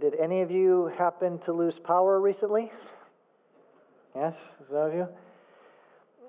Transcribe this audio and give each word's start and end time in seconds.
Did 0.00 0.14
any 0.14 0.42
of 0.42 0.50
you 0.50 0.92
happen 0.96 1.40
to 1.40 1.52
lose 1.52 1.76
power 1.82 2.20
recently? 2.20 2.70
Yes, 4.14 4.34
some 4.68 4.76
of 4.76 4.94
you? 4.94 5.08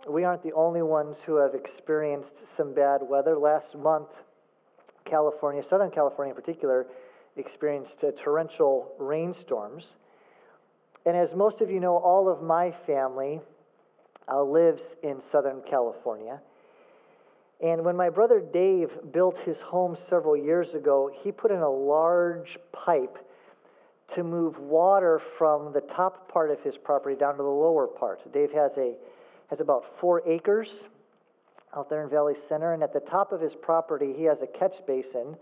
We 0.09 0.23
aren't 0.23 0.41
the 0.41 0.53
only 0.53 0.81
ones 0.81 1.17
who 1.25 1.35
have 1.35 1.53
experienced 1.53 2.31
some 2.57 2.73
bad 2.73 3.01
weather. 3.07 3.37
Last 3.37 3.75
month, 3.75 4.07
California, 5.05 5.61
Southern 5.69 5.91
California 5.91 6.33
in 6.33 6.41
particular, 6.41 6.87
experienced 7.35 7.97
uh, 8.01 8.11
torrential 8.23 8.91
rainstorms. 8.97 9.83
And 11.05 11.15
as 11.15 11.29
most 11.35 11.61
of 11.61 11.69
you 11.69 11.79
know, 11.79 11.97
all 11.97 12.27
of 12.27 12.41
my 12.41 12.73
family 12.87 13.39
uh, 14.31 14.41
lives 14.41 14.81
in 15.03 15.21
Southern 15.31 15.61
California. 15.69 16.39
And 17.61 17.83
when 17.85 17.95
my 17.95 18.09
brother 18.09 18.39
Dave 18.39 18.89
built 19.11 19.35
his 19.45 19.57
home 19.57 19.95
several 20.09 20.35
years 20.35 20.73
ago, 20.73 21.11
he 21.21 21.31
put 21.31 21.51
in 21.51 21.59
a 21.59 21.69
large 21.69 22.57
pipe 22.71 23.17
to 24.15 24.23
move 24.23 24.57
water 24.59 25.21
from 25.37 25.73
the 25.73 25.81
top 25.81 26.31
part 26.31 26.51
of 26.51 26.61
his 26.61 26.75
property 26.77 27.15
down 27.15 27.37
to 27.37 27.43
the 27.43 27.49
lower 27.49 27.87
part. 27.87 28.19
Dave 28.33 28.51
has 28.51 28.71
a 28.77 28.93
has 29.49 29.59
about 29.59 29.83
four 29.99 30.21
acres 30.27 30.67
out 31.75 31.89
there 31.89 32.03
in 32.03 32.09
Valley 32.09 32.35
Center, 32.47 32.73
and 32.73 32.83
at 32.83 32.93
the 32.93 32.99
top 32.99 33.31
of 33.31 33.41
his 33.41 33.53
property, 33.61 34.13
he 34.15 34.23
has 34.23 34.37
a 34.41 34.47
catch 34.47 34.75
basin 34.87 35.35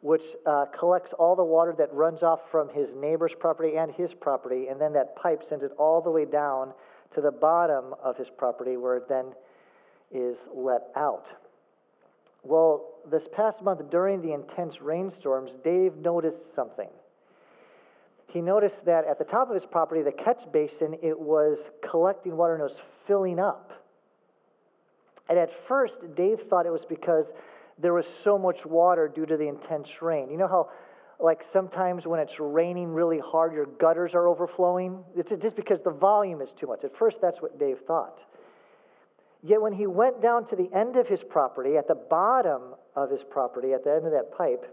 which 0.00 0.22
uh, 0.44 0.66
collects 0.78 1.12
all 1.18 1.34
the 1.34 1.44
water 1.44 1.74
that 1.78 1.90
runs 1.94 2.22
off 2.22 2.40
from 2.50 2.68
his 2.68 2.90
neighbor's 2.94 3.32
property 3.40 3.78
and 3.78 3.90
his 3.92 4.12
property, 4.12 4.66
and 4.68 4.78
then 4.78 4.92
that 4.92 5.16
pipe 5.16 5.42
sends 5.48 5.64
it 5.64 5.72
all 5.78 6.02
the 6.02 6.10
way 6.10 6.26
down 6.26 6.74
to 7.14 7.22
the 7.22 7.30
bottom 7.30 7.94
of 8.02 8.14
his 8.18 8.28
property 8.36 8.76
where 8.76 8.96
it 8.96 9.08
then 9.08 9.32
is 10.12 10.36
let 10.54 10.82
out. 10.94 11.24
Well, 12.42 12.84
this 13.10 13.22
past 13.34 13.62
month 13.62 13.80
during 13.90 14.20
the 14.20 14.34
intense 14.34 14.82
rainstorms, 14.82 15.52
Dave 15.64 15.96
noticed 15.96 16.42
something. 16.54 16.90
He 18.34 18.40
noticed 18.40 18.84
that 18.84 19.06
at 19.06 19.18
the 19.18 19.24
top 19.24 19.48
of 19.48 19.54
his 19.54 19.64
property, 19.64 20.02
the 20.02 20.10
catch 20.10 20.40
basin, 20.52 20.98
it 21.04 21.18
was 21.18 21.56
collecting 21.88 22.36
water 22.36 22.54
and 22.54 22.62
it 22.62 22.64
was 22.64 22.82
filling 23.06 23.38
up. 23.38 23.70
And 25.28 25.38
at 25.38 25.50
first, 25.68 25.94
Dave 26.16 26.40
thought 26.50 26.66
it 26.66 26.72
was 26.72 26.84
because 26.88 27.26
there 27.78 27.94
was 27.94 28.04
so 28.24 28.36
much 28.36 28.66
water 28.66 29.06
due 29.06 29.24
to 29.24 29.36
the 29.36 29.46
intense 29.46 29.86
rain. 30.02 30.30
You 30.32 30.36
know 30.36 30.48
how, 30.48 30.68
like, 31.20 31.42
sometimes 31.52 32.06
when 32.06 32.18
it's 32.18 32.40
raining 32.40 32.88
really 32.88 33.20
hard, 33.24 33.52
your 33.52 33.66
gutters 33.66 34.14
are 34.14 34.26
overflowing? 34.26 35.04
It's 35.16 35.30
just 35.40 35.54
because 35.54 35.78
the 35.84 35.92
volume 35.92 36.42
is 36.42 36.48
too 36.58 36.66
much. 36.66 36.82
At 36.82 36.90
first, 36.98 37.18
that's 37.22 37.40
what 37.40 37.60
Dave 37.60 37.78
thought. 37.86 38.18
Yet 39.44 39.62
when 39.62 39.72
he 39.72 39.86
went 39.86 40.20
down 40.20 40.48
to 40.48 40.56
the 40.56 40.68
end 40.76 40.96
of 40.96 41.06
his 41.06 41.20
property, 41.22 41.76
at 41.76 41.86
the 41.86 41.94
bottom 41.94 42.74
of 42.96 43.12
his 43.12 43.20
property, 43.30 43.74
at 43.74 43.84
the 43.84 43.92
end 43.92 44.06
of 44.06 44.12
that 44.12 44.36
pipe, 44.36 44.66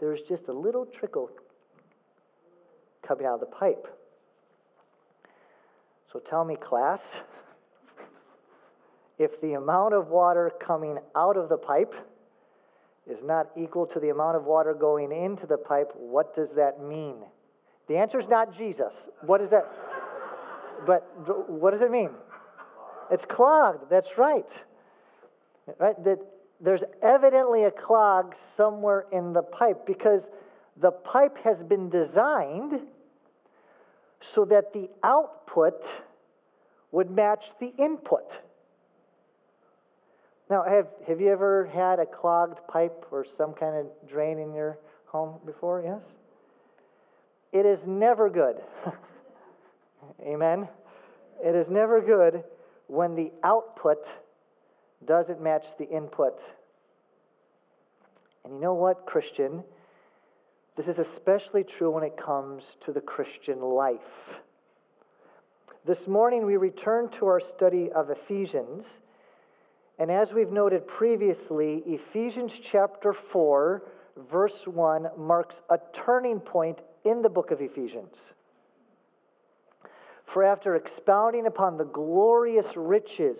there 0.00 0.08
was 0.08 0.20
just 0.28 0.48
a 0.48 0.52
little 0.52 0.84
trickle 0.84 1.30
coming 3.08 3.26
out 3.26 3.34
of 3.34 3.40
the 3.40 3.46
pipe. 3.46 3.88
So 6.12 6.20
tell 6.20 6.44
me, 6.44 6.56
class, 6.56 7.00
if 9.18 9.40
the 9.40 9.54
amount 9.54 9.94
of 9.94 10.08
water 10.08 10.52
coming 10.64 10.98
out 11.16 11.36
of 11.36 11.48
the 11.48 11.56
pipe 11.56 11.94
is 13.10 13.18
not 13.24 13.48
equal 13.56 13.86
to 13.86 13.98
the 13.98 14.10
amount 14.10 14.36
of 14.36 14.44
water 14.44 14.74
going 14.74 15.10
into 15.10 15.46
the 15.46 15.56
pipe, 15.56 15.90
what 15.96 16.36
does 16.36 16.48
that 16.56 16.82
mean? 16.82 17.16
The 17.88 17.96
answer 17.96 18.20
is 18.20 18.28
not 18.28 18.56
Jesus. 18.56 18.92
What 19.22 19.40
is 19.40 19.50
that? 19.50 19.66
but 20.86 21.02
what 21.48 21.72
does 21.72 21.80
it 21.80 21.90
mean? 21.90 22.10
It's 23.10 23.24
clogged. 23.24 23.90
That's 23.90 24.08
right. 24.16 24.46
Right? 25.78 26.02
That 26.04 26.18
there's 26.60 26.82
evidently 27.02 27.64
a 27.64 27.70
clog 27.70 28.34
somewhere 28.56 29.06
in 29.12 29.32
the 29.32 29.42
pipe 29.42 29.86
because 29.86 30.22
the 30.80 30.90
pipe 30.90 31.36
has 31.44 31.56
been 31.62 31.90
designed 31.90 32.80
so 34.34 34.44
that 34.46 34.72
the 34.72 34.88
output 35.02 35.82
would 36.92 37.10
match 37.10 37.44
the 37.60 37.72
input. 37.78 38.24
Now, 40.50 40.64
have, 40.66 40.86
have 41.06 41.20
you 41.20 41.30
ever 41.30 41.66
had 41.66 41.98
a 41.98 42.06
clogged 42.06 42.58
pipe 42.68 43.06
or 43.10 43.26
some 43.36 43.52
kind 43.52 43.76
of 43.76 43.86
drain 44.08 44.38
in 44.38 44.54
your 44.54 44.78
home 45.06 45.38
before? 45.44 45.82
Yes? 45.84 46.00
It 47.52 47.66
is 47.66 47.78
never 47.86 48.30
good. 48.30 48.56
Amen? 50.26 50.68
It 51.44 51.54
is 51.54 51.66
never 51.68 52.00
good 52.00 52.42
when 52.86 53.14
the 53.14 53.30
output 53.44 53.98
doesn't 55.06 55.40
match 55.40 55.64
the 55.78 55.88
input. 55.88 56.38
And 58.44 58.54
you 58.54 58.60
know 58.60 58.74
what, 58.74 59.06
Christian? 59.06 59.62
This 60.78 60.96
is 60.96 61.04
especially 61.16 61.64
true 61.64 61.90
when 61.90 62.04
it 62.04 62.16
comes 62.16 62.62
to 62.86 62.92
the 62.92 63.00
Christian 63.00 63.60
life. 63.60 63.98
This 65.84 66.06
morning 66.06 66.46
we 66.46 66.56
return 66.56 67.10
to 67.18 67.26
our 67.26 67.40
study 67.56 67.90
of 67.90 68.10
Ephesians. 68.10 68.84
And 69.98 70.08
as 70.08 70.28
we've 70.32 70.52
noted 70.52 70.86
previously, 70.86 71.82
Ephesians 71.84 72.52
chapter 72.70 73.12
4, 73.32 73.82
verse 74.30 74.66
1 74.66 75.08
marks 75.18 75.56
a 75.68 75.80
turning 76.06 76.38
point 76.38 76.78
in 77.04 77.22
the 77.22 77.28
book 77.28 77.50
of 77.50 77.60
Ephesians. 77.60 78.14
For 80.32 80.44
after 80.44 80.76
expounding 80.76 81.48
upon 81.48 81.76
the 81.76 81.86
glorious 81.86 82.76
riches 82.76 83.38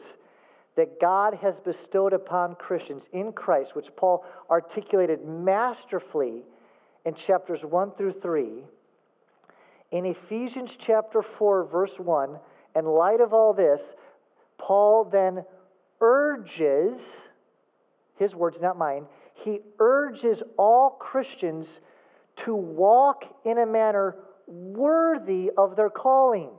that 0.75 1.00
God 1.00 1.34
has 1.34 1.54
bestowed 1.65 2.15
upon 2.15 2.56
Christians 2.56 3.04
in 3.12 3.31
Christ, 3.31 3.77
which 3.77 3.94
Paul 3.94 4.25
articulated 4.50 5.25
masterfully 5.25 6.43
in 7.04 7.14
chapters 7.26 7.60
1 7.62 7.92
through 7.97 8.14
3, 8.20 8.64
in 9.91 10.04
Ephesians 10.04 10.70
chapter 10.86 11.22
4, 11.38 11.64
verse 11.64 11.92
1, 11.97 12.38
in 12.76 12.84
light 12.84 13.20
of 13.20 13.32
all 13.32 13.54
this, 13.54 13.81
Paul 14.59 15.09
then 15.10 15.44
urges, 16.00 17.00
his 18.16 18.34
words, 18.34 18.59
not 18.60 18.76
mine, 18.76 19.06
he 19.44 19.60
urges 19.78 20.42
all 20.59 20.91
Christians 20.91 21.66
to 22.44 22.54
walk 22.54 23.22
in 23.44 23.59
a 23.59 23.66
manner 23.66 24.16
worthy 24.47 25.50
of 25.56 25.76
their 25.76 25.91
calling. 25.91 26.50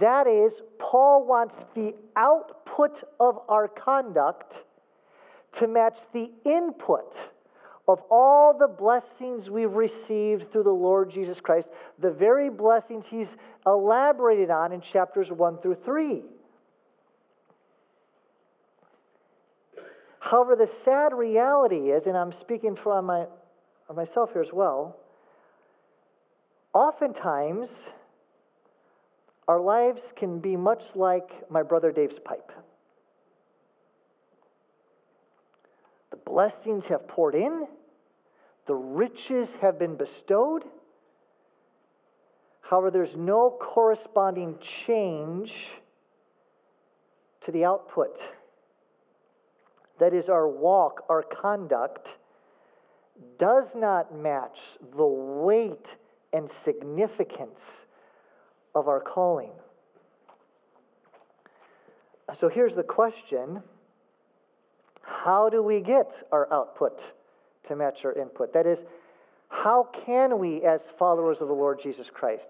That 0.00 0.26
is, 0.26 0.52
Paul 0.78 1.26
wants 1.26 1.54
the 1.74 1.94
output 2.16 3.02
of 3.18 3.38
our 3.48 3.68
conduct 3.68 4.52
to 5.58 5.66
match 5.66 5.96
the 6.12 6.30
input 6.44 7.14
of 7.88 8.00
all 8.10 8.56
the 8.56 8.68
blessings 8.68 9.50
we've 9.50 9.72
received 9.72 10.52
through 10.52 10.62
the 10.62 10.70
Lord 10.70 11.10
Jesus 11.12 11.38
Christ, 11.40 11.66
the 12.00 12.10
very 12.10 12.48
blessings 12.48 13.04
he's 13.08 13.26
elaborated 13.66 14.50
on 14.50 14.72
in 14.72 14.80
chapters 14.92 15.28
1 15.30 15.58
through 15.58 15.76
3. 15.84 16.22
However, 20.20 20.56
the 20.56 20.70
sad 20.84 21.12
reality 21.12 21.90
is, 21.90 22.06
and 22.06 22.16
I'm 22.16 22.32
speaking 22.40 22.76
for 22.82 23.02
my, 23.02 23.26
myself 23.94 24.30
here 24.32 24.42
as 24.42 24.52
well, 24.52 24.96
oftentimes 26.72 27.68
our 29.48 29.60
lives 29.60 30.00
can 30.16 30.38
be 30.38 30.56
much 30.56 30.82
like 30.94 31.28
my 31.50 31.62
brother 31.62 31.90
Dave's 31.90 32.18
pipe. 32.24 32.50
The 36.10 36.11
blessings 36.24 36.84
have 36.88 37.06
poured 37.08 37.34
in, 37.34 37.66
the 38.66 38.74
riches 38.74 39.48
have 39.60 39.78
been 39.78 39.96
bestowed. 39.96 40.64
However, 42.60 42.90
there's 42.90 43.16
no 43.16 43.56
corresponding 43.60 44.58
change 44.86 45.52
to 47.44 47.52
the 47.52 47.64
output. 47.64 48.16
That 50.00 50.14
is, 50.14 50.28
our 50.28 50.48
walk, 50.48 51.04
our 51.08 51.22
conduct, 51.22 52.08
does 53.38 53.66
not 53.74 54.16
match 54.16 54.56
the 54.96 55.06
weight 55.06 55.86
and 56.32 56.48
significance 56.64 57.60
of 58.74 58.88
our 58.88 59.00
calling. 59.00 59.52
So 62.40 62.48
here's 62.48 62.74
the 62.74 62.82
question 62.82 63.62
How 65.02 65.48
do 65.48 65.62
we 65.62 65.80
get 65.80 66.10
our 66.30 66.52
output 66.52 67.00
to 67.68 67.76
match 67.76 68.04
our 68.04 68.12
input? 68.12 68.52
That 68.54 68.66
is, 68.66 68.78
how 69.48 69.88
can 70.06 70.38
we, 70.38 70.64
as 70.64 70.80
followers 70.98 71.38
of 71.40 71.48
the 71.48 71.54
Lord 71.54 71.80
Jesus 71.82 72.06
Christ, 72.12 72.46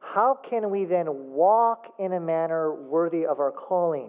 how 0.00 0.38
can 0.48 0.70
we 0.70 0.84
then 0.84 1.06
walk 1.32 1.92
in 1.98 2.12
a 2.12 2.20
manner 2.20 2.72
worthy 2.72 3.26
of 3.26 3.40
our 3.40 3.50
calling? 3.50 4.08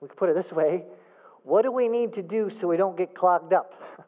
We 0.00 0.08
could 0.08 0.16
put 0.16 0.28
it 0.28 0.34
this 0.34 0.52
way 0.52 0.84
what 1.44 1.62
do 1.62 1.72
we 1.72 1.88
need 1.88 2.12
to 2.14 2.22
do 2.22 2.50
so 2.60 2.68
we 2.68 2.76
don't 2.76 2.96
get 2.96 3.14
clogged 3.14 3.54
up? 3.54 3.72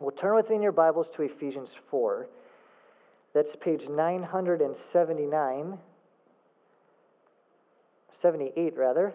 well, 0.00 0.12
turn 0.12 0.34
with 0.34 0.48
me 0.48 0.56
in 0.56 0.62
your 0.62 0.72
Bibles 0.72 1.08
to 1.16 1.22
Ephesians 1.22 1.68
4. 1.90 2.26
That's 3.34 3.54
page 3.60 3.82
979, 3.86 5.78
78 8.22 8.76
rather, 8.78 9.12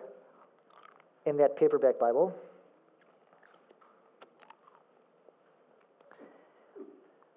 in 1.26 1.38
that 1.38 1.58
paperback 1.58 2.00
Bible. 2.00 2.34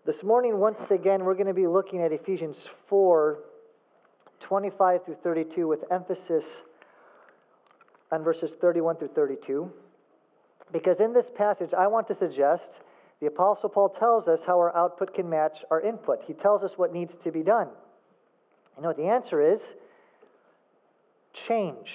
This 0.06 0.22
morning, 0.22 0.58
once 0.58 0.78
again, 0.90 1.24
we're 1.24 1.34
going 1.34 1.46
to 1.46 1.54
be 1.54 1.66
looking 1.66 2.02
at 2.02 2.12
Ephesians 2.12 2.56
4 2.88 3.38
25 4.40 5.04
through 5.06 5.16
32 5.22 5.66
with 5.66 5.80
emphasis 5.90 6.44
on 8.12 8.22
verses 8.22 8.50
31 8.60 8.96
through 8.96 9.08
32. 9.08 9.70
Because 10.72 10.96
in 11.00 11.14
this 11.14 11.24
passage, 11.34 11.70
I 11.72 11.86
want 11.86 12.08
to 12.08 12.16
suggest 12.18 12.68
the 13.20 13.26
Apostle 13.28 13.70
Paul 13.70 13.94
tells 13.98 14.28
us 14.28 14.40
how 14.46 14.58
our 14.58 14.76
output 14.76 15.14
can 15.14 15.30
match 15.30 15.56
our 15.70 15.80
input. 15.80 16.20
He 16.26 16.34
tells 16.34 16.62
us 16.62 16.72
what 16.76 16.92
needs 16.92 17.12
to 17.24 17.32
be 17.32 17.42
done. 17.42 17.68
You 18.76 18.82
know 18.82 18.88
what 18.88 18.98
the 18.98 19.08
answer 19.08 19.54
is? 19.54 19.60
Change. 21.48 21.88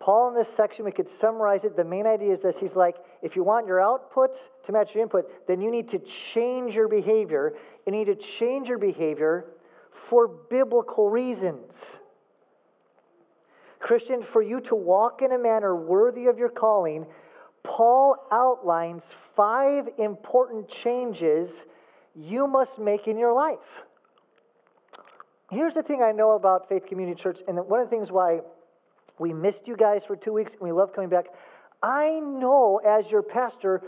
Paul, 0.00 0.30
in 0.30 0.34
this 0.34 0.48
section, 0.56 0.86
we 0.86 0.92
could 0.92 1.08
summarize 1.20 1.60
it. 1.64 1.76
The 1.76 1.84
main 1.84 2.06
idea 2.06 2.32
is 2.32 2.40
this 2.42 2.54
He's 2.58 2.74
like, 2.74 2.96
if 3.22 3.36
you 3.36 3.44
want 3.44 3.66
your 3.66 3.80
output 3.80 4.30
to 4.66 4.72
match 4.72 4.88
your 4.94 5.02
input, 5.02 5.26
then 5.46 5.60
you 5.60 5.70
need 5.70 5.90
to 5.90 6.00
change 6.34 6.74
your 6.74 6.88
behavior. 6.88 7.52
You 7.86 7.92
need 7.92 8.06
to 8.06 8.16
change 8.38 8.66
your 8.66 8.78
behavior 8.78 9.44
for 10.08 10.26
biblical 10.26 11.10
reasons. 11.10 11.70
Christian, 13.78 14.24
for 14.32 14.42
you 14.42 14.60
to 14.60 14.74
walk 14.74 15.20
in 15.22 15.32
a 15.32 15.38
manner 15.38 15.76
worthy 15.76 16.26
of 16.26 16.38
your 16.38 16.48
calling, 16.48 17.06
Paul 17.62 18.16
outlines 18.32 19.02
five 19.36 19.84
important 19.98 20.70
changes 20.82 21.50
you 22.14 22.46
must 22.46 22.78
make 22.78 23.06
in 23.06 23.18
your 23.18 23.34
life. 23.34 23.58
Here's 25.50 25.74
the 25.74 25.82
thing 25.82 26.02
I 26.02 26.12
know 26.12 26.32
about 26.32 26.68
Faith 26.68 26.86
Community 26.86 27.20
Church, 27.20 27.38
and 27.48 27.56
one 27.66 27.80
of 27.80 27.90
the 27.90 27.96
things 27.96 28.10
why 28.10 28.40
we 29.20 29.32
missed 29.32 29.66
you 29.66 29.76
guys 29.76 30.02
for 30.06 30.16
two 30.16 30.32
weeks 30.32 30.50
and 30.52 30.62
we 30.62 30.72
love 30.72 30.92
coming 30.94 31.10
back. 31.10 31.26
I 31.82 32.18
know 32.20 32.80
as 32.84 33.04
your 33.10 33.22
pastor, 33.22 33.82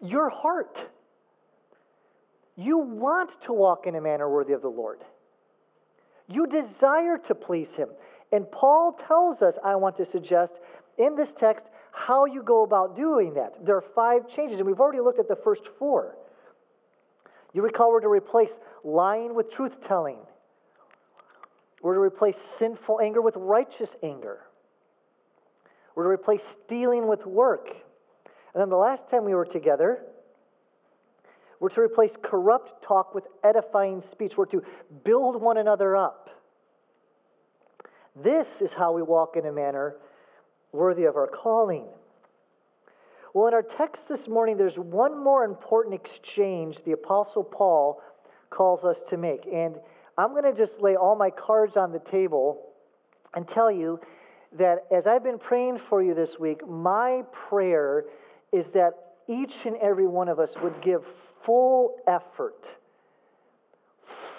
your 0.00 0.30
heart. 0.30 0.78
You 2.56 2.78
want 2.78 3.30
to 3.46 3.52
walk 3.52 3.86
in 3.86 3.96
a 3.96 4.00
manner 4.00 4.30
worthy 4.30 4.52
of 4.52 4.62
the 4.62 4.68
Lord. 4.68 5.00
You 6.28 6.46
desire 6.46 7.18
to 7.28 7.34
please 7.34 7.68
Him. 7.76 7.88
And 8.32 8.50
Paul 8.50 8.98
tells 9.06 9.42
us, 9.42 9.54
I 9.64 9.76
want 9.76 9.96
to 9.98 10.06
suggest 10.10 10.52
in 10.98 11.16
this 11.16 11.28
text, 11.38 11.64
how 11.92 12.26
you 12.26 12.42
go 12.42 12.64
about 12.64 12.96
doing 12.96 13.34
that. 13.34 13.64
There 13.64 13.76
are 13.76 13.84
five 13.94 14.28
changes, 14.34 14.58
and 14.58 14.66
we've 14.66 14.80
already 14.80 15.00
looked 15.00 15.18
at 15.18 15.28
the 15.28 15.38
first 15.42 15.62
four. 15.78 16.16
You 17.54 17.62
recall 17.62 17.90
we're 17.90 18.00
to 18.00 18.08
replace 18.08 18.50
lying 18.84 19.34
with 19.34 19.50
truth 19.52 19.72
telling, 19.86 20.18
we're 21.82 21.94
to 21.94 22.00
replace 22.00 22.36
sinful 22.58 23.00
anger 23.00 23.22
with 23.22 23.34
righteous 23.36 23.90
anger, 24.02 24.40
we're 25.98 26.04
to 26.04 26.10
replace 26.10 26.42
stealing 26.64 27.08
with 27.08 27.26
work. 27.26 27.70
And 28.54 28.60
then 28.60 28.68
the 28.68 28.76
last 28.76 29.10
time 29.10 29.24
we 29.24 29.34
were 29.34 29.44
together, 29.44 30.04
we're 31.58 31.70
to 31.70 31.80
replace 31.80 32.12
corrupt 32.22 32.84
talk 32.84 33.16
with 33.16 33.24
edifying 33.42 34.04
speech. 34.12 34.34
We're 34.36 34.46
to 34.46 34.62
build 35.02 35.42
one 35.42 35.58
another 35.58 35.96
up. 35.96 36.30
This 38.14 38.46
is 38.60 38.70
how 38.78 38.92
we 38.92 39.02
walk 39.02 39.34
in 39.36 39.44
a 39.46 39.50
manner 39.50 39.96
worthy 40.70 41.02
of 41.02 41.16
our 41.16 41.26
calling. 41.26 41.86
Well, 43.34 43.48
in 43.48 43.54
our 43.54 43.64
text 43.64 44.02
this 44.08 44.28
morning, 44.28 44.56
there's 44.56 44.76
one 44.76 45.20
more 45.20 45.42
important 45.42 45.96
exchange 45.96 46.76
the 46.86 46.92
Apostle 46.92 47.42
Paul 47.42 48.00
calls 48.50 48.84
us 48.84 48.98
to 49.10 49.16
make. 49.16 49.46
And 49.52 49.74
I'm 50.16 50.30
going 50.30 50.44
to 50.44 50.54
just 50.56 50.80
lay 50.80 50.94
all 50.94 51.16
my 51.16 51.30
cards 51.30 51.76
on 51.76 51.90
the 51.90 51.98
table 51.98 52.68
and 53.34 53.48
tell 53.48 53.72
you 53.72 53.98
that 54.56 54.86
as 54.94 55.06
I've 55.06 55.24
been 55.24 55.38
praying 55.38 55.80
for 55.88 56.02
you 56.02 56.14
this 56.14 56.38
week, 56.38 56.66
my 56.66 57.22
prayer 57.48 58.04
is 58.52 58.64
that 58.74 58.92
each 59.28 59.52
and 59.66 59.76
every 59.76 60.06
one 60.06 60.28
of 60.28 60.38
us 60.38 60.50
would 60.62 60.80
give 60.82 61.02
full 61.44 61.96
effort, 62.06 62.64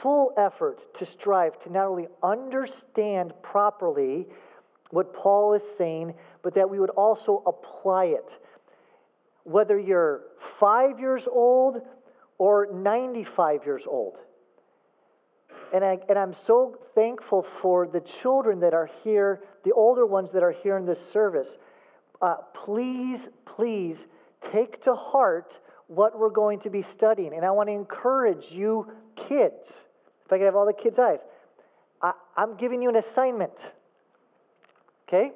full 0.01 0.33
effort 0.37 0.79
to 0.97 1.05
strive 1.05 1.61
to 1.63 1.71
not 1.71 1.85
only 1.85 2.07
understand 2.23 3.33
properly 3.43 4.25
what 4.91 5.13
Paul 5.13 5.53
is 5.53 5.61
saying, 5.77 6.15
but 6.43 6.55
that 6.55 6.69
we 6.69 6.79
would 6.79 6.89
also 6.91 7.43
apply 7.45 8.05
it. 8.05 8.25
Whether 9.43 9.79
you're 9.79 10.21
five 10.59 10.99
years 10.99 11.23
old 11.31 11.81
or 12.37 12.67
95 12.73 13.65
years 13.65 13.83
old. 13.87 14.15
And, 15.73 15.83
I, 15.83 15.99
and 16.09 16.17
I'm 16.17 16.35
so 16.47 16.77
thankful 16.95 17.45
for 17.61 17.87
the 17.87 18.01
children 18.21 18.59
that 18.61 18.73
are 18.73 18.89
here, 19.03 19.41
the 19.63 19.71
older 19.71 20.05
ones 20.05 20.29
that 20.33 20.43
are 20.43 20.53
here 20.63 20.77
in 20.77 20.85
this 20.85 20.97
service. 21.13 21.47
Uh, 22.21 22.35
please, 22.65 23.19
please 23.55 23.97
take 24.51 24.83
to 24.83 24.95
heart 24.95 25.51
what 25.87 26.17
we're 26.17 26.29
going 26.29 26.59
to 26.61 26.69
be 26.69 26.85
studying. 26.95 27.33
And 27.33 27.45
I 27.45 27.51
want 27.51 27.69
to 27.69 27.73
encourage 27.73 28.45
you, 28.49 28.87
kids, 29.27 29.63
if 30.25 30.31
I 30.31 30.37
can 30.37 30.45
have 30.45 30.55
all 30.55 30.65
the 30.65 30.73
kids' 30.73 30.97
eyes, 30.99 31.19
I, 32.01 32.13
I'm 32.35 32.57
giving 32.57 32.81
you 32.81 32.89
an 32.89 32.95
assignment. 32.95 33.53
Okay? 35.07 35.31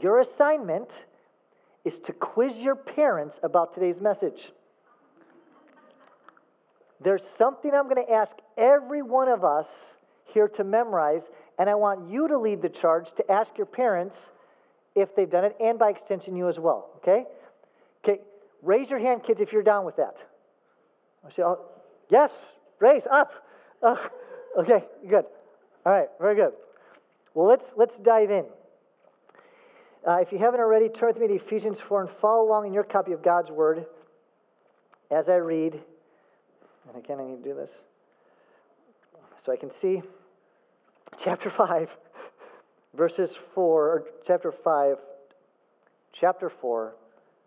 Your 0.00 0.20
assignment 0.20 0.88
is 1.84 1.94
to 2.06 2.12
quiz 2.12 2.56
your 2.56 2.76
parents 2.76 3.36
about 3.42 3.74
today's 3.74 4.00
message. 4.00 4.52
There's 7.02 7.22
something 7.38 7.70
I'm 7.74 7.88
going 7.88 8.04
to 8.06 8.12
ask 8.12 8.32
every 8.56 9.02
one 9.02 9.28
of 9.28 9.44
us 9.44 9.66
here 10.32 10.48
to 10.48 10.64
memorize, 10.64 11.22
and 11.58 11.68
I 11.68 11.74
want 11.74 12.10
you 12.10 12.28
to 12.28 12.38
lead 12.38 12.62
the 12.62 12.68
charge 12.68 13.06
to 13.16 13.30
ask 13.30 13.50
your 13.56 13.66
parents 13.66 14.16
if 14.94 15.14
they've 15.16 15.30
done 15.30 15.44
it, 15.44 15.56
and 15.60 15.78
by 15.78 15.90
extension, 15.90 16.36
you 16.36 16.48
as 16.48 16.58
well. 16.58 16.90
Okay? 16.96 17.24
Okay. 18.04 18.20
Raise 18.62 18.90
your 18.90 18.98
hand, 18.98 19.22
kids, 19.26 19.40
if 19.40 19.52
you're 19.52 19.62
down 19.62 19.84
with 19.84 19.96
that. 19.96 20.14
Oh, 21.38 21.58
yes, 22.10 22.30
raise 22.78 23.02
up. 23.10 23.30
Okay, 24.58 24.84
good. 25.08 25.24
All 25.86 25.92
right, 25.92 26.08
very 26.20 26.36
good. 26.36 26.52
Well, 27.34 27.48
let's, 27.48 27.64
let's 27.76 27.94
dive 28.04 28.30
in. 28.30 28.44
Uh, 30.06 30.16
if 30.16 30.30
you 30.30 30.38
haven't 30.38 30.60
already, 30.60 30.90
turn 30.90 31.08
with 31.14 31.18
me 31.18 31.28
to 31.28 31.42
Ephesians 31.42 31.78
4 31.88 32.02
and 32.02 32.10
follow 32.20 32.46
along 32.46 32.66
in 32.66 32.74
your 32.74 32.84
copy 32.84 33.12
of 33.12 33.22
God's 33.22 33.50
Word 33.50 33.86
as 35.10 35.28
I 35.28 35.36
read. 35.36 35.80
And 36.88 37.02
again, 37.02 37.18
I 37.20 37.24
need 37.24 37.42
to 37.42 37.48
do 37.50 37.54
this 37.54 37.70
so 39.44 39.52
I 39.52 39.56
can 39.56 39.70
see 39.80 40.02
chapter 41.24 41.52
5, 41.56 41.88
verses 42.94 43.30
4, 43.54 43.64
or 43.64 44.04
chapter 44.26 44.52
5, 44.64 44.96
chapter 46.20 46.50
4, 46.60 46.94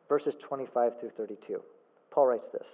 verses 0.10 0.36
25 0.48 1.00
through 1.00 1.12
32. 1.18 1.62
Paul 2.12 2.28
writes 2.28 2.48
this 2.52 2.68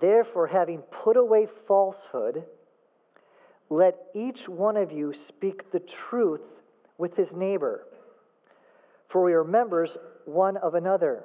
Therefore, 0.00 0.46
having 0.46 0.82
put 1.04 1.16
away 1.16 1.46
falsehood, 1.68 2.44
let 3.70 3.96
each 4.14 4.48
one 4.48 4.76
of 4.76 4.92
you 4.92 5.14
speak 5.28 5.70
the 5.72 5.82
truth 6.08 6.40
with 6.98 7.16
his 7.16 7.28
neighbor, 7.34 7.84
for 9.08 9.22
we 9.22 9.32
are 9.32 9.44
members 9.44 9.90
one 10.24 10.56
of 10.56 10.74
another. 10.74 11.24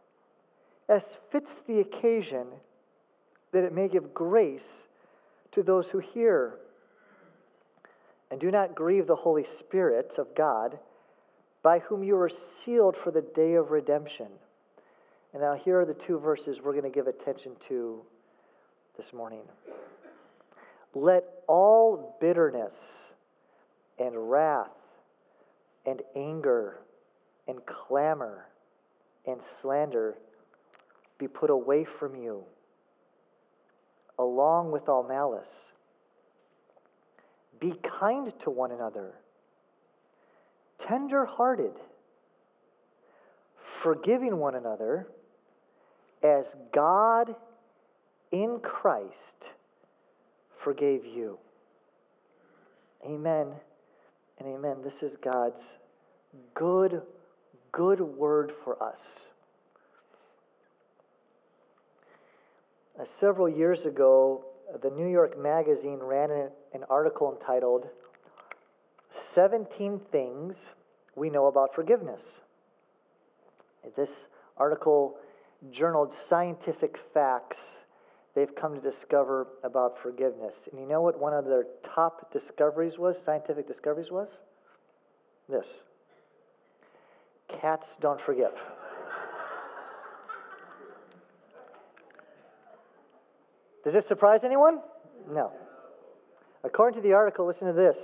as 0.91 1.01
fits 1.31 1.49
the 1.67 1.79
occasion, 1.79 2.47
that 3.53 3.63
it 3.63 3.73
may 3.73 3.87
give 3.87 4.13
grace 4.13 4.59
to 5.53 5.63
those 5.63 5.85
who 5.91 5.99
hear. 5.99 6.55
And 8.29 8.39
do 8.39 8.51
not 8.51 8.75
grieve 8.75 9.07
the 9.07 9.15
Holy 9.15 9.45
Spirit 9.59 10.11
of 10.17 10.27
God, 10.35 10.77
by 11.63 11.79
whom 11.79 12.03
you 12.03 12.17
are 12.17 12.31
sealed 12.63 12.95
for 13.03 13.11
the 13.11 13.21
day 13.21 13.53
of 13.53 13.71
redemption. 13.71 14.27
And 15.33 15.41
now, 15.41 15.55
here 15.55 15.79
are 15.79 15.85
the 15.85 15.95
two 16.05 16.19
verses 16.19 16.57
we're 16.61 16.73
going 16.73 16.83
to 16.83 16.89
give 16.89 17.07
attention 17.07 17.53
to 17.69 18.01
this 18.97 19.13
morning. 19.13 19.43
Let 20.93 21.23
all 21.47 22.17
bitterness 22.19 22.73
and 23.97 24.29
wrath 24.29 24.67
and 25.85 26.01
anger 26.17 26.79
and 27.47 27.59
clamor 27.65 28.45
and 29.25 29.39
slander 29.61 30.15
be 31.21 31.27
put 31.27 31.51
away 31.51 31.85
from 31.99 32.15
you, 32.15 32.43
along 34.17 34.71
with 34.71 34.89
all 34.89 35.07
malice. 35.07 35.45
Be 37.59 37.75
kind 37.99 38.33
to 38.43 38.49
one 38.49 38.71
another, 38.71 39.13
tender 40.87 41.25
hearted, 41.25 41.73
forgiving 43.83 44.37
one 44.37 44.55
another, 44.55 45.07
as 46.23 46.45
God 46.73 47.35
in 48.31 48.59
Christ 48.63 49.11
forgave 50.63 51.05
you. 51.05 51.37
Amen 53.05 53.47
and 54.39 54.47
amen. 54.47 54.77
This 54.83 55.03
is 55.03 55.15
God's 55.23 55.61
good, 56.55 57.03
good 57.71 58.01
word 58.01 58.53
for 58.63 58.81
us. 58.81 58.99
Uh, 62.99 63.05
several 63.19 63.47
years 63.47 63.85
ago, 63.85 64.45
the 64.81 64.89
New 64.89 65.07
York 65.07 65.39
Magazine 65.39 65.99
ran 66.01 66.29
an, 66.31 66.49
an 66.73 66.83
article 66.89 67.35
entitled 67.39 67.87
17 69.33 70.01
Things 70.11 70.55
We 71.15 71.29
Know 71.29 71.47
About 71.47 71.73
Forgiveness. 71.73 72.21
This 73.95 74.09
article 74.57 75.17
journaled 75.71 76.13
scientific 76.29 76.97
facts 77.13 77.57
they've 78.35 78.53
come 78.55 78.79
to 78.79 78.81
discover 78.81 79.47
about 79.63 79.95
forgiveness. 80.01 80.53
And 80.71 80.79
you 80.79 80.87
know 80.87 81.01
what 81.01 81.19
one 81.19 81.33
of 81.33 81.45
their 81.45 81.65
top 81.95 82.31
discoveries 82.31 82.97
was, 82.97 83.15
scientific 83.25 83.67
discoveries 83.67 84.11
was? 84.11 84.29
This 85.49 85.65
cats 87.61 87.85
don't 87.99 88.21
forgive. 88.21 88.53
Does 93.83 93.93
this 93.93 94.05
surprise 94.07 94.41
anyone? 94.43 94.79
No. 95.29 95.51
According 96.63 97.01
to 97.01 97.07
the 97.07 97.13
article, 97.13 97.47
listen 97.47 97.67
to 97.67 97.73
this. 97.73 97.95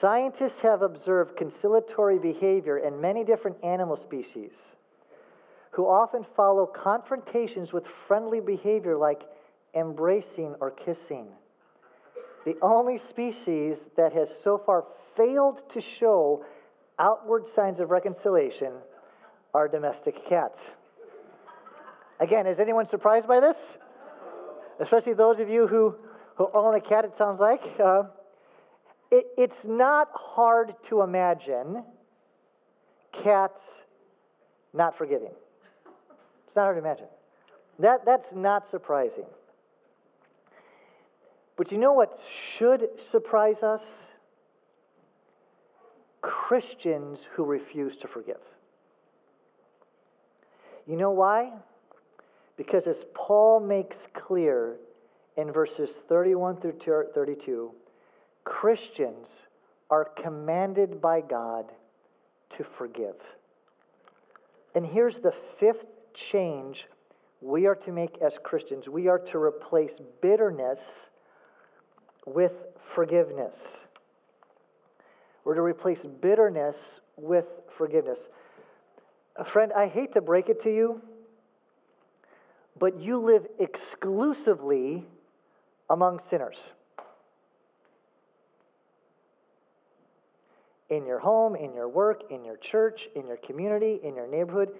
Scientists 0.00 0.60
have 0.62 0.82
observed 0.82 1.36
conciliatory 1.36 2.18
behavior 2.18 2.78
in 2.78 3.00
many 3.00 3.24
different 3.24 3.56
animal 3.64 3.98
species 4.06 4.52
who 5.72 5.84
often 5.84 6.24
follow 6.36 6.66
confrontations 6.66 7.72
with 7.72 7.84
friendly 8.06 8.40
behavior 8.40 8.96
like 8.96 9.22
embracing 9.74 10.54
or 10.60 10.70
kissing. 10.70 11.26
The 12.44 12.56
only 12.62 13.00
species 13.10 13.76
that 13.96 14.12
has 14.12 14.28
so 14.42 14.62
far 14.64 14.84
failed 15.16 15.58
to 15.74 15.82
show 15.98 16.44
outward 16.98 17.44
signs 17.54 17.80
of 17.80 17.90
reconciliation 17.90 18.72
are 19.52 19.68
domestic 19.68 20.14
cats. 20.28 20.58
Again, 22.20 22.46
is 22.46 22.58
anyone 22.58 22.88
surprised 22.88 23.28
by 23.28 23.40
this? 23.40 23.56
Especially 24.80 25.14
those 25.14 25.38
of 25.38 25.48
you 25.48 25.66
who, 25.66 25.94
who 26.36 26.48
own 26.54 26.74
a 26.74 26.80
cat, 26.80 27.04
it 27.04 27.12
sounds 27.16 27.40
like. 27.40 27.60
Uh, 27.82 28.04
it, 29.10 29.26
it's 29.36 29.64
not 29.64 30.08
hard 30.12 30.74
to 30.88 31.02
imagine 31.02 31.82
cats 33.22 33.60
not 34.74 34.96
forgiving. 34.98 35.32
It's 36.46 36.56
not 36.56 36.62
hard 36.62 36.76
to 36.76 36.80
imagine. 36.80 37.06
That, 37.78 38.04
that's 38.04 38.26
not 38.34 38.70
surprising. 38.70 39.24
But 41.56 41.72
you 41.72 41.78
know 41.78 41.92
what 41.92 42.18
should 42.56 42.88
surprise 43.10 43.62
us? 43.62 43.80
Christians 46.20 47.18
who 47.34 47.44
refuse 47.44 47.96
to 48.02 48.08
forgive. 48.08 48.40
You 50.86 50.96
know 50.96 51.10
why? 51.10 51.50
Because 52.58 52.86
as 52.86 52.96
Paul 53.14 53.60
makes 53.60 53.96
clear 54.12 54.76
in 55.38 55.52
verses 55.52 55.88
31 56.08 56.60
through 56.60 57.08
32, 57.14 57.70
Christians 58.44 59.28
are 59.88 60.10
commanded 60.22 61.00
by 61.00 61.20
God 61.20 61.66
to 62.56 62.66
forgive. 62.76 63.14
And 64.74 64.84
here's 64.84 65.14
the 65.22 65.32
fifth 65.60 65.84
change 66.32 66.84
we 67.40 67.66
are 67.66 67.76
to 67.76 67.92
make 67.92 68.18
as 68.20 68.32
Christians 68.42 68.88
we 68.88 69.06
are 69.06 69.20
to 69.20 69.38
replace 69.38 69.92
bitterness 70.20 70.80
with 72.26 72.52
forgiveness. 72.94 73.54
We're 75.44 75.54
to 75.54 75.62
replace 75.62 76.00
bitterness 76.20 76.74
with 77.16 77.46
forgiveness. 77.78 78.18
Friend, 79.52 79.72
I 79.72 79.86
hate 79.86 80.12
to 80.14 80.20
break 80.20 80.48
it 80.48 80.62
to 80.64 80.74
you, 80.74 81.00
but 82.78 83.00
you 83.00 83.18
live 83.18 83.46
exclusively 83.58 85.04
among 85.90 86.20
sinners. 86.30 86.56
In 90.90 91.04
your 91.04 91.18
home, 91.18 91.54
in 91.54 91.74
your 91.74 91.88
work, 91.88 92.22
in 92.30 92.44
your 92.44 92.56
church, 92.56 93.00
in 93.14 93.26
your 93.26 93.36
community, 93.36 94.00
in 94.02 94.14
your 94.14 94.26
neighborhood, 94.26 94.70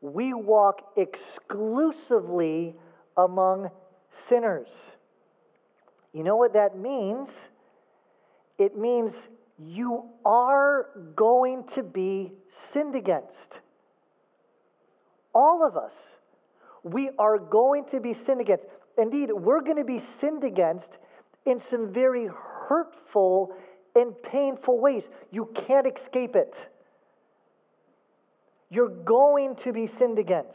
we 0.00 0.32
walk 0.32 0.92
exclusively 0.96 2.74
among 3.16 3.70
sinners. 4.28 4.68
You 6.12 6.22
know 6.22 6.36
what 6.36 6.52
that 6.52 6.78
means? 6.78 7.28
It 8.58 8.78
means 8.78 9.12
you 9.58 10.04
are 10.24 10.88
going 11.14 11.64
to 11.74 11.82
be 11.82 12.32
sinned 12.72 12.94
against. 12.94 13.60
All 15.34 15.66
of 15.66 15.76
us. 15.76 15.92
We 16.86 17.10
are 17.18 17.36
going 17.36 17.86
to 17.90 17.98
be 17.98 18.14
sinned 18.26 18.40
against. 18.40 18.62
Indeed, 18.96 19.30
we're 19.32 19.60
going 19.60 19.78
to 19.78 19.84
be 19.84 20.00
sinned 20.20 20.44
against 20.44 20.86
in 21.44 21.60
some 21.68 21.92
very 21.92 22.28
hurtful 22.68 23.52
and 23.96 24.14
painful 24.22 24.78
ways. 24.80 25.02
You 25.32 25.52
can't 25.66 25.84
escape 25.88 26.36
it. 26.36 26.54
You're 28.70 28.88
going 28.88 29.56
to 29.64 29.72
be 29.72 29.90
sinned 29.98 30.20
against. 30.20 30.48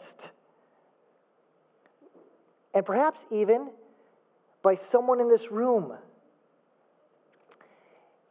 And 2.73 2.85
perhaps 2.85 3.19
even 3.29 3.67
by 4.63 4.79
someone 4.89 5.19
in 5.19 5.27
this 5.27 5.51
room. 5.51 5.91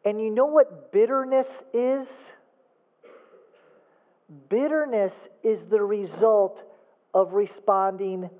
And 0.07 0.19
you 0.19 0.31
know 0.31 0.47
what 0.47 0.91
bitterness 0.91 1.49
is? 1.75 2.07
Bitterness 4.49 5.13
is 5.45 5.59
the 5.69 5.83
result 5.83 6.59
of 7.15 7.33
responding 7.33 8.31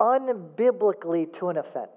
unbiblically 0.00 1.26
to 1.38 1.48
an 1.48 1.58
offense. 1.58 1.90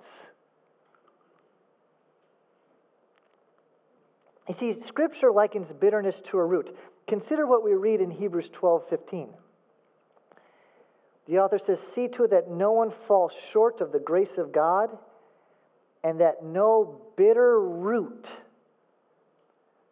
You 4.47 4.55
see, 4.59 4.75
Scripture 4.87 5.31
likens 5.31 5.67
bitterness 5.79 6.15
to 6.31 6.37
a 6.37 6.45
root. 6.45 6.75
Consider 7.07 7.45
what 7.45 7.63
we 7.63 7.73
read 7.73 8.01
in 8.01 8.09
Hebrews 8.09 8.49
12 8.53 8.83
15. 8.89 9.29
The 11.27 11.37
author 11.37 11.59
says, 11.65 11.77
See 11.93 12.07
to 12.07 12.23
it 12.23 12.31
that 12.31 12.49
no 12.49 12.71
one 12.71 12.91
falls 13.07 13.31
short 13.53 13.81
of 13.81 13.91
the 13.91 13.99
grace 13.99 14.35
of 14.37 14.51
God, 14.51 14.89
and 16.03 16.19
that 16.19 16.43
no 16.43 17.01
bitter 17.15 17.59
root 17.59 18.25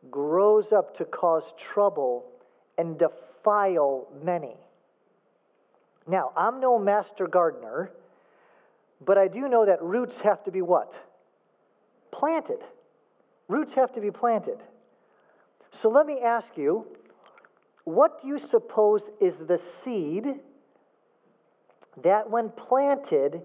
grows 0.10 0.66
up 0.76 0.98
to 0.98 1.06
cause 1.06 1.44
trouble 1.74 2.26
and 2.78 2.98
defile 2.98 4.08
many. 4.24 4.56
Now, 6.08 6.32
I'm 6.38 6.60
no 6.62 6.80
master 6.80 7.28
gardener, 7.28 7.92
but 9.06 9.18
I 9.18 9.28
do 9.28 9.48
know 9.48 9.66
that 9.66 9.82
roots 9.82 10.16
have 10.24 10.44
to 10.46 10.52
be 10.52 10.62
what? 10.62 10.94
Planted. 12.12 12.60
Roots 13.48 13.74
have 13.74 13.94
to 13.94 14.02
be 14.02 14.12
planted. 14.12 14.58
So 15.82 15.90
let 15.90 16.06
me 16.06 16.20
ask 16.24 16.48
you 16.56 16.86
what 17.84 18.22
do 18.22 18.28
you 18.28 18.40
suppose 18.50 19.02
is 19.22 19.34
the 19.48 19.62
seed 19.84 20.26
that, 22.04 22.30
when 22.30 22.50
planted 22.50 23.42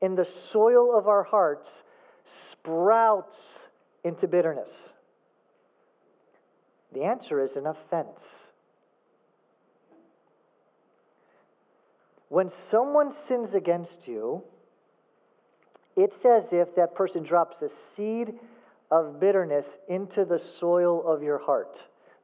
in 0.00 0.14
the 0.14 0.28
soil 0.52 0.96
of 0.96 1.08
our 1.08 1.24
hearts, 1.24 1.68
sprouts 2.52 3.34
into 4.04 4.28
bitterness? 4.28 4.70
The 6.92 7.02
answer 7.02 7.44
is 7.44 7.56
an 7.56 7.66
offense. 7.66 8.20
When 12.28 12.50
someone 12.70 13.14
sins 13.28 13.54
against 13.54 14.06
you, 14.06 14.42
it's 15.96 16.24
as 16.24 16.44
if 16.50 16.74
that 16.76 16.94
person 16.94 17.22
drops 17.22 17.62
a 17.62 17.68
seed 17.96 18.34
of 18.90 19.20
bitterness 19.20 19.66
into 19.88 20.24
the 20.24 20.40
soil 20.58 21.06
of 21.06 21.22
your 21.22 21.38
heart. 21.38 21.76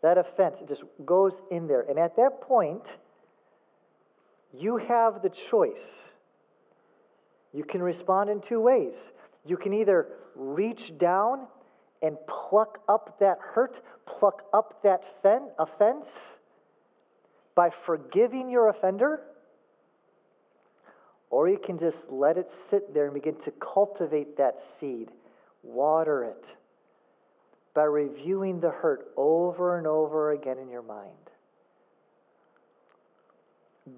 That 0.03 0.19
offense 0.19 0.57
just 0.69 0.83
goes 1.05 1.33
in 1.51 1.67
there. 1.67 1.83
And 1.83 1.99
at 1.99 2.17
that 2.17 2.41
point, 2.41 2.83
you 4.53 4.79
have 4.79 5.23
the 5.23 5.31
choice. 5.51 5.73
You 7.53 7.65
can 7.65 7.83
respond 7.83 8.31
in 8.31 8.41
two 8.41 8.61
ways. 8.61 8.95
You 9.45 9.57
can 9.57 9.73
either 9.73 10.09
reach 10.35 10.97
down 10.99 11.47
and 12.03 12.17
pluck 12.27 12.79
up 12.89 13.19
that 13.21 13.39
hurt, 13.41 13.77
pluck 14.07 14.43
up 14.53 14.83
that 14.83 15.03
fen- 15.23 15.51
offense 15.59 16.07
by 17.55 17.71
forgiving 17.85 18.49
your 18.49 18.69
offender, 18.69 19.21
or 21.31 21.49
you 21.49 21.59
can 21.59 21.79
just 21.79 21.97
let 22.09 22.37
it 22.37 22.51
sit 22.71 22.93
there 22.93 23.05
and 23.07 23.15
begin 23.15 23.37
to 23.45 23.53
cultivate 23.53 24.37
that 24.37 24.61
seed, 24.79 25.09
water 25.63 26.25
it 26.25 26.45
by 27.73 27.85
reviewing 27.85 28.61
the 28.61 28.71
hurt 28.71 29.13
over 29.17 29.79
and 29.79 29.87
over 29.87 30.33
again 30.33 30.59
in 30.59 30.69
your 30.69 30.83
mind. 30.83 31.09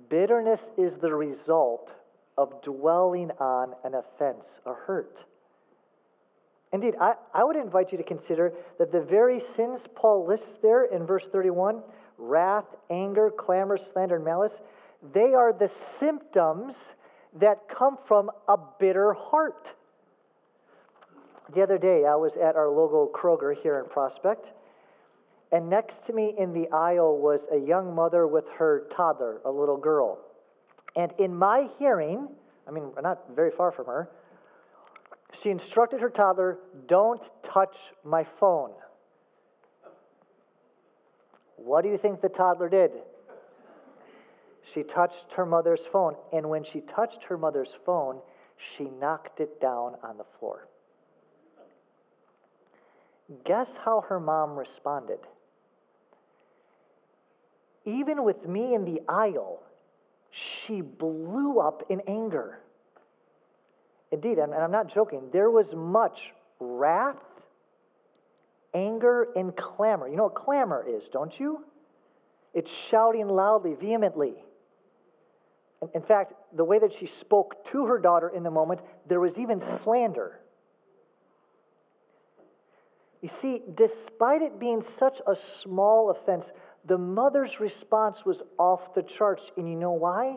Bitterness 0.09 0.61
is 0.77 0.93
the 1.01 1.15
result 1.15 1.91
of 2.37 2.63
dwelling 2.63 3.31
on 3.41 3.75
an 3.85 3.95
offense, 3.95 4.45
a 4.67 4.75
hurt. 4.75 5.17
Indeed, 6.73 6.95
I, 7.01 7.15
I 7.35 7.45
would 7.45 7.57
invite 7.57 7.93
you 7.93 7.99
to 7.99 8.05
consider 8.05 8.53
that 8.79 8.93
the 8.93 9.01
very 9.01 9.43
sins 9.57 9.81
Paul 9.95 10.27
lists 10.27 10.59
there 10.63 10.85
in 10.85 11.07
verse 11.07 11.25
31 11.31 11.83
wrath, 12.19 12.67
anger, 12.91 13.31
clamor, 13.31 13.79
slander, 13.93 14.17
and 14.17 14.25
malice 14.25 14.53
they 15.13 15.35
are 15.35 15.53
the 15.53 15.71
symptoms 15.99 16.75
that 17.41 17.63
come 17.69 17.99
from 18.07 18.31
a 18.49 18.57
bitter 18.79 19.15
heart. 19.15 19.67
The 21.55 21.63
other 21.63 21.79
day, 21.79 22.05
I 22.07 22.15
was 22.17 22.33
at 22.43 22.57
our 22.57 22.69
local 22.69 23.11
Kroger 23.15 23.55
here 23.61 23.79
in 23.79 23.89
Prospect, 23.89 24.47
and 25.51 25.69
next 25.69 25.95
to 26.07 26.13
me 26.13 26.35
in 26.39 26.53
the 26.53 26.69
aisle 26.73 27.19
was 27.19 27.41
a 27.53 27.59
young 27.59 27.95
mother 27.95 28.27
with 28.27 28.45
her 28.59 28.85
toddler, 28.97 29.41
a 29.45 29.51
little 29.51 29.77
girl. 29.77 30.19
And 30.97 31.13
in 31.19 31.35
my 31.35 31.69
hearing, 31.79 32.29
I 32.67 32.71
mean, 32.71 32.93
not 33.03 33.21
very 33.35 33.51
far 33.51 33.73
from 33.73 33.87
her, 33.87 34.09
she 35.43 35.51
instructed 35.51 36.01
her 36.01 36.11
toddler, 36.11 36.59
Don't 36.89 37.21
touch 37.53 37.75
my 38.05 38.27
phone. 38.39 38.71
What 41.57 41.83
do 41.83 41.89
you 41.91 41.99
think 41.99 42.21
the 42.21 42.29
toddler 42.29 42.69
did? 42.69 42.91
She 44.75 44.83
touched 44.83 45.33
her 45.37 45.45
mother's 45.45 45.81
phone, 45.93 46.15
and 46.33 46.49
when 46.49 46.65
she 46.73 46.81
touched 46.95 47.23
her 47.29 47.37
mother's 47.37 47.69
phone, 47.85 48.21
she 48.77 48.85
knocked 48.85 49.41
it 49.41 49.61
down 49.61 49.97
on 50.03 50.17
the 50.19 50.25
floor. 50.39 50.67
Guess 53.45 53.69
how 53.85 54.03
her 54.09 54.21
mom 54.21 54.57
responded? 54.57 55.19
Even 57.85 58.25
with 58.25 58.47
me 58.47 58.75
in 58.75 58.85
the 58.85 59.01
aisle, 59.09 59.61
she 60.31 60.81
blew 60.81 61.59
up 61.59 61.83
in 61.91 62.01
anger. 62.07 62.61
Indeed, 64.11 64.39
and 64.39 64.55
I'm 64.55 64.71
not 64.71 64.93
joking, 64.93 65.23
there 65.33 65.51
was 65.51 65.67
much 65.75 66.19
wrath, 66.61 67.17
anger, 68.75 69.29
and 69.35 69.57
clamor. 69.57 70.09
You 70.09 70.17
know 70.17 70.25
what 70.25 70.35
clamor 70.35 70.85
is, 70.89 71.03
don't 71.13 71.33
you? 71.39 71.65
It's 72.55 72.71
shouting 72.91 73.29
loudly, 73.29 73.75
vehemently. 73.75 74.35
In 75.95 76.03
fact, 76.03 76.35
the 76.55 76.65
way 76.65 76.79
that 76.79 76.93
she 76.99 77.11
spoke 77.21 77.67
to 77.73 77.87
her 77.87 77.99
daughter 77.99 78.29
in 78.29 78.43
the 78.43 78.51
moment, 78.51 78.81
there 79.09 79.21
was 79.21 79.33
even 79.37 79.63
slander. 79.83 80.39
You 83.21 83.31
see, 83.41 83.63
despite 83.77 84.43
it 84.43 84.59
being 84.59 84.85
such 84.99 85.17
a 85.27 85.35
small 85.63 86.11
offense, 86.11 86.45
the 86.87 86.99
mother's 86.99 87.61
response 87.61 88.19
was 88.25 88.39
off 88.59 88.95
the 88.95 89.03
charts. 89.03 89.43
And 89.57 89.69
you 89.69 89.77
know 89.77 89.93
why? 89.93 90.37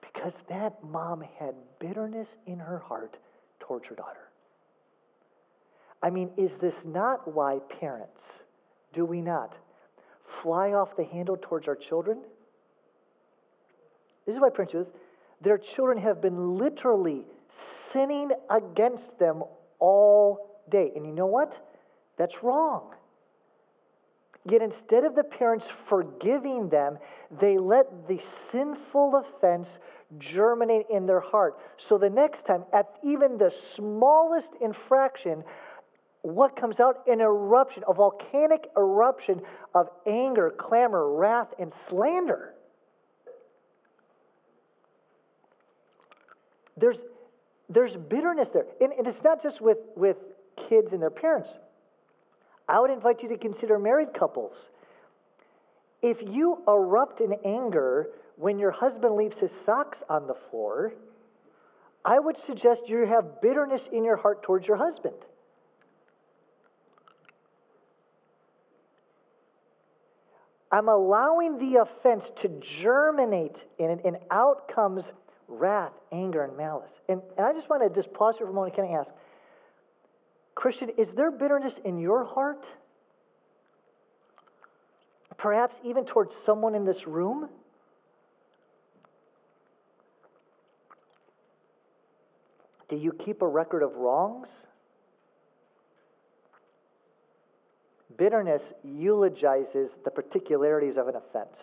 Because 0.00 0.32
that 0.48 0.82
mom 0.84 1.22
had 1.38 1.54
bitterness 1.78 2.28
in 2.46 2.58
her 2.58 2.78
heart 2.78 3.16
towards 3.60 3.86
her 3.86 3.94
daughter. 3.94 4.30
I 6.02 6.10
mean, 6.10 6.30
is 6.36 6.50
this 6.60 6.74
not 6.84 7.32
why 7.32 7.58
parents, 7.80 8.20
do 8.92 9.04
we 9.04 9.20
not, 9.20 9.54
fly 10.42 10.72
off 10.72 10.96
the 10.96 11.04
handle 11.04 11.38
towards 11.40 11.68
our 11.68 11.74
children? 11.74 12.18
This 14.26 14.34
is 14.34 14.40
why 14.40 14.50
this. 14.50 14.86
Their 15.40 15.58
children 15.58 15.98
have 15.98 16.20
been 16.20 16.56
literally 16.56 17.24
sinning 17.92 18.30
against 18.50 19.18
them 19.18 19.42
all 19.78 20.60
day. 20.70 20.92
And 20.96 21.06
you 21.06 21.12
know 21.12 21.26
what? 21.26 21.52
That's 22.18 22.34
wrong. 22.42 22.92
Yet 24.48 24.62
instead 24.62 25.04
of 25.04 25.14
the 25.14 25.24
parents 25.24 25.66
forgiving 25.88 26.68
them, 26.68 26.98
they 27.40 27.58
let 27.58 28.06
the 28.06 28.20
sinful 28.52 29.22
offense 29.24 29.66
germinate 30.18 30.86
in 30.88 31.06
their 31.06 31.20
heart. 31.20 31.58
So 31.88 31.98
the 31.98 32.10
next 32.10 32.46
time, 32.46 32.64
at 32.72 32.86
even 33.02 33.38
the 33.38 33.52
smallest 33.74 34.48
infraction, 34.60 35.42
what 36.22 36.56
comes 36.60 36.78
out? 36.78 37.02
An 37.08 37.20
eruption, 37.20 37.82
a 37.88 37.94
volcanic 37.94 38.68
eruption 38.76 39.42
of 39.74 39.88
anger, 40.06 40.54
clamor, 40.56 41.12
wrath, 41.12 41.48
and 41.58 41.72
slander. 41.88 42.54
There's, 46.76 46.98
there's 47.68 47.96
bitterness 47.96 48.48
there. 48.52 48.66
And, 48.80 48.92
and 48.92 49.06
it's 49.06 49.22
not 49.22 49.42
just 49.42 49.60
with, 49.60 49.78
with 49.96 50.16
kids 50.68 50.92
and 50.92 51.00
their 51.00 51.10
parents. 51.10 51.48
I 52.68 52.80
would 52.80 52.90
invite 52.90 53.22
you 53.22 53.28
to 53.30 53.38
consider 53.38 53.78
married 53.78 54.12
couples. 54.18 54.52
If 56.02 56.18
you 56.22 56.62
erupt 56.66 57.20
in 57.20 57.34
anger 57.44 58.08
when 58.36 58.58
your 58.58 58.70
husband 58.70 59.14
leaves 59.14 59.36
his 59.38 59.50
socks 59.64 59.98
on 60.08 60.26
the 60.26 60.34
floor, 60.50 60.92
I 62.04 62.18
would 62.18 62.36
suggest 62.46 62.82
you 62.86 63.06
have 63.06 63.40
bitterness 63.40 63.82
in 63.90 64.04
your 64.04 64.16
heart 64.16 64.42
towards 64.42 64.66
your 64.66 64.76
husband. 64.76 65.16
I'm 70.70 70.88
allowing 70.88 71.58
the 71.58 71.80
offense 71.80 72.24
to 72.42 72.48
germinate 72.82 73.56
in 73.78 73.90
it, 73.90 74.00
and 74.04 74.18
out 74.30 74.68
comes 74.68 75.04
wrath, 75.48 75.92
anger, 76.12 76.44
and 76.44 76.56
malice. 76.56 76.90
And, 77.08 77.20
and 77.36 77.46
I 77.46 77.52
just 77.52 77.68
want 77.68 77.82
to 77.82 78.00
just 78.00 78.12
pause 78.12 78.34
here 78.38 78.46
for 78.46 78.52
a 78.52 78.54
moment 78.54 78.76
kind 78.76 78.92
of 78.92 79.06
ask 79.06 79.10
Christian, 80.54 80.90
is 80.96 81.08
there 81.14 81.30
bitterness 81.30 81.74
in 81.84 81.98
your 81.98 82.24
heart? 82.24 82.64
Perhaps 85.36 85.76
even 85.84 86.06
towards 86.06 86.32
someone 86.46 86.74
in 86.74 86.84
this 86.84 87.06
room? 87.06 87.48
Do 92.88 92.96
you 92.96 93.12
keep 93.12 93.42
a 93.42 93.46
record 93.46 93.82
of 93.82 93.94
wrongs? 93.96 94.48
Bitterness 98.16 98.62
eulogizes 98.82 99.90
the 100.04 100.10
particularities 100.10 100.96
of 100.96 101.08
an 101.08 101.16
offense. 101.16 101.58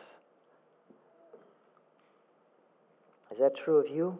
Is 3.34 3.39
that 3.39 3.58
true 3.58 3.78
of 3.78 3.88
you? 3.88 4.15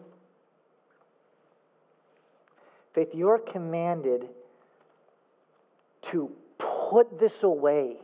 Faith, 2.94 3.08
you're 3.14 3.38
commanded 3.38 4.26
to 6.10 6.30
put 6.90 7.20
this 7.20 7.32
away, 7.42 7.96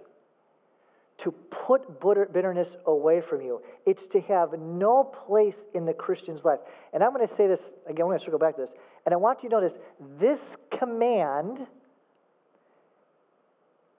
to 1.25 1.33
put 1.67 2.01
bitterness 2.33 2.69
away 2.87 3.23
from 3.29 3.41
you. 3.41 3.61
It's 3.87 4.03
to 4.13 4.21
have 4.21 4.51
no 4.57 5.03
place 5.27 5.55
in 5.75 5.85
the 5.85 5.93
Christian's 5.93 6.45
life. 6.45 6.61
And 6.93 7.03
I'm 7.03 7.13
going 7.13 7.27
to 7.27 7.35
say 7.37 7.49
this 7.49 7.61
again, 7.87 8.03
I'm 8.03 8.09
going 8.09 8.19
to 8.21 8.25
circle 8.25 8.39
back 8.39 8.55
to 8.55 8.63
this. 8.63 8.71
And 9.05 9.13
I 9.13 9.17
want 9.17 9.43
you 9.43 9.49
to 9.49 9.61
notice 9.61 9.79
this 10.21 10.39
command 10.79 11.67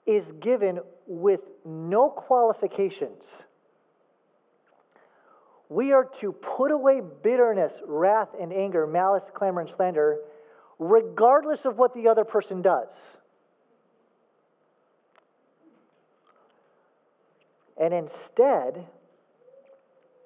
is 0.06 0.24
given 0.40 0.80
with 1.06 1.40
no 1.64 2.08
qualifications. 2.08 3.22
We 5.72 5.92
are 5.92 6.06
to 6.20 6.32
put 6.32 6.70
away 6.70 7.00
bitterness, 7.22 7.72
wrath, 7.86 8.28
and 8.38 8.52
anger, 8.52 8.86
malice, 8.86 9.22
clamor, 9.32 9.62
and 9.62 9.70
slander, 9.74 10.18
regardless 10.78 11.60
of 11.64 11.78
what 11.78 11.94
the 11.94 12.08
other 12.08 12.24
person 12.24 12.60
does. 12.60 12.88
And 17.80 17.94
instead, 17.94 18.86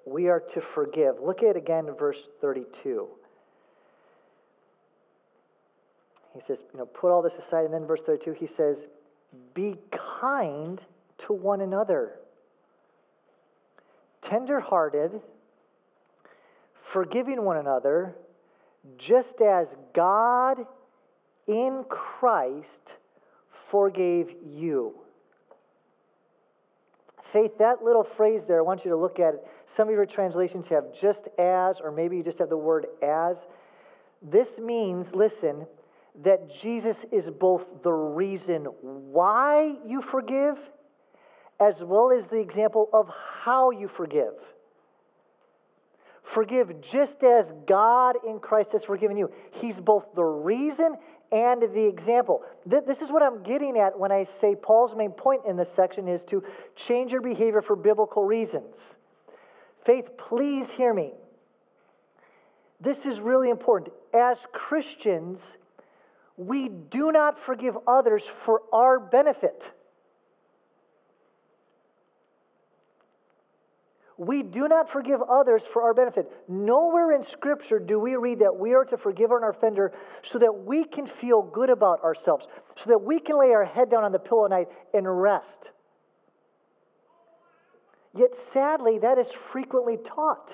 we 0.04 0.26
are 0.26 0.40
to 0.40 0.62
forgive. 0.74 1.20
Look 1.22 1.44
at 1.44 1.56
again 1.56 1.90
verse 1.96 2.18
32. 2.40 3.06
He 6.34 6.40
says, 6.48 6.58
you 6.72 6.80
know, 6.80 6.86
put 6.86 7.12
all 7.12 7.22
this 7.22 7.32
aside. 7.46 7.66
And 7.66 7.72
then 7.72 7.86
verse 7.86 8.00
32, 8.04 8.32
he 8.32 8.48
says, 8.56 8.76
be 9.54 9.76
kind 10.20 10.80
to 11.26 11.32
one 11.32 11.60
another, 11.60 12.18
tenderhearted, 14.28 15.20
forgiving 16.92 17.44
one 17.44 17.56
another, 17.56 18.14
just 18.98 19.40
as 19.40 19.66
God 19.94 20.58
in 21.46 21.84
Christ 21.88 22.66
forgave 23.70 24.28
you. 24.44 24.94
Faith, 27.32 27.52
that 27.58 27.82
little 27.82 28.06
phrase 28.16 28.42
there, 28.46 28.58
I 28.58 28.62
want 28.62 28.84
you 28.84 28.90
to 28.92 28.96
look 28.96 29.18
at 29.18 29.34
it. 29.34 29.46
Some 29.76 29.88
of 29.88 29.94
your 29.94 30.06
translations 30.06 30.66
have 30.70 30.84
just 31.00 31.20
as, 31.38 31.76
or 31.82 31.90
maybe 31.90 32.16
you 32.16 32.22
just 32.22 32.38
have 32.38 32.48
the 32.48 32.56
word 32.56 32.86
as. 33.02 33.36
This 34.22 34.48
means, 34.58 35.06
listen, 35.12 35.66
that 36.24 36.48
Jesus 36.62 36.96
is 37.12 37.24
both 37.38 37.62
the 37.82 37.92
reason 37.92 38.64
why 38.80 39.74
you 39.86 40.02
forgive, 40.10 40.56
as 41.60 41.74
well 41.80 42.10
as 42.10 42.24
the 42.30 42.38
example 42.38 42.88
of 42.92 43.08
how 43.42 43.70
you 43.70 43.90
forgive. 43.96 44.34
Forgive 46.34 46.80
just 46.80 47.22
as 47.22 47.46
God 47.66 48.16
in 48.26 48.40
Christ 48.40 48.70
has 48.72 48.84
forgiven 48.84 49.16
you. 49.16 49.30
He's 49.60 49.76
both 49.76 50.04
the 50.14 50.24
reason 50.24 50.96
and 51.32 51.62
the 51.62 51.86
example. 51.86 52.42
This 52.64 52.98
is 52.98 53.10
what 53.10 53.22
I'm 53.22 53.42
getting 53.42 53.78
at 53.78 53.98
when 53.98 54.12
I 54.12 54.26
say 54.40 54.54
Paul's 54.54 54.96
main 54.96 55.12
point 55.12 55.42
in 55.48 55.56
this 55.56 55.68
section 55.74 56.08
is 56.08 56.22
to 56.30 56.42
change 56.88 57.12
your 57.12 57.20
behavior 57.20 57.62
for 57.62 57.76
biblical 57.76 58.24
reasons. 58.24 58.74
Faith, 59.84 60.06
please 60.16 60.66
hear 60.76 60.92
me. 60.92 61.12
this 62.80 62.98
is 63.06 63.20
really 63.20 63.50
important. 63.50 63.92
As 64.12 64.36
Christians, 64.52 65.38
we 66.36 66.68
do 66.68 67.12
not 67.12 67.38
forgive 67.46 67.76
others 67.86 68.22
for 68.44 68.62
our 68.72 68.98
benefit. 68.98 69.62
We 74.18 74.42
do 74.42 74.66
not 74.66 74.90
forgive 74.90 75.20
others 75.22 75.62
for 75.72 75.82
our 75.82 75.92
benefit. 75.92 76.30
Nowhere 76.48 77.12
in 77.12 77.24
Scripture 77.32 77.78
do 77.78 78.00
we 78.00 78.16
read 78.16 78.38
that 78.38 78.56
we 78.56 78.72
are 78.72 78.84
to 78.86 78.96
forgive 78.96 79.30
an 79.30 79.42
offender 79.44 79.92
so 80.32 80.38
that 80.38 80.64
we 80.64 80.84
can 80.84 81.06
feel 81.20 81.42
good 81.42 81.68
about 81.68 82.02
ourselves, 82.02 82.46
so 82.82 82.90
that 82.90 83.02
we 83.02 83.20
can 83.20 83.38
lay 83.38 83.52
our 83.52 83.64
head 83.64 83.90
down 83.90 84.04
on 84.04 84.12
the 84.12 84.18
pillow 84.18 84.46
at 84.46 84.50
night 84.50 84.68
and 84.94 85.20
rest. 85.20 85.44
Yet 88.16 88.30
sadly, 88.54 88.98
that 89.02 89.18
is 89.18 89.26
frequently 89.52 89.98
taught. 89.98 90.50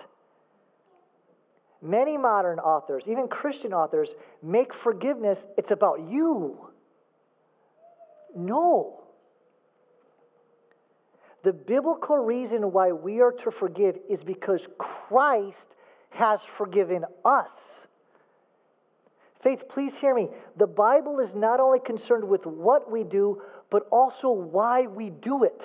Many 1.80 2.16
modern 2.16 2.58
authors, 2.58 3.04
even 3.06 3.28
Christian 3.28 3.72
authors, 3.72 4.08
make 4.42 4.72
forgiveness, 4.82 5.38
it's 5.56 5.70
about 5.70 6.00
you. 6.08 6.58
No. 8.36 9.01
The 11.44 11.52
biblical 11.52 12.16
reason 12.16 12.72
why 12.72 12.92
we 12.92 13.20
are 13.20 13.32
to 13.32 13.50
forgive 13.50 13.96
is 14.08 14.20
because 14.24 14.60
Christ 14.78 15.56
has 16.10 16.40
forgiven 16.56 17.04
us. 17.24 17.48
Faith, 19.42 19.62
please 19.68 19.92
hear 20.00 20.14
me. 20.14 20.28
The 20.56 20.68
Bible 20.68 21.18
is 21.18 21.34
not 21.34 21.58
only 21.58 21.80
concerned 21.80 22.28
with 22.28 22.46
what 22.46 22.90
we 22.90 23.02
do, 23.02 23.42
but 23.70 23.88
also 23.90 24.30
why 24.30 24.82
we 24.82 25.10
do 25.10 25.42
it. 25.42 25.60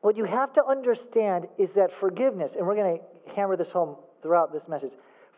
What 0.00 0.16
you 0.16 0.24
have 0.24 0.52
to 0.54 0.62
understand 0.64 1.46
is 1.58 1.70
that 1.76 1.90
forgiveness, 1.98 2.52
and 2.56 2.66
we're 2.66 2.76
going 2.76 2.98
to 2.98 3.34
hammer 3.34 3.56
this 3.56 3.70
home 3.70 3.96
throughout 4.22 4.52
this 4.52 4.62
message 4.68 4.92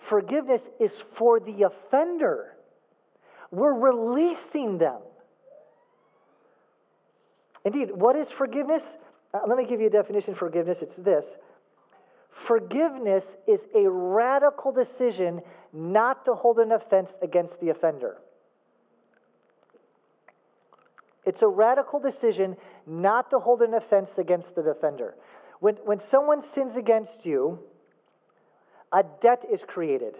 forgiveness 0.08 0.60
is 0.78 0.92
for 1.16 1.40
the 1.40 1.62
offender. 1.62 2.55
We're 3.50 3.72
releasing 3.72 4.78
them. 4.78 5.00
Indeed, 7.64 7.90
what 7.92 8.16
is 8.16 8.28
forgiveness? 8.36 8.82
Uh, 9.34 9.40
let 9.46 9.58
me 9.58 9.66
give 9.66 9.80
you 9.80 9.88
a 9.88 9.90
definition 9.90 10.34
forgiveness. 10.34 10.78
It's 10.80 10.96
this 10.98 11.24
Forgiveness 12.46 13.24
is 13.48 13.60
a 13.74 13.88
radical 13.88 14.70
decision 14.70 15.40
not 15.72 16.24
to 16.26 16.34
hold 16.34 16.58
an 16.58 16.72
offense 16.72 17.08
against 17.22 17.58
the 17.60 17.70
offender. 17.70 18.18
It's 21.24 21.42
a 21.42 21.48
radical 21.48 21.98
decision 21.98 22.56
not 22.86 23.30
to 23.30 23.40
hold 23.40 23.62
an 23.62 23.74
offense 23.74 24.10
against 24.16 24.54
the 24.54 24.62
offender. 24.62 25.14
When, 25.58 25.74
when 25.84 26.00
someone 26.10 26.44
sins 26.54 26.76
against 26.76 27.24
you, 27.24 27.58
a 28.92 29.02
debt 29.22 29.42
is 29.52 29.60
created. 29.66 30.14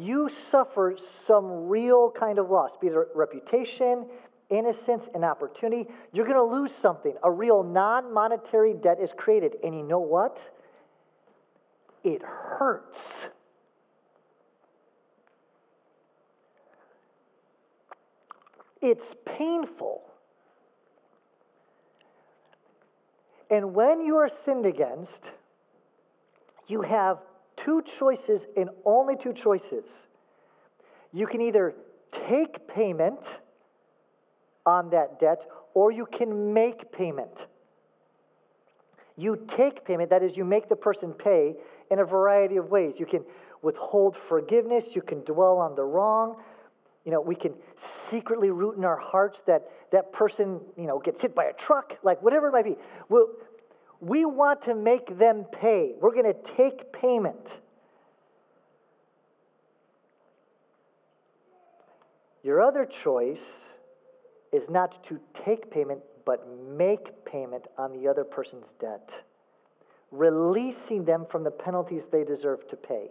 You 0.00 0.30
suffer 0.50 0.96
some 1.26 1.68
real 1.68 2.12
kind 2.18 2.38
of 2.38 2.50
loss, 2.50 2.70
be 2.80 2.88
it 2.88 2.94
reputation, 3.14 4.06
innocence, 4.50 5.04
and 5.14 5.24
opportunity. 5.24 5.86
You're 6.12 6.26
going 6.26 6.36
to 6.36 6.56
lose 6.56 6.70
something. 6.80 7.14
A 7.22 7.30
real 7.30 7.62
non 7.62 8.12
monetary 8.12 8.74
debt 8.74 8.98
is 9.02 9.10
created. 9.16 9.56
And 9.62 9.74
you 9.74 9.82
know 9.82 10.00
what? 10.00 10.38
It 12.02 12.22
hurts. 12.22 12.98
It's 18.82 19.14
painful. 19.24 20.02
And 23.50 23.74
when 23.74 24.04
you 24.04 24.16
are 24.16 24.30
sinned 24.44 24.66
against, 24.66 25.20
you 26.66 26.82
have 26.82 27.18
two 27.64 27.82
choices 27.98 28.42
and 28.56 28.68
only 28.84 29.16
two 29.16 29.32
choices. 29.32 29.84
You 31.12 31.26
can 31.26 31.40
either 31.40 31.74
take 32.28 32.66
payment 32.68 33.20
on 34.66 34.90
that 34.90 35.20
debt 35.20 35.42
or 35.74 35.90
you 35.90 36.06
can 36.06 36.52
make 36.52 36.92
payment. 36.92 37.30
You 39.16 39.46
take 39.56 39.84
payment, 39.84 40.10
that 40.10 40.22
is, 40.22 40.36
you 40.36 40.44
make 40.44 40.68
the 40.68 40.76
person 40.76 41.12
pay 41.12 41.54
in 41.90 42.00
a 42.00 42.04
variety 42.04 42.56
of 42.56 42.70
ways. 42.70 42.94
You 42.98 43.06
can 43.06 43.24
withhold 43.62 44.16
forgiveness, 44.28 44.84
you 44.92 45.02
can 45.02 45.20
dwell 45.24 45.58
on 45.58 45.74
the 45.74 45.84
wrong, 45.84 46.36
you 47.04 47.12
know, 47.12 47.20
we 47.20 47.34
can 47.34 47.54
secretly 48.10 48.50
root 48.50 48.76
in 48.76 48.84
our 48.84 48.96
hearts 48.96 49.38
that 49.46 49.70
that 49.92 50.12
person, 50.12 50.60
you 50.76 50.86
know, 50.86 50.98
gets 50.98 51.20
hit 51.20 51.34
by 51.34 51.44
a 51.44 51.52
truck, 51.52 51.96
like 52.02 52.20
whatever 52.22 52.48
it 52.48 52.52
might 52.52 52.64
be. 52.64 52.76
We'll, 53.08 53.28
we 54.04 54.26
want 54.26 54.62
to 54.64 54.74
make 54.74 55.18
them 55.18 55.46
pay. 55.60 55.92
We're 55.98 56.12
going 56.12 56.30
to 56.30 56.54
take 56.56 56.92
payment. 56.92 57.40
Your 62.42 62.60
other 62.60 62.86
choice 63.02 63.38
is 64.52 64.62
not 64.68 65.02
to 65.08 65.18
take 65.46 65.70
payment, 65.70 66.00
but 66.26 66.46
make 66.76 67.24
payment 67.24 67.64
on 67.78 67.92
the 67.98 68.06
other 68.06 68.24
person's 68.24 68.66
debt, 68.78 69.08
releasing 70.10 71.06
them 71.06 71.24
from 71.32 71.42
the 71.42 71.50
penalties 71.50 72.02
they 72.12 72.24
deserve 72.24 72.68
to 72.68 72.76
pay. 72.76 73.06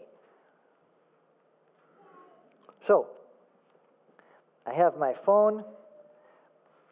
So, 2.85 3.07
I 4.67 4.73
have 4.73 4.97
my 4.99 5.15
phone. 5.25 5.63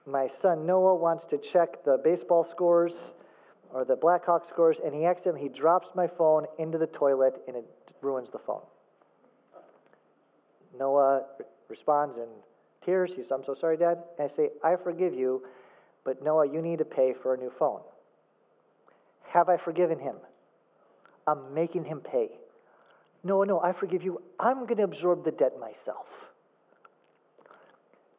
My 0.08 0.28
son 0.42 0.66
Noah 0.66 0.96
wants 0.96 1.24
to 1.30 1.38
check 1.54 1.86
the 1.86 2.00
baseball 2.04 2.48
scores 2.50 2.94
or 3.74 3.86
the 3.86 3.96
Blackhawks 3.96 4.50
scores, 4.50 4.78
and 4.84 4.94
he 4.94 5.06
accidentally 5.06 5.42
he 5.42 5.50
drops 5.50 5.88
my 5.96 6.08
phone 6.08 6.46
into 6.60 6.78
the 6.78 6.88
toilet 6.88 7.42
and 7.48 7.56
it 7.56 7.66
ruins 8.02 8.30
the 8.32 8.40
phone. 8.40 8.62
Noah 10.78 11.24
re- 11.40 11.46
responds 11.70 12.18
in 12.18 12.28
tears. 12.86 13.12
He 13.16 13.22
says, 13.22 13.32
I'm 13.32 13.44
so 13.46 13.56
sorry, 13.60 13.78
Dad. 13.78 13.98
And 14.18 14.30
I 14.32 14.36
say, 14.36 14.50
I 14.64 14.76
forgive 14.76 15.14
you, 15.14 15.44
but 16.04 16.24
Noah, 16.24 16.52
you 16.52 16.62
need 16.62 16.80
to 16.80 16.86
pay 16.86 17.14
for 17.22 17.34
a 17.34 17.38
new 17.38 17.52
phone. 17.58 17.82
Have 19.30 19.50
I 19.50 19.58
forgiven 19.58 20.00
him? 20.00 20.16
I'm 21.28 21.54
making 21.54 21.86
him 21.86 22.00
pay. 22.00 22.30
No, 23.24 23.44
no, 23.44 23.62
I 23.62 23.74
forgive 23.74 24.02
you. 24.02 24.22
I'm 24.40 24.66
going 24.66 24.78
to 24.78 24.84
absorb 24.84 25.24
the 25.24 25.32
debt 25.32 25.54
myself. 25.60 26.08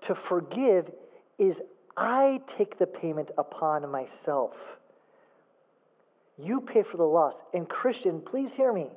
To 0.06 0.14
forgive 0.28 0.90
is 1.38 1.56
I 1.96 2.40
take 2.56 2.78
the 2.78 2.86
payment 2.86 3.30
upon 3.36 3.90
myself. 3.90 4.52
You 6.38 6.60
pay 6.60 6.82
for 6.82 6.96
the 6.96 7.04
loss. 7.04 7.34
And, 7.52 7.68
Christian, 7.68 8.20
please 8.20 8.50
hear 8.56 8.72
me. 8.72 8.88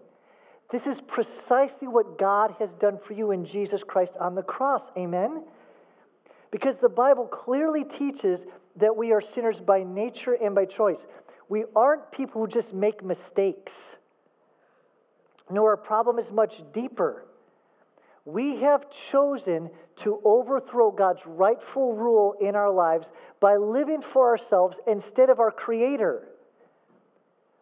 This 0.72 0.84
is 0.84 1.00
precisely 1.08 1.88
what 1.88 2.18
God 2.18 2.56
has 2.60 2.70
done 2.80 3.00
for 3.08 3.14
you 3.14 3.32
in 3.32 3.46
Jesus 3.46 3.82
Christ 3.86 4.14
on 4.20 4.36
the 4.36 4.42
cross. 4.42 4.82
Amen? 4.98 5.44
Because 6.52 6.76
the 6.82 6.90
Bible 6.90 7.28
clearly 7.28 7.84
teaches 8.00 8.40
that 8.78 8.96
we 8.96 9.12
are 9.12 9.22
sinners 9.34 9.58
by 9.66 9.84
nature 9.84 10.34
and 10.34 10.56
by 10.56 10.66
choice. 10.66 11.00
We 11.50 11.66
aren't 11.76 12.12
people 12.12 12.42
who 12.42 12.48
just 12.48 12.74
make 12.74 13.04
mistakes. 13.04 13.74
No, 15.52 15.64
our 15.64 15.78
problem 15.78 16.18
is 16.18 16.26
much 16.32 16.54
deeper. 16.74 17.26
We 18.26 18.62
have 18.62 18.86
chosen 19.12 19.70
to 20.04 20.20
overthrow 20.26 20.90
God's 20.90 21.20
rightful 21.26 21.94
rule 21.94 22.34
in 22.42 22.56
our 22.56 22.72
lives 22.72 23.06
by 23.40 23.56
living 23.58 24.02
for 24.12 24.36
ourselves 24.36 24.78
instead 24.88 25.30
of 25.30 25.40
our 25.40 25.52
Creator. 25.52 26.28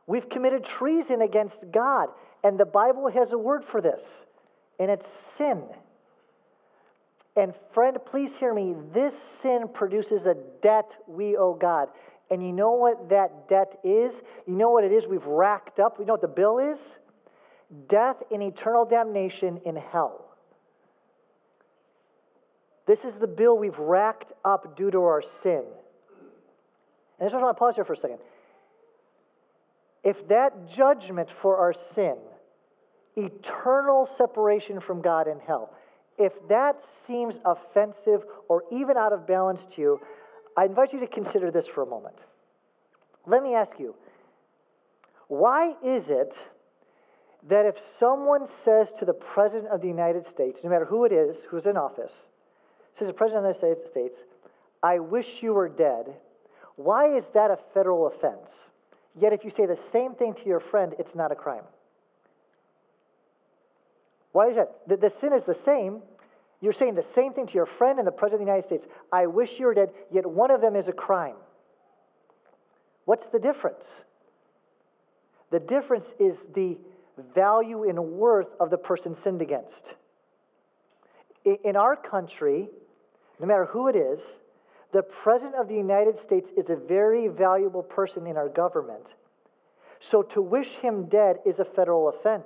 We've 0.06 0.28
committed 0.30 0.66
treason 0.66 1.22
against 1.22 1.56
God, 1.72 2.10
and 2.44 2.60
the 2.60 2.66
Bible 2.66 3.10
has 3.10 3.32
a 3.32 3.38
word 3.38 3.64
for 3.72 3.82
this, 3.82 4.02
and 4.80 4.92
it's 4.92 5.06
sin. 5.38 5.64
And 7.36 7.54
friend, 7.74 7.98
please 8.12 8.30
hear 8.40 8.54
me. 8.54 8.76
This 8.94 9.14
sin 9.42 9.68
produces 9.74 10.26
a 10.26 10.36
debt 10.62 10.90
we 11.08 11.36
owe 11.36 11.54
God. 11.54 11.88
And 12.30 12.46
you 12.46 12.52
know 12.52 12.74
what 12.74 13.10
that 13.10 13.50
debt 13.50 13.80
is? 13.84 14.12
You 14.46 14.54
know 14.54 14.70
what 14.70 14.84
it 14.84 14.92
is 14.92 15.06
we've 15.08 15.26
racked 15.26 15.80
up? 15.80 15.98
You 16.00 16.06
know 16.06 16.14
what 16.14 16.22
the 16.22 16.28
bill 16.28 16.60
is? 16.60 16.80
Death 17.90 18.18
and 18.32 18.44
eternal 18.44 18.86
damnation 18.86 19.62
in 19.66 19.76
hell. 19.76 20.26
This 22.86 23.00
is 23.00 23.14
the 23.20 23.28
bill 23.28 23.58
we've 23.58 23.78
racked 23.80 24.32
up 24.44 24.78
due 24.78 24.92
to 24.92 25.00
our 25.00 25.24
sin. 25.42 25.64
And 27.20 27.30
I 27.30 27.32
just 27.32 27.42
want 27.42 27.56
to 27.56 27.60
pause 27.60 27.76
here 27.76 27.86
for 27.86 27.94
a 27.94 27.98
second. 27.98 28.20
If 30.04 30.28
that 30.28 30.52
judgment 30.76 31.30
for 31.42 31.58
our 31.58 31.74
sin, 31.96 32.18
eternal 33.16 34.10
separation 34.18 34.82
from 34.82 35.02
God 35.02 35.28
in 35.28 35.40
hell, 35.40 35.74
if 36.18 36.34
that 36.50 36.76
seems 37.08 37.36
offensive 37.46 38.26
or 38.50 38.64
even 38.72 38.98
out 38.98 39.14
of 39.14 39.26
balance 39.26 39.62
to 39.76 39.82
you, 39.82 40.00
I 40.58 40.66
invite 40.66 40.94
you 40.94 41.00
to 41.00 41.08
consider 41.08 41.52
this 41.52 41.66
for 41.74 41.84
a 41.84 41.86
moment. 41.86 42.16
Let 43.26 43.42
me 43.44 43.56
ask 43.56 43.72
you 43.80 43.96
why 45.28 45.72
is 45.84 46.04
it 46.10 46.34
that 47.50 47.66
if 47.66 47.76
someone 48.00 48.48
says 48.64 48.88
to 49.00 49.06
the 49.06 49.14
President 49.14 49.68
of 49.68 49.82
the 49.82 49.88
United 49.88 50.26
States, 50.34 50.60
no 50.64 50.70
matter 50.70 50.86
who 50.86 51.06
it 51.06 51.12
is 51.12 51.38
who's 51.50 51.66
in 51.66 51.78
office, 51.78 52.12
says 53.00 53.08
the 53.08 53.14
President 53.14 53.46
of 53.46 53.56
the 53.60 53.68
United 53.68 53.90
States, 53.90 54.16
I 54.82 55.00
wish 55.00 55.26
you 55.42 55.54
were 55.54 55.70
dead, 55.70 56.14
Why 56.76 57.18
is 57.18 57.24
that 57.34 57.52
a 57.52 57.58
federal 57.74 58.08
offense? 58.08 58.50
Yet 59.20 59.34
if 59.34 59.44
you 59.44 59.52
say 59.56 59.66
the 59.66 59.78
same 59.92 60.16
thing 60.16 60.34
to 60.34 60.46
your 60.46 60.60
friend, 60.60 60.94
it's 60.98 61.14
not 61.16 61.32
a 61.32 61.36
crime. 61.36 61.64
Why 64.32 64.50
is 64.50 64.56
that? 64.56 64.80
The, 64.88 64.98
the 64.98 65.14
sin 65.22 65.34
is 65.34 65.44
the 65.46 65.58
same. 65.66 66.02
You're 66.60 66.74
saying 66.74 66.96
the 66.96 67.06
same 67.14 67.34
thing 67.34 67.48
to 67.48 67.54
your 67.54 67.68
friend 67.78 68.00
and 68.00 68.08
the 68.08 68.12
President 68.12 68.42
of 68.42 68.48
the 68.48 68.52
United 68.52 68.68
States. 68.68 68.86
I 69.12 69.28
wish 69.28 69.50
you 69.60 69.68
were 69.68 69.74
dead, 69.74 69.92
yet 70.12 70.26
one 70.26 70.50
of 70.50 70.62
them 70.62 70.76
is 70.76 70.88
a 70.88 70.94
crime. 70.94 71.36
What's 73.06 73.26
the 73.32 73.40
difference? 73.40 73.84
The 75.52 75.60
difference 75.60 76.06
is 76.20 76.36
the 76.56 76.78
value 77.36 77.88
and 77.88 78.00
worth 78.00 78.48
of 78.60 78.72
the 78.72 78.78
person 78.78 79.16
sinned 79.24 79.42
against. 79.42 79.84
In 81.64 81.76
our 81.76 81.96
country, 81.96 82.70
no 83.40 83.46
matter 83.46 83.66
who 83.66 83.88
it 83.90 83.96
is, 83.96 84.20
the 84.94 85.02
President 85.02 85.56
of 85.56 85.68
the 85.68 85.76
United 85.76 86.16
States 86.26 86.48
is 86.56 86.70
a 86.70 86.76
very 86.76 87.28
valuable 87.28 87.82
person 87.82 88.28
in 88.28 88.38
our 88.38 88.48
government. 88.48 89.06
So 90.12 90.22
to 90.34 90.42
wish 90.42 90.68
him 90.82 91.08
dead 91.10 91.38
is 91.46 91.60
a 91.60 91.66
federal 91.66 92.10
offense. 92.10 92.46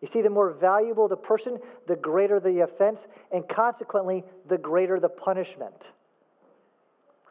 You 0.00 0.08
see, 0.12 0.22
the 0.22 0.30
more 0.30 0.52
valuable 0.52 1.08
the 1.08 1.16
person, 1.16 1.58
the 1.86 1.96
greater 1.96 2.40
the 2.40 2.60
offense, 2.60 2.98
and 3.32 3.48
consequently, 3.48 4.24
the 4.48 4.58
greater 4.58 5.00
the 5.00 5.08
punishment. 5.08 5.74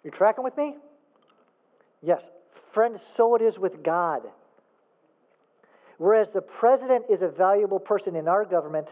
You 0.03 0.11
tracking 0.11 0.43
with 0.43 0.57
me? 0.57 0.75
Yes. 2.01 2.21
Friend, 2.73 2.99
so 3.17 3.35
it 3.35 3.41
is 3.41 3.57
with 3.57 3.83
God. 3.83 4.21
Whereas 5.97 6.27
the 6.33 6.41
president 6.41 7.05
is 7.09 7.21
a 7.21 7.27
valuable 7.27 7.79
person 7.79 8.15
in 8.15 8.27
our 8.27 8.43
government, 8.43 8.87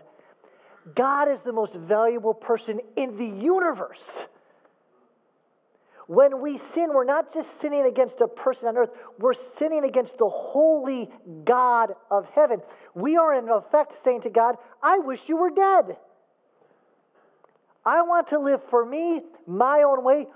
God 0.95 1.29
is 1.29 1.39
the 1.45 1.51
most 1.51 1.73
valuable 1.73 2.33
person 2.33 2.79
in 2.95 3.17
the 3.17 3.25
universe. 3.25 3.99
When 6.07 6.41
we 6.41 6.59
sin, 6.73 6.89
we're 6.91 7.03
not 7.03 7.33
just 7.33 7.47
sinning 7.61 7.85
against 7.85 8.15
a 8.19 8.27
person 8.27 8.67
on 8.67 8.77
earth, 8.77 8.89
we're 9.19 9.35
sinning 9.59 9.83
against 9.83 10.17
the 10.17 10.27
holy 10.27 11.07
God 11.45 11.93
of 12.09 12.25
heaven. 12.33 12.61
We 12.95 13.17
are, 13.17 13.35
in 13.35 13.47
effect, 13.47 13.93
saying 14.03 14.23
to 14.23 14.31
God, 14.31 14.55
I 14.81 14.97
wish 14.97 15.19
you 15.27 15.37
were 15.37 15.51
dead. 15.51 15.97
I 17.85 18.01
want 18.01 18.29
to 18.29 18.39
live 18.39 18.61
for 18.69 18.83
me, 18.83 19.21
my 19.45 19.83
own 19.83 20.03
way, 20.03 20.27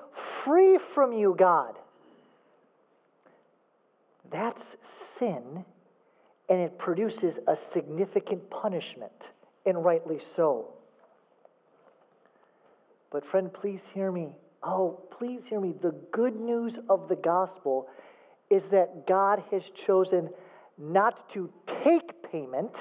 free 0.46 0.78
from 0.94 1.12
you, 1.12 1.36
God. 1.38 1.74
That's 4.32 4.62
sin, 5.18 5.66
and 6.50 6.60
it 6.60 6.78
produces 6.78 7.36
a 7.48 7.58
significant 7.74 8.50
punishment, 8.50 9.12
and 9.65 9.84
rightly 9.84 10.19
so. 10.36 10.73
But, 13.12 13.26
friend, 13.30 13.54
please 13.54 13.80
hear 13.93 14.12
me. 14.12 14.30
Oh, 14.63 15.02
please 15.17 15.41
hear 15.47 15.60
me. 15.60 15.73
The 15.82 15.95
good 16.12 16.39
news 16.39 16.73
of 16.89 17.08
the 17.10 17.15
gospel 17.15 17.88
is 18.49 18.63
that 18.71 19.08
God 19.08 19.43
has 19.52 19.62
chosen 19.86 20.30
not 20.78 21.32
to 21.34 21.49
take 21.84 22.32
payment 22.32 22.71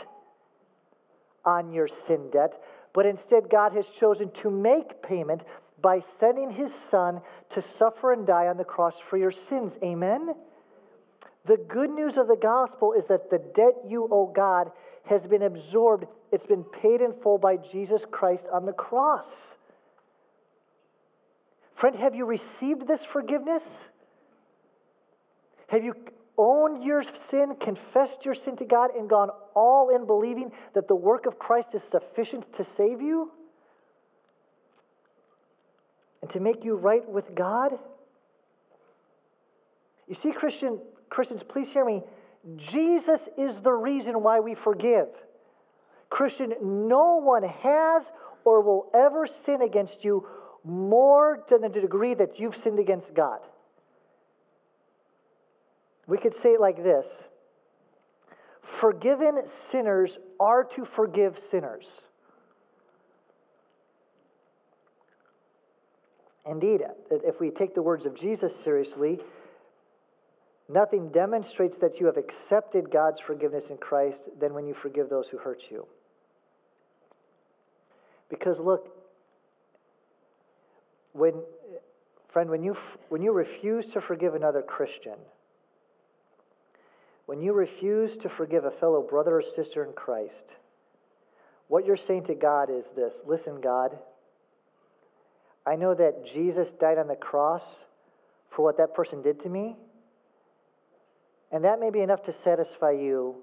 on 1.45 1.73
your 1.73 1.89
sin 2.07 2.31
debt, 2.33 2.53
but 2.95 3.07
instead, 3.07 3.51
God 3.51 3.73
has 3.73 3.85
chosen 3.99 4.31
to 4.43 4.51
make 4.51 5.03
payment 5.03 5.43
by 5.81 6.01
sending 6.21 6.51
his 6.51 6.71
son 6.91 7.21
to 7.55 7.65
suffer 7.79 8.13
and 8.13 8.27
die 8.27 8.47
on 8.47 8.57
the 8.57 8.65
cross 8.65 8.95
for 9.11 9.17
your 9.17 9.33
sins. 9.49 9.73
Amen? 9.83 10.35
The 11.47 11.57
good 11.57 11.91
news 11.91 12.17
of 12.17 12.29
the 12.29 12.37
gospel 12.41 12.93
is 12.93 13.05
that 13.09 13.31
the 13.31 13.39
debt 13.39 13.75
you 13.89 14.09
owe 14.11 14.33
God 14.35 14.71
has 15.05 15.23
been 15.23 15.43
absorbed, 15.43 16.05
it's 16.31 16.47
been 16.47 16.65
paid 16.65 17.01
in 17.01 17.13
full 17.23 17.39
by 17.39 17.57
Jesus 17.57 18.01
Christ 18.11 18.45
on 18.53 18.65
the 18.65 18.73
cross. 18.73 19.27
Friend, 21.81 21.97
have 21.97 22.15
you 22.15 22.25
received 22.27 22.87
this 22.87 23.01
forgiveness? 23.13 23.63
Have 25.67 25.83
you 25.83 25.95
owned 26.39 26.85
your 26.85 27.03
sin, 27.31 27.57
confessed 27.61 28.25
your 28.25 28.37
sin 28.37 28.57
to 28.59 28.65
God, 28.65 28.91
and 28.97 29.11
gone 29.11 29.31
all 29.57 29.91
in 29.95 30.07
believing 30.07 30.53
that 30.75 30.87
the 30.87 30.95
work 30.95 31.27
of 31.27 31.41
Christ 31.41 31.69
is 31.75 31.83
sufficient 31.91 32.45
to 32.57 32.67
save 32.77 33.01
you 33.01 33.33
and 36.21 36.31
to 36.33 36.39
make 36.39 36.65
you 36.65 36.77
right 36.77 37.07
with 37.09 37.25
God? 37.35 37.73
You 40.09 40.17
see, 40.23 40.31
Christian, 40.31 40.79
Christians, 41.13 41.43
please 41.47 41.69
hear 41.69 41.85
me. 41.85 42.03
Jesus 42.71 43.21
is 43.37 43.55
the 43.63 43.71
reason 43.71 44.23
why 44.23 44.41
we 44.41 44.55
forgive. 44.55 45.09
Christian, 46.09 46.55
no 46.63 47.21
one 47.23 47.43
has 47.43 48.03
or 48.47 48.63
will 48.63 48.91
ever 48.95 49.29
sin 49.45 49.61
against 49.61 50.03
you 50.03 50.27
more 50.65 51.45
to 51.51 51.59
the 51.59 51.69
degree 51.69 52.15
that 52.15 52.41
you've 52.41 52.57
sinned 52.57 52.79
against 52.79 53.13
God. 53.15 53.41
We 56.07 56.17
could 56.17 56.33
say 56.43 56.51
it 56.51 56.61
like 56.61 56.83
this 56.83 57.05
Forgiven 58.81 59.43
sinners 59.71 60.13
are 60.41 60.65
to 60.65 60.87
forgive 60.97 61.37
sinners. 61.51 61.85
Indeed, 66.51 66.81
if 67.11 67.39
we 67.39 67.51
take 67.51 67.75
the 67.75 67.83
words 67.83 68.07
of 68.07 68.19
Jesus 68.19 68.51
seriously, 68.65 69.19
nothing 70.73 71.09
demonstrates 71.11 71.77
that 71.81 72.01
you 72.01 72.07
have 72.07 72.17
accepted 72.17 72.91
God's 72.91 73.19
forgiveness 73.27 73.65
in 73.71 73.77
Christ 73.77 74.19
than 74.41 74.55
when 74.55 74.67
you 74.67 74.75
forgive 74.83 75.09
those 75.09 75.27
who 75.31 75.39
hurt 75.39 75.63
you. 75.71 75.87
Because 78.29 78.59
look, 78.59 78.89
when, 81.13 81.35
friend, 82.33 82.49
when 82.49 82.63
you, 82.63 82.77
when 83.09 83.23
you 83.23 83.33
refuse 83.33 83.85
to 83.93 84.01
forgive 84.01 84.35
another 84.35 84.63
Christian, 84.63 85.17
when 87.27 87.41
you 87.41 87.53
refuse 87.53 88.11
to 88.23 88.29
forgive 88.37 88.65
a 88.65 88.71
fellow 88.71 89.03
brother 89.03 89.37
or 89.37 89.43
sister 89.55 89.85
in 89.85 89.93
Christ, 89.93 90.33
what 91.69 91.87
you're 91.87 91.99
saying 92.07 92.25
to 92.27 92.35
God 92.35 92.69
is 92.71 92.85
this 92.97 93.13
Listen, 93.27 93.61
God, 93.61 93.97
I 95.67 95.77
know 95.77 95.95
that 95.95 96.25
Jesus 96.35 96.69
died 96.81 96.99
on 96.99 97.09
the 97.09 97.17
cross 97.17 97.63
for 98.55 98.63
what 98.63 98.77
that 98.79 98.95
person 98.95 99.23
did 99.23 99.43
to 99.43 99.49
me, 99.49 99.77
and 101.53 101.65
that 101.65 101.79
may 101.79 101.91
be 101.91 102.01
enough 102.01 102.23
to 102.25 102.35
satisfy 102.43 102.93
you, 102.93 103.37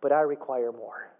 but 0.00 0.12
I 0.12 0.20
require 0.20 0.72
more 0.72 1.10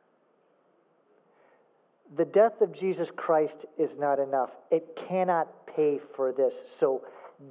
the 2.17 2.25
death 2.25 2.61
of 2.61 2.73
Jesus 2.79 3.09
Christ 3.17 3.55
is 3.79 3.91
not 3.99 4.19
enough. 4.19 4.51
It 4.71 4.99
cannot 5.09 5.49
pay 5.67 6.01
for 6.17 6.33
this. 6.33 6.55
So 6.81 7.03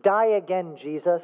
die 0.04 0.38
again, 0.38 0.78
Jesus. 0.82 1.22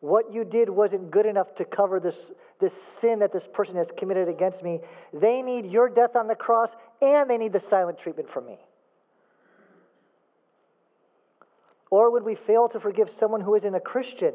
What 0.00 0.32
you 0.32 0.44
did 0.44 0.70
wasn't 0.70 1.10
good 1.10 1.26
enough 1.26 1.48
to 1.56 1.64
cover 1.64 1.98
this, 1.98 2.14
this 2.60 2.72
sin 3.00 3.20
that 3.20 3.32
this 3.32 3.42
person 3.52 3.74
has 3.76 3.88
committed 3.98 4.28
against 4.28 4.62
me. 4.62 4.80
They 5.12 5.42
need 5.42 5.66
your 5.66 5.88
death 5.88 6.14
on 6.14 6.28
the 6.28 6.34
cross, 6.34 6.70
and 7.02 7.28
they 7.28 7.38
need 7.38 7.52
the 7.52 7.62
silent 7.70 7.98
treatment 7.98 8.28
from 8.32 8.46
me. 8.46 8.58
Or 11.90 12.12
would 12.12 12.24
we 12.24 12.36
fail 12.46 12.68
to 12.68 12.78
forgive 12.78 13.08
someone 13.18 13.40
who 13.40 13.54
isn't 13.56 13.74
a 13.74 13.80
Christian? 13.80 14.34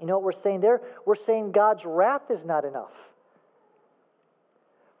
You 0.00 0.06
know 0.06 0.18
what 0.18 0.22
we're 0.22 0.42
saying 0.42 0.60
there? 0.60 0.80
We're 1.06 1.16
saying 1.26 1.52
God's 1.52 1.84
wrath 1.84 2.30
is 2.30 2.44
not 2.44 2.64
enough. 2.64 2.92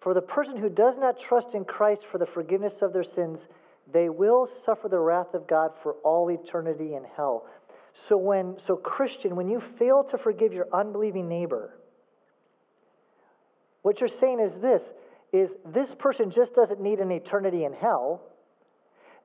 For 0.00 0.14
the 0.14 0.20
person 0.20 0.56
who 0.56 0.68
does 0.68 0.94
not 0.98 1.16
trust 1.28 1.48
in 1.54 1.64
Christ 1.64 2.02
for 2.10 2.18
the 2.18 2.26
forgiveness 2.26 2.74
of 2.82 2.92
their 2.92 3.04
sins, 3.04 3.38
they 3.92 4.08
will 4.08 4.48
suffer 4.64 4.88
the 4.88 4.98
wrath 4.98 5.34
of 5.34 5.46
God 5.46 5.72
for 5.82 5.94
all 6.04 6.30
eternity 6.30 6.94
in 6.94 7.04
hell. 7.16 7.46
So 8.08 8.16
when 8.16 8.56
so 8.66 8.76
Christian, 8.76 9.34
when 9.34 9.48
you 9.48 9.62
fail 9.78 10.04
to 10.10 10.18
forgive 10.18 10.52
your 10.52 10.66
unbelieving 10.72 11.28
neighbor, 11.28 11.74
what 13.82 14.00
you're 14.00 14.10
saying 14.20 14.40
is 14.40 14.60
this 14.60 14.82
is 15.32 15.50
this 15.66 15.88
person 15.98 16.30
just 16.30 16.54
doesn't 16.54 16.80
need 16.80 17.00
an 17.00 17.10
eternity 17.10 17.64
in 17.64 17.72
hell. 17.72 18.22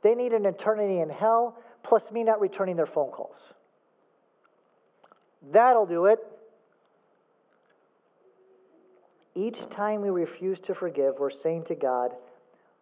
They 0.04 0.16
need 0.16 0.34
an 0.34 0.46
eternity 0.46 1.00
in 1.00 1.10
hell 1.10 1.58
plus 1.84 2.04
me 2.12 2.24
not 2.24 2.42
returning 2.42 2.76
their 2.76 2.88
phone 2.88 3.12
calls. 3.12 3.38
That'll 5.52 5.86
do 5.86 6.06
it. 6.06 6.20
Each 9.36 9.58
time 9.76 10.02
we 10.02 10.10
refuse 10.10 10.60
to 10.68 10.76
forgive, 10.76 11.16
we're 11.20 11.32
saying 11.42 11.66
to 11.68 11.76
God, 11.76 12.12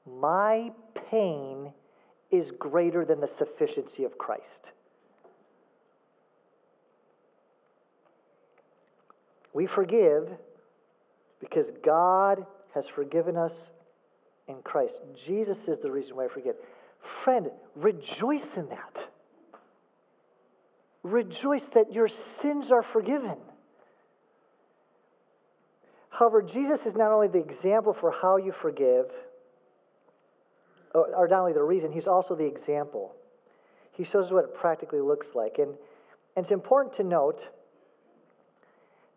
My 0.05 0.71
pain 1.09 1.71
is 2.29 2.51
greater 2.59 3.05
than 3.05 3.19
the 3.21 3.29
sufficiency 3.37 4.03
of 4.03 4.17
Christ. 4.17 4.43
We 9.53 9.67
forgive 9.67 10.29
because 11.39 11.65
God 11.83 12.45
has 12.73 12.85
forgiven 12.95 13.35
us 13.35 13.51
in 14.47 14.55
Christ. 14.63 14.95
Jesus 15.25 15.57
is 15.67 15.79
the 15.81 15.91
reason 15.91 16.15
why 16.15 16.25
I 16.25 16.27
forgive. 16.29 16.55
Friend, 17.23 17.49
rejoice 17.75 18.47
in 18.55 18.67
that. 18.69 19.10
Rejoice 21.11 21.63
that 21.73 21.91
your 21.91 22.07
sins 22.41 22.71
are 22.71 22.83
forgiven. 22.93 23.35
However, 26.09 26.41
Jesus 26.41 26.79
is 26.85 26.95
not 26.95 27.11
only 27.11 27.27
the 27.27 27.39
example 27.39 27.95
for 27.99 28.11
how 28.11 28.37
you 28.37 28.53
forgive, 28.61 29.05
or, 30.93 31.27
not 31.29 31.39
only 31.39 31.53
the 31.53 31.63
reason, 31.63 31.91
he's 31.91 32.07
also 32.07 32.35
the 32.35 32.45
example. 32.45 33.13
He 33.93 34.05
shows 34.05 34.27
us 34.27 34.31
what 34.31 34.45
it 34.45 34.55
practically 34.55 35.01
looks 35.01 35.27
like. 35.35 35.55
And, 35.57 35.75
and 36.35 36.45
it's 36.45 36.51
important 36.51 36.95
to 36.97 37.03
note 37.03 37.39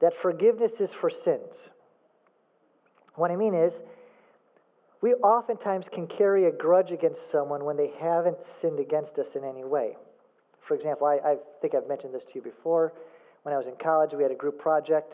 that 0.00 0.12
forgiveness 0.20 0.72
is 0.80 0.90
for 1.00 1.10
sins. 1.24 1.52
What 3.14 3.30
I 3.30 3.36
mean 3.36 3.54
is, 3.54 3.72
we 5.00 5.14
oftentimes 5.14 5.86
can 5.92 6.06
carry 6.06 6.46
a 6.46 6.50
grudge 6.50 6.90
against 6.90 7.20
someone 7.30 7.64
when 7.64 7.76
they 7.76 7.90
haven't 8.00 8.38
sinned 8.60 8.80
against 8.80 9.18
us 9.18 9.26
in 9.34 9.44
any 9.44 9.62
way. 9.62 9.96
For 10.66 10.74
example, 10.74 11.06
I, 11.06 11.16
I 11.24 11.36
think 11.60 11.74
I've 11.74 11.88
mentioned 11.88 12.14
this 12.14 12.22
to 12.24 12.30
you 12.34 12.42
before. 12.42 12.92
When 13.42 13.54
I 13.54 13.58
was 13.58 13.66
in 13.66 13.74
college, 13.82 14.10
we 14.14 14.22
had 14.22 14.32
a 14.32 14.36
group 14.36 14.58
project, 14.58 15.12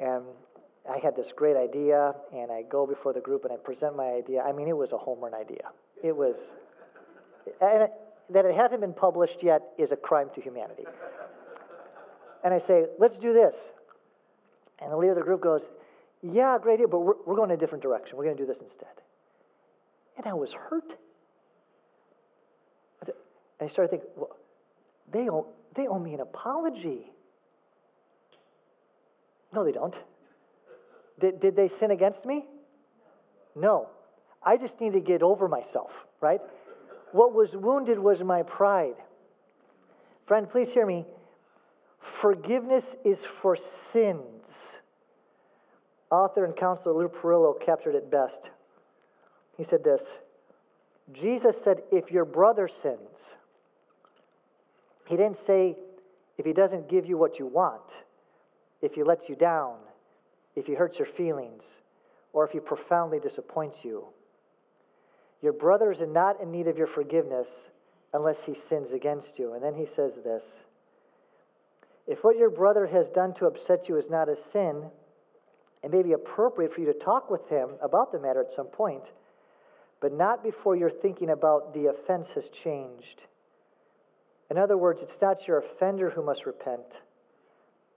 and 0.00 0.24
I 0.90 0.98
had 0.98 1.14
this 1.14 1.28
great 1.36 1.56
idea, 1.56 2.14
and 2.34 2.50
I 2.50 2.62
go 2.62 2.86
before 2.86 3.12
the 3.12 3.20
group 3.20 3.44
and 3.44 3.52
I 3.52 3.56
present 3.56 3.96
my 3.96 4.06
idea. 4.06 4.42
I 4.42 4.52
mean, 4.52 4.68
it 4.68 4.76
was 4.76 4.90
a 4.92 4.98
home 4.98 5.20
run 5.20 5.34
idea. 5.34 5.70
It 6.02 6.16
was, 6.16 6.34
and 7.60 7.84
it, 7.84 7.92
that 8.30 8.44
it 8.44 8.56
hasn't 8.56 8.80
been 8.80 8.94
published 8.94 9.38
yet 9.42 9.62
is 9.78 9.92
a 9.92 9.96
crime 9.96 10.28
to 10.34 10.40
humanity. 10.40 10.84
And 12.44 12.52
I 12.52 12.58
say, 12.66 12.86
let's 12.98 13.16
do 13.18 13.32
this. 13.32 13.54
And 14.80 14.90
the 14.90 14.96
leader 14.96 15.12
of 15.12 15.18
the 15.18 15.24
group 15.24 15.40
goes, 15.40 15.60
yeah, 16.22 16.58
great 16.60 16.74
idea, 16.74 16.88
but 16.88 17.00
we're, 17.00 17.14
we're 17.26 17.36
going 17.36 17.50
in 17.50 17.56
a 17.56 17.60
different 17.60 17.82
direction. 17.82 18.16
We're 18.16 18.24
going 18.24 18.36
to 18.36 18.42
do 18.42 18.46
this 18.46 18.60
instead. 18.60 18.88
And 20.16 20.26
I 20.26 20.34
was 20.34 20.50
hurt. 20.52 20.98
And 23.62 23.70
I 23.70 23.72
started 23.72 23.90
thinking, 23.90 24.08
well, 24.16 24.36
they 25.12 25.30
owe, 25.30 25.46
they 25.76 25.86
owe 25.86 26.00
me 26.00 26.14
an 26.14 26.20
apology. 26.20 27.12
No, 29.54 29.64
they 29.64 29.70
don't. 29.70 29.94
Did, 31.20 31.40
did 31.40 31.54
they 31.54 31.70
sin 31.78 31.92
against 31.92 32.24
me? 32.24 32.44
No. 33.54 33.88
I 34.42 34.56
just 34.56 34.80
need 34.80 34.94
to 34.94 35.00
get 35.00 35.22
over 35.22 35.46
myself, 35.46 35.92
right? 36.20 36.40
What 37.12 37.34
was 37.34 37.50
wounded 37.52 38.00
was 38.00 38.18
my 38.24 38.42
pride. 38.42 38.96
Friend, 40.26 40.50
please 40.50 40.68
hear 40.74 40.84
me. 40.84 41.04
Forgiveness 42.20 42.84
is 43.04 43.18
for 43.42 43.56
sins. 43.92 44.24
Author 46.10 46.44
and 46.46 46.56
counselor 46.56 46.94
Lou 46.94 47.08
Priolo 47.08 47.54
captured 47.64 47.94
it 47.94 48.10
best. 48.10 48.50
He 49.56 49.64
said 49.70 49.84
this 49.84 50.00
Jesus 51.12 51.54
said, 51.62 51.82
If 51.92 52.10
your 52.10 52.24
brother 52.24 52.68
sins, 52.82 52.98
he 55.12 55.18
didn't 55.18 55.46
say, 55.46 55.76
if 56.38 56.46
he 56.46 56.54
doesn't 56.54 56.88
give 56.88 57.04
you 57.04 57.18
what 57.18 57.38
you 57.38 57.44
want, 57.44 57.82
if 58.80 58.94
he 58.94 59.02
lets 59.02 59.28
you 59.28 59.36
down, 59.36 59.76
if 60.56 60.64
he 60.64 60.72
hurts 60.72 60.98
your 60.98 61.08
feelings, 61.18 61.62
or 62.32 62.46
if 62.46 62.52
he 62.52 62.60
profoundly 62.60 63.20
disappoints 63.20 63.76
you. 63.82 64.06
Your 65.42 65.52
brother 65.52 65.92
is 65.92 65.98
not 66.00 66.40
in 66.40 66.50
need 66.50 66.66
of 66.66 66.78
your 66.78 66.86
forgiveness 66.86 67.46
unless 68.14 68.36
he 68.46 68.54
sins 68.70 68.88
against 68.94 69.28
you. 69.36 69.52
And 69.52 69.62
then 69.62 69.74
he 69.74 69.86
says 69.94 70.12
this 70.24 70.44
If 72.06 72.24
what 72.24 72.38
your 72.38 72.48
brother 72.48 72.86
has 72.86 73.06
done 73.14 73.34
to 73.34 73.44
upset 73.44 73.90
you 73.90 73.98
is 73.98 74.08
not 74.08 74.30
a 74.30 74.36
sin, 74.50 74.84
it 75.82 75.90
may 75.90 76.02
be 76.02 76.14
appropriate 76.14 76.72
for 76.72 76.80
you 76.80 76.90
to 76.90 76.98
talk 76.98 77.30
with 77.30 77.46
him 77.50 77.68
about 77.82 78.12
the 78.12 78.18
matter 78.18 78.40
at 78.40 78.56
some 78.56 78.68
point, 78.68 79.04
but 80.00 80.14
not 80.14 80.42
before 80.42 80.74
your 80.74 80.90
thinking 80.90 81.28
about 81.28 81.74
the 81.74 81.90
offense 81.90 82.28
has 82.34 82.44
changed. 82.64 83.20
In 84.52 84.58
other 84.58 84.76
words, 84.76 85.00
it's 85.00 85.22
not 85.22 85.48
your 85.48 85.60
offender 85.60 86.10
who 86.10 86.22
must 86.22 86.44
repent, 86.44 86.84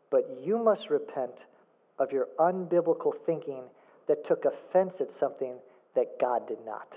but 0.09 0.39
you 0.41 0.57
must 0.57 0.89
repent 0.89 1.33
of 1.99 2.13
your 2.13 2.29
unbiblical 2.39 3.11
thinking 3.25 3.63
that 4.07 4.25
took 4.25 4.45
offense 4.45 4.93
at 5.01 5.09
something 5.19 5.55
that 5.95 6.17
God 6.17 6.47
did 6.47 6.59
not. 6.65 6.87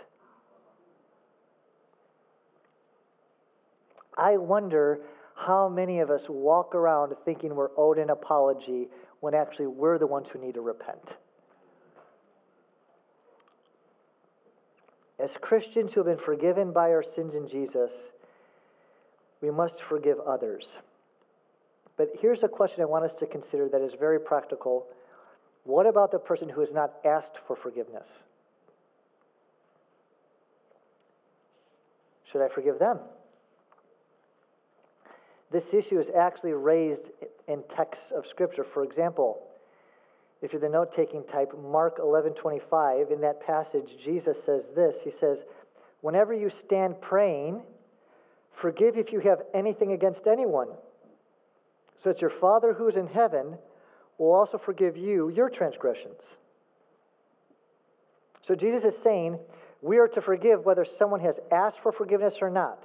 I 4.16 4.37
wonder 4.37 5.01
how 5.35 5.68
many 5.68 5.99
of 5.99 6.09
us 6.09 6.23
walk 6.29 6.77
around 6.77 7.16
thinking 7.25 7.57
we're 7.57 7.77
owed 7.77 7.99
an 7.99 8.11
apology 8.11 8.87
when 9.18 9.35
actually 9.35 9.66
we're 9.66 9.99
the 9.99 10.07
ones 10.07 10.29
who 10.33 10.38
need 10.38 10.55
to 10.55 10.61
repent. 10.61 11.03
As 15.18 15.31
Christians 15.40 15.90
who 15.92 16.05
have 16.05 16.16
been 16.16 16.25
forgiven 16.25 16.73
by 16.73 16.90
our 16.90 17.05
sins 17.16 17.35
in 17.35 17.49
Jesus, 17.49 17.90
we 19.40 19.51
must 19.51 19.74
forgive 19.88 20.18
others. 20.20 20.64
But 21.96 22.11
here's 22.20 22.42
a 22.42 22.48
question 22.48 22.83
I 22.83 22.87
want 22.87 23.05
us 23.05 23.16
to 23.20 23.27
consider 23.27 23.68
that 23.68 23.81
is 23.81 23.92
very 23.98 24.20
practical. 24.20 24.87
What 25.64 25.87
about 25.87 26.12
the 26.12 26.18
person 26.18 26.48
who 26.48 26.61
has 26.61 26.70
not 26.72 26.94
asked 27.05 27.38
for 27.46 27.57
forgiveness? 27.57 28.07
Should 32.31 32.42
I 32.42 32.48
forgive 32.55 32.79
them? 32.79 32.98
This 35.51 35.64
issue 35.72 35.98
is 35.98 36.07
actually 36.16 36.53
raised 36.53 37.09
in 37.46 37.62
texts 37.74 38.12
of 38.14 38.24
Scripture. 38.31 38.66
For 38.74 38.85
example, 38.85 39.42
if 40.42 40.53
you're 40.53 40.61
the 40.61 40.68
note 40.68 40.94
taking 40.94 41.24
type, 41.24 41.53
Mark 41.59 41.98
11:25, 41.98 43.11
in 43.11 43.20
that 43.22 43.40
passage, 43.40 43.88
Jesus 44.05 44.37
says 44.44 44.62
this. 44.77 44.94
He 45.03 45.12
says, 45.18 45.38
Whenever 46.01 46.33
you 46.33 46.51
stand 46.64 47.01
praying, 47.01 47.62
forgive 48.61 48.97
if 48.97 49.12
you 49.12 49.21
have 49.21 49.38
anything 49.55 49.92
against 49.92 50.27
anyone, 50.27 50.68
so 52.03 52.12
that 52.12 52.21
your 52.21 52.33
Father 52.40 52.73
who 52.73 52.88
is 52.88 52.97
in 52.97 53.07
heaven 53.07 53.59
will 54.18 54.33
also 54.33 54.59
forgive 54.59 54.97
you 54.97 55.29
your 55.31 55.49
transgressions. 55.49 56.21
So 58.47 58.55
Jesus 58.55 58.85
is 58.85 58.94
saying 59.05 59.38
we 59.83 59.99
are 59.99 60.09
to 60.09 60.21
forgive 60.21 60.64
whether 60.64 60.87
someone 60.99 61.21
has 61.21 61.37
asked 61.53 61.79
for 61.83 61.92
forgiveness 61.92 62.35
or 62.40 62.51
not, 62.51 62.83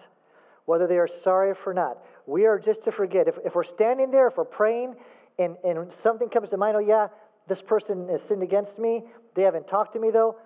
whether 0.65 0.88
they 0.88 0.97
are 0.97 1.09
sorry 1.23 1.53
or 1.65 1.73
not. 1.73 1.97
We 2.25 2.45
are 2.45 2.59
just 2.59 2.83
to 2.83 2.91
forget. 2.91 3.27
If, 3.27 3.36
if 3.45 3.55
we're 3.55 3.63
standing 3.63 4.12
there, 4.12 4.27
if 4.27 4.38
we're 4.38 4.45
praying, 4.45 4.95
and, 5.39 5.55
and 5.63 5.91
something 6.03 6.29
comes 6.29 6.49
to 6.49 6.57
mind, 6.57 6.75
oh, 6.75 6.79
yeah, 6.79 7.07
this 7.47 7.62
person 7.62 8.07
has 8.09 8.21
sinned 8.27 8.43
against 8.43 8.77
me, 8.77 9.03
they 9.36 9.41
haven't 9.41 9.67
talked 9.67 9.93
to 9.93 9.99
me, 9.99 10.12
though. 10.12 10.38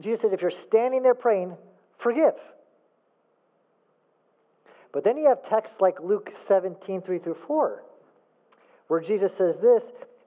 Jesus 0.00 0.22
says, 0.22 0.32
if 0.32 0.40
you're 0.40 0.52
standing 0.66 1.02
there 1.02 1.14
praying, 1.14 1.54
forgive. 2.02 2.34
But 4.92 5.04
then 5.04 5.16
you 5.16 5.28
have 5.28 5.48
texts 5.48 5.76
like 5.80 6.00
Luke 6.00 6.30
17, 6.48 7.02
3 7.02 7.18
through 7.18 7.36
4, 7.46 7.82
where 8.88 9.00
Jesus 9.00 9.32
says 9.38 9.56
this 9.60 9.82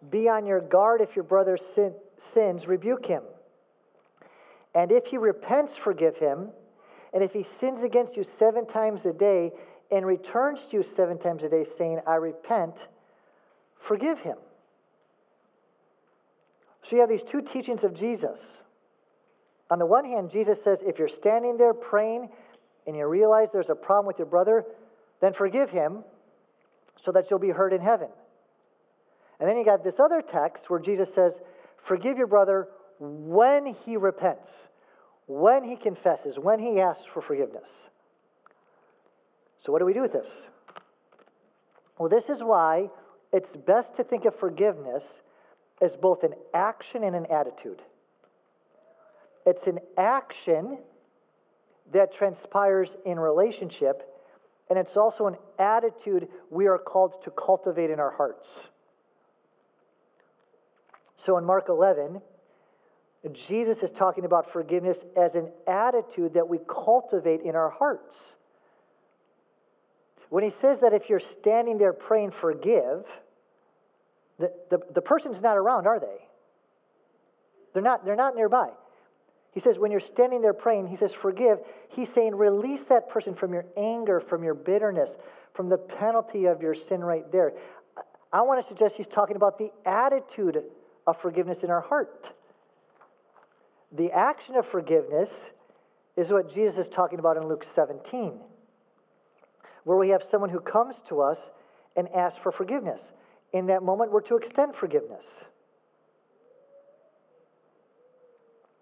Be 0.10 0.28
on 0.28 0.45
your 0.45 0.60
guard 0.60 1.01
if 1.01 1.15
your 1.15 1.23
brother 1.23 1.58
sin, 1.75 1.93
sins, 2.34 2.67
rebuke 2.67 3.06
him. 3.06 3.21
And 4.73 4.91
if 4.91 5.06
he 5.06 5.17
repents, 5.17 5.73
forgive 5.84 6.17
him. 6.17 6.49
And 7.13 7.23
if 7.23 7.32
he 7.32 7.45
sins 7.62 7.84
against 7.84 8.17
you 8.17 8.25
seven 8.38 8.67
times 8.67 9.01
a 9.06 9.13
day 9.13 9.51
and 9.91 10.06
returns 10.06 10.60
to 10.69 10.78
you 10.78 10.86
seven 10.97 11.17
times 11.17 11.43
a 11.43 11.49
day, 11.49 11.65
saying, 11.78 12.01
I 12.06 12.15
repent, 12.15 12.73
forgive 13.88 14.19
him. 14.19 14.36
So 16.84 16.95
you 16.95 17.01
have 17.01 17.10
these 17.10 17.23
two 17.32 17.41
teachings 17.41 17.84
of 17.84 17.97
Jesus. 17.97 18.38
On 19.71 19.80
the 19.80 19.86
one 19.86 20.06
hand, 20.06 20.30
Jesus 20.32 20.58
says, 20.63 20.80
if 20.82 20.99
you're 20.99 21.10
standing 21.10 21.58
there 21.58 21.73
praying 21.73 22.30
and 22.88 22.95
you 22.95 23.08
realize 23.08 23.48
there's 23.52 23.69
a 23.69 23.76
problem 23.76 24.06
with 24.06 24.17
your 24.17 24.28
brother, 24.28 24.63
then 25.21 25.34
forgive 25.34 25.69
him 25.69 26.04
so 27.04 27.12
that 27.12 27.26
you'll 27.30 27.39
be 27.39 27.50
heard 27.50 27.74
in 27.74 27.82
heaven. 27.82 28.08
And 29.39 29.50
then 29.50 29.58
you 29.58 29.65
got 29.65 29.84
this 29.84 29.95
other 30.00 30.21
text 30.21 30.69
where 30.69 30.80
Jesus 30.80 31.10
says, 31.15 31.34
Forgive 31.88 32.17
your 32.17 32.28
brother 32.28 32.67
when 33.00 33.76
he 33.86 33.98
repents, 33.98 34.50
when 35.28 35.63
he 35.63 35.76
confesses, 35.76 36.36
when 36.41 36.60
he 36.60 36.80
asks 36.80 37.04
for 37.13 37.21
forgiveness. 37.21 37.67
So, 39.65 39.71
what 39.71 39.80
do 39.80 39.86
we 39.86 39.93
do 39.93 40.02
with 40.02 40.13
this? 40.13 40.28
Well, 41.98 42.10
this 42.10 42.26
is 42.26 42.39
why 42.41 42.89
it's 43.32 43.50
best 43.65 43.89
to 43.98 44.04
think 44.04 44.26
of 44.26 44.38
forgiveness 44.39 45.04
as 45.82 45.91
both 46.02 46.24
an 46.24 46.34
action 46.54 47.04
and 47.04 47.15
an 47.15 47.26
attitude. 47.32 47.82
It's 49.45 49.66
an 49.68 49.80
action 49.97 50.78
that 51.94 52.14
transpires 52.18 52.90
in 53.06 53.20
relationship, 53.20 54.02
and 54.70 54.80
it's 54.80 54.96
also 54.98 55.28
an 55.28 55.36
attitude 55.60 56.28
we 56.50 56.68
are 56.68 56.78
called 56.78 57.14
to 57.26 57.32
cultivate 57.32 57.92
in 57.92 58.00
our 58.00 58.12
hearts. 58.12 58.48
So 61.26 61.38
in 61.38 61.46
Mark 61.46 61.66
11, 61.70 62.22
Jesus 63.48 63.78
is 63.82 63.90
talking 63.98 64.26
about 64.26 64.52
forgiveness 64.54 64.98
as 65.18 65.34
an 65.34 65.50
attitude 65.68 66.36
that 66.36 66.48
we 66.48 66.60
cultivate 66.68 67.42
in 67.42 67.56
our 67.56 67.70
hearts. 67.70 68.14
When 70.30 70.44
he 70.44 70.52
says 70.62 70.80
that 70.82 70.94
if 70.94 71.04
you're 71.10 71.22
standing 71.40 71.78
there 71.78 71.94
praying, 71.94 72.32
forgive, 72.42 73.06
the, 74.40 74.52
the, 74.70 74.80
the 74.94 75.02
person's 75.02 75.42
not 75.42 75.58
around, 75.58 75.88
are 75.88 76.00
they? 76.00 76.28
They're 77.74 77.84
not, 77.84 78.06
they're 78.06 78.16
not 78.16 78.36
nearby. 78.36 78.70
He 79.56 79.62
says, 79.62 79.80
when 79.80 79.89
you're 79.89 80.01
standing 80.14 80.41
there 80.43 80.53
praying, 80.53 80.88
he 80.88 80.97
says, 80.97 81.12
forgive. 81.20 81.58
He's 81.89 82.10
saying, 82.14 82.36
release 82.36 82.82
that 82.89 83.10
person 83.10 83.34
from 83.34 83.53
your 83.53 83.66
anger, 83.76 84.22
from 84.30 84.43
your 84.43 84.53
bitterness, 84.53 85.10
from 85.56 85.70
the 85.70 85.78
penalty 85.78 86.45
of 86.45 86.62
your 86.62 86.76
sin 86.76 87.03
right 87.03 87.26
there. 87.32 87.53
I 88.32 88.41
want 88.43 88.62
to 88.62 88.68
suggest 88.68 88.95
he's 88.97 89.08
talking 89.08 89.38
about 89.38 89.58
the 89.58 89.72
attitude 89.86 90.62
of 91.08 91.16
forgiveness 91.22 91.60
in 91.64 91.72
our 91.72 91.82
heart. 91.82 92.28
The 93.97 94.12
action 94.12 94.56
of 94.56 94.66
forgiveness 94.72 95.30
is 96.18 96.30
what 96.30 96.53
Jesus 96.53 96.86
is 96.86 96.93
talking 96.93 97.20
about 97.20 97.38
in 97.38 97.47
Luke 97.47 97.66
17. 97.76 98.34
where 99.86 99.97
we 99.97 100.10
have 100.10 100.22
someone 100.30 100.49
who 100.49 100.60
comes 100.60 100.95
to 101.10 101.22
us 101.22 101.38
and 101.95 102.10
asks 102.10 102.39
for 102.43 102.51
forgiveness. 102.51 102.99
In 103.53 103.68
that 103.68 103.84
moment, 103.84 104.12
we're 104.12 104.22
to 104.22 104.36
extend 104.36 104.74
forgiveness. 104.76 105.24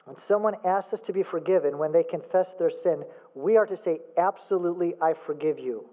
When 0.06 0.18
someone 0.28 0.56
asks 0.66 0.94
us 0.94 1.00
to 1.08 1.14
be 1.14 1.24
forgiven, 1.24 1.78
when 1.78 1.94
they 1.94 2.04
confess 2.04 2.48
their 2.60 2.72
sin, 2.84 3.04
we 3.36 3.56
are 3.58 3.66
to 3.66 3.78
say, 3.84 4.00
Absolutely, 4.18 4.96
I 5.02 5.14
forgive 5.26 5.60
you. 5.60 5.86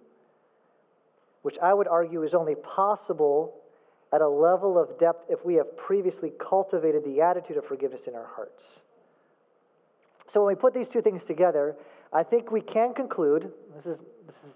Which 1.42 1.56
I 1.62 1.72
would 1.72 1.86
argue 1.86 2.22
is 2.24 2.34
only 2.34 2.56
possible 2.56 3.54
at 4.12 4.20
a 4.20 4.28
level 4.28 4.78
of 4.78 4.98
depth 4.98 5.24
if 5.28 5.44
we 5.44 5.54
have 5.54 5.76
previously 5.76 6.32
cultivated 6.40 7.04
the 7.04 7.20
attitude 7.20 7.56
of 7.56 7.64
forgiveness 7.64 8.02
in 8.08 8.14
our 8.14 8.26
hearts. 8.26 8.62
So 10.32 10.44
when 10.44 10.54
we 10.54 10.60
put 10.60 10.74
these 10.74 10.88
two 10.88 11.02
things 11.02 11.22
together, 11.26 11.76
I 12.12 12.24
think 12.24 12.50
we 12.50 12.60
can 12.60 12.92
conclude 12.94 13.52
this 13.76 13.86
is, 13.86 13.98
this 14.26 14.36
is 14.46 14.52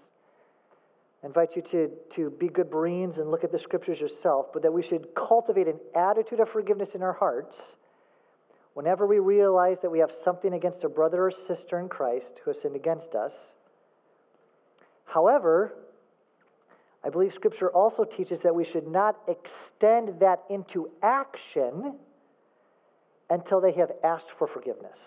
I 1.23 1.27
invite 1.27 1.55
you 1.55 1.63
to, 1.71 1.89
to 2.17 2.29
be 2.29 2.49
good 2.49 2.69
Bereans 2.69 3.17
and 3.17 3.31
look 3.31 3.43
at 3.43 3.51
the 3.51 3.57
scriptures 3.57 3.99
yourself, 3.99 4.47
but 4.53 4.61
that 4.61 4.71
we 4.71 4.83
should 4.83 5.07
cultivate 5.15 5.67
an 5.67 5.79
attitude 5.95 6.39
of 6.39 6.49
forgiveness 6.49 6.89
in 6.93 7.01
our 7.01 7.13
hearts 7.13 7.55
whenever 8.75 9.07
we 9.07 9.19
realize 9.19 9.77
that 9.81 9.89
we 9.89 9.99
have 9.99 10.11
something 10.23 10.53
against 10.53 10.83
a 10.83 10.89
brother 10.89 11.27
or 11.27 11.31
sister 11.47 11.79
in 11.79 11.89
Christ 11.89 12.27
who 12.43 12.51
has 12.51 12.61
sinned 12.61 12.75
against 12.75 13.15
us. 13.15 13.31
However, 15.05 15.73
I 17.03 17.09
believe 17.09 17.33
Scripture 17.33 17.69
also 17.69 18.03
teaches 18.03 18.41
that 18.43 18.53
we 18.53 18.65
should 18.65 18.85
not 18.85 19.17
extend 19.27 20.19
that 20.19 20.43
into 20.49 20.91
action 21.01 21.95
until 23.29 23.61
they 23.61 23.71
have 23.71 23.91
asked 24.03 24.27
for 24.37 24.47
forgiveness. 24.47 24.97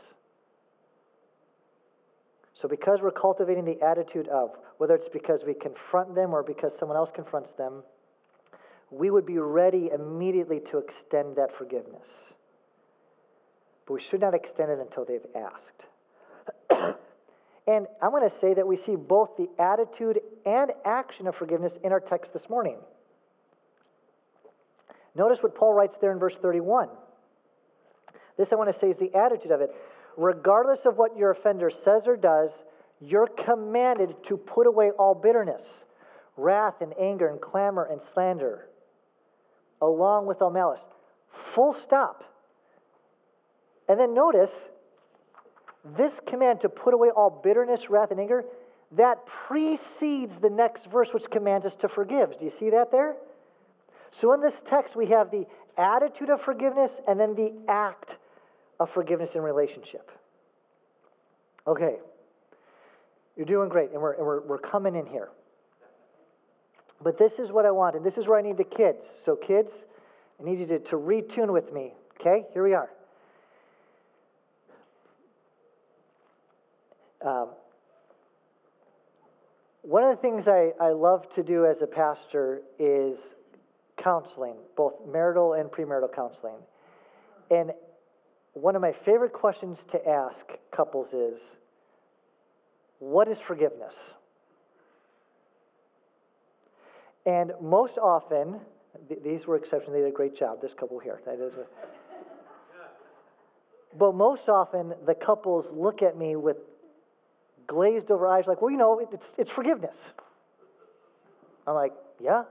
So, 2.60 2.68
because 2.68 3.00
we're 3.02 3.10
cultivating 3.10 3.64
the 3.64 3.80
attitude 3.82 4.28
of, 4.28 4.50
whether 4.78 4.94
it's 4.94 5.08
because 5.12 5.42
we 5.46 5.54
confront 5.54 6.14
them 6.14 6.32
or 6.32 6.42
because 6.42 6.72
someone 6.80 6.96
else 6.96 7.10
confronts 7.14 7.50
them, 7.58 7.84
we 8.90 9.10
would 9.10 9.26
be 9.26 9.38
ready 9.38 9.90
immediately 9.94 10.60
to 10.70 10.78
extend 10.78 11.36
that 11.36 11.50
forgiveness. 11.56 12.08
But 13.88 13.94
we 13.94 14.02
should 14.10 14.20
not 14.20 14.34
extend 14.34 14.70
it 14.70 14.78
until 14.78 15.06
they've 15.06 15.20
asked. 15.34 15.80
and 17.66 17.86
I'm 18.02 18.10
going 18.10 18.28
to 18.28 18.36
say 18.38 18.52
that 18.52 18.66
we 18.66 18.78
see 18.84 18.96
both 18.96 19.30
the 19.38 19.48
attitude 19.58 20.20
and 20.44 20.72
action 20.84 21.26
of 21.26 21.34
forgiveness 21.36 21.72
in 21.82 21.90
our 21.90 22.00
text 22.00 22.34
this 22.34 22.42
morning. 22.50 22.76
Notice 25.14 25.38
what 25.40 25.54
Paul 25.54 25.72
writes 25.72 25.96
there 26.02 26.12
in 26.12 26.18
verse 26.18 26.34
31. 26.42 26.88
This 28.36 28.48
I 28.52 28.56
want 28.56 28.72
to 28.72 28.78
say 28.78 28.88
is 28.88 28.98
the 28.98 29.18
attitude 29.18 29.52
of 29.52 29.62
it. 29.62 29.70
Regardless 30.18 30.80
of 30.84 30.96
what 30.96 31.16
your 31.16 31.30
offender 31.30 31.70
says 31.70 32.02
or 32.04 32.16
does, 32.16 32.50
you're 33.00 33.28
commanded 33.46 34.14
to 34.28 34.36
put 34.36 34.66
away 34.66 34.90
all 34.98 35.14
bitterness, 35.14 35.62
wrath 36.36 36.74
and 36.82 36.92
anger 37.00 37.28
and 37.28 37.40
clamor 37.40 37.88
and 37.90 38.00
slander, 38.12 38.66
along 39.80 40.26
with 40.26 40.42
all 40.42 40.50
malice. 40.50 40.80
Full 41.54 41.74
stop. 41.86 42.27
And 43.88 43.98
then 43.98 44.14
notice 44.14 44.50
this 45.96 46.12
command 46.28 46.60
to 46.60 46.68
put 46.68 46.94
away 46.94 47.08
all 47.08 47.40
bitterness, 47.42 47.88
wrath, 47.88 48.10
and 48.10 48.20
anger, 48.20 48.44
that 48.96 49.18
precedes 49.46 50.32
the 50.40 50.50
next 50.50 50.86
verse, 50.90 51.08
which 51.12 51.24
commands 51.30 51.66
us 51.66 51.72
to 51.80 51.88
forgive. 51.88 52.38
Do 52.38 52.44
you 52.44 52.52
see 52.58 52.70
that 52.70 52.90
there? 52.90 53.16
So 54.20 54.32
in 54.32 54.40
this 54.40 54.54
text, 54.68 54.96
we 54.96 55.06
have 55.06 55.30
the 55.30 55.46
attitude 55.76 56.30
of 56.30 56.40
forgiveness 56.42 56.90
and 57.06 57.20
then 57.20 57.34
the 57.34 57.52
act 57.68 58.10
of 58.80 58.88
forgiveness 58.92 59.30
in 59.34 59.42
relationship. 59.42 60.10
Okay. 61.66 61.96
You're 63.36 63.46
doing 63.46 63.68
great, 63.68 63.92
and 63.92 64.00
we're, 64.00 64.14
and 64.14 64.26
we're, 64.26 64.40
we're 64.40 64.58
coming 64.58 64.96
in 64.96 65.06
here. 65.06 65.28
But 67.02 67.18
this 67.18 67.32
is 67.38 67.52
what 67.52 67.64
I 67.64 67.70
want, 67.70 67.94
and 67.94 68.04
this 68.04 68.14
is 68.16 68.26
where 68.26 68.38
I 68.38 68.42
need 68.42 68.56
the 68.56 68.64
kids. 68.64 68.98
So, 69.24 69.36
kids, 69.36 69.70
I 70.40 70.44
need 70.44 70.58
you 70.58 70.66
to, 70.66 70.78
to 70.80 70.96
retune 70.96 71.52
with 71.52 71.72
me. 71.72 71.92
Okay? 72.20 72.44
Here 72.52 72.64
we 72.64 72.74
are. 72.74 72.90
Um, 77.24 77.48
one 79.82 80.04
of 80.04 80.16
the 80.16 80.22
things 80.22 80.44
I, 80.46 80.72
I 80.80 80.90
love 80.90 81.24
to 81.34 81.42
do 81.42 81.66
as 81.66 81.76
a 81.82 81.86
pastor 81.86 82.62
is 82.78 83.16
counseling, 84.02 84.56
both 84.76 84.94
marital 85.10 85.54
and 85.54 85.70
premarital 85.70 86.14
counseling. 86.14 86.56
And 87.50 87.72
one 88.52 88.76
of 88.76 88.82
my 88.82 88.92
favorite 89.04 89.32
questions 89.32 89.78
to 89.92 90.08
ask 90.08 90.36
couples 90.74 91.12
is 91.12 91.40
what 92.98 93.28
is 93.28 93.38
forgiveness? 93.46 93.94
And 97.24 97.52
most 97.60 97.98
often, 97.98 98.60
th- 99.08 99.20
these 99.22 99.46
were 99.46 99.56
exceptions, 99.56 99.92
they 99.92 100.00
did 100.00 100.08
a 100.08 100.12
great 100.12 100.36
job, 100.36 100.60
this 100.60 100.72
couple 100.78 100.98
here. 100.98 101.20
That 101.24 101.40
is 101.40 101.52
but 103.98 104.14
most 104.14 104.48
often, 104.48 104.94
the 105.06 105.14
couples 105.14 105.66
look 105.72 106.02
at 106.02 106.16
me 106.18 106.36
with 106.36 106.56
glazed 107.68 108.10
over 108.10 108.26
eyes, 108.26 108.44
like, 108.48 108.60
well, 108.60 108.70
you 108.70 108.76
know, 108.76 108.98
it's, 108.98 109.24
it's 109.36 109.50
forgiveness. 109.50 109.96
I'm 111.66 111.74
like, 111.74 111.92
yeah? 112.20 112.42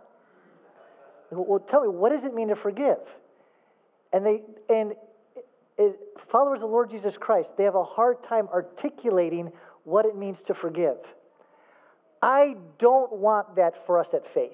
Well, 1.32 1.60
tell 1.60 1.82
me, 1.82 1.90
what 1.90 2.14
does 2.14 2.24
it 2.24 2.34
mean 2.34 2.48
to 2.48 2.56
forgive? 2.56 3.00
And 4.14 4.26
they, 4.26 4.42
and 4.70 4.94
it, 5.78 6.00
followers 6.32 6.58
of 6.58 6.62
the 6.62 6.68
Lord 6.68 6.90
Jesus 6.90 7.16
Christ, 7.20 7.50
they 7.58 7.64
have 7.64 7.76
a 7.76 7.84
hard 7.84 8.24
time 8.24 8.48
articulating 8.54 9.52
what 9.84 10.06
it 10.06 10.16
means 10.16 10.38
to 10.48 10.54
forgive. 10.54 10.98
I 12.22 12.56
don't 12.80 13.12
want 13.12 13.56
that 13.58 13.74
for 13.86 14.00
us 14.00 14.08
at 14.14 14.24
faith. 14.34 14.52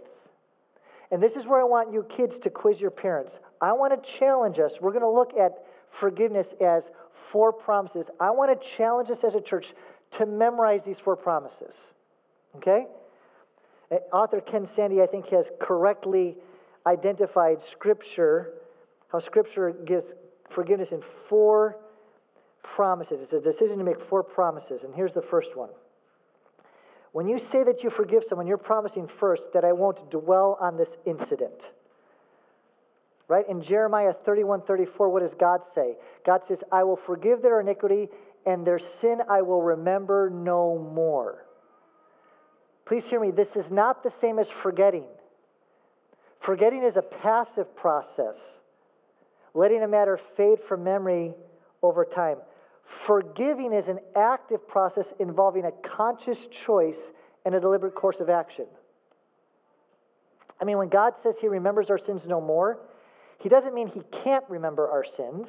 And 1.12 1.22
this 1.22 1.34
is 1.34 1.46
where 1.46 1.62
I 1.62 1.64
want 1.64 1.94
you 1.94 2.06
kids 2.16 2.36
to 2.44 2.50
quiz 2.50 2.80
your 2.80 2.92
parents. 2.92 3.34
I 3.62 3.74
want 3.74 3.94
to 3.94 4.20
challenge 4.20 4.58
us. 4.60 4.72
We're 4.82 4.92
going 4.92 5.04
to 5.04 5.10
look 5.10 5.34
at 5.40 5.64
forgiveness 6.00 6.48
as 6.60 6.84
four 7.32 7.54
promises. 7.54 8.06
I 8.20 8.32
want 8.32 8.60
to 8.60 8.68
challenge 8.78 9.10
us 9.10 9.20
as 9.26 9.36
a 9.36 9.42
church 9.42 9.68
to 10.18 10.26
memorize 10.26 10.82
these 10.86 10.98
four 11.04 11.16
promises. 11.16 11.74
Okay? 12.58 12.86
Uh, 13.92 13.96
author 14.16 14.42
Ken 14.42 14.68
Sande, 14.76 15.02
I 15.02 15.08
think, 15.08 15.28
has 15.30 15.46
correctly 15.60 16.36
identified 16.86 17.58
Scripture, 17.72 18.54
how 19.12 19.20
Scripture 19.20 19.72
gives 19.86 20.06
forgiveness 20.54 20.90
in 20.92 21.02
four 21.30 21.78
promises. 22.64 23.20
It's 23.22 23.34
a 23.34 23.40
decision 23.40 23.78
to 23.78 23.84
make 23.84 23.98
four 24.10 24.24
promises. 24.24 24.82
And 24.84 24.94
here's 24.94 25.14
the 25.14 25.22
first 25.22 25.56
one. 25.56 25.70
When 27.12 27.28
you 27.28 27.40
say 27.52 27.64
that 27.64 27.84
you 27.84 27.92
forgive 27.92 28.24
someone, 28.28 28.48
you're 28.48 28.58
promising 28.58 29.08
first 29.20 29.44
that 29.54 29.64
I 29.64 29.72
won't 29.72 30.10
dwell 30.10 30.58
on 30.60 30.78
this 30.78 30.90
incident. 31.06 31.54
Right? 33.28 33.48
In 33.48 33.62
Jeremiah 33.64 34.14
31 34.26 34.64
34, 34.64 35.10
what 35.10 35.22
does 35.22 35.34
God 35.40 35.62
say? 35.74 35.96
God 36.26 36.42
says, 36.48 36.58
I 36.72 36.84
will 36.84 37.00
forgive 37.06 37.42
their 37.42 37.62
iniquity 37.62 38.10
and 38.46 38.66
their 38.66 38.80
sin 39.02 39.20
I 39.30 39.42
will 39.42 39.62
remember 39.62 40.30
no 40.30 40.78
more. 40.94 41.46
Please 42.86 43.04
hear 43.10 43.20
me, 43.20 43.32
this 43.32 43.48
is 43.56 43.66
not 43.72 44.04
the 44.04 44.12
same 44.22 44.40
as 44.40 44.48
forgetting. 44.62 45.06
Forgetting 46.46 46.84
is 46.84 46.98
a 46.98 47.02
passive 47.02 47.74
process, 47.76 48.36
letting 49.54 49.82
a 49.82 49.88
matter 49.88 50.20
fade 50.36 50.60
from 50.68 50.84
memory 50.84 51.34
over 51.82 52.04
time. 52.04 52.38
Forgiving 53.08 53.74
is 53.74 53.88
an 53.88 54.00
active 54.16 54.68
process 54.68 55.06
involving 55.20 55.66
a 55.66 55.72
conscious 55.96 56.38
choice 56.66 57.00
and 57.46 57.56
a 57.56 57.60
deliberate 57.60 57.96
course 57.96 58.18
of 58.20 58.30
action. 58.30 58.66
I 60.62 60.66
mean, 60.66 60.78
when 60.78 60.90
God 60.90 61.14
says 61.24 61.36
He 61.42 61.48
remembers 61.48 61.90
our 61.90 62.00
sins 62.06 62.22
no 62.26 62.40
more, 62.40 62.80
He 63.40 63.50
doesn't 63.50 63.74
mean 63.74 63.88
He 63.88 64.02
can't 64.24 64.46
remember 64.50 64.90
our 64.90 65.06
sins. 65.18 65.48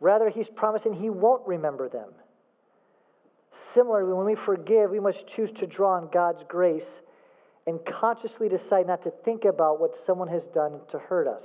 Rather, 0.00 0.28
he's 0.28 0.48
promising 0.54 0.94
he 0.94 1.10
won't 1.10 1.46
remember 1.46 1.88
them. 1.88 2.10
Similarly, 3.74 4.12
when 4.12 4.26
we 4.26 4.34
forgive, 4.34 4.90
we 4.90 5.00
must 5.00 5.26
choose 5.34 5.50
to 5.58 5.66
draw 5.66 5.96
on 5.96 6.08
God's 6.12 6.42
grace 6.48 6.84
and 7.66 7.80
consciously 7.84 8.48
decide 8.48 8.86
not 8.86 9.02
to 9.04 9.12
think 9.24 9.44
about 9.44 9.80
what 9.80 9.92
someone 10.06 10.28
has 10.28 10.44
done 10.54 10.80
to 10.90 10.98
hurt 10.98 11.26
us. 11.26 11.42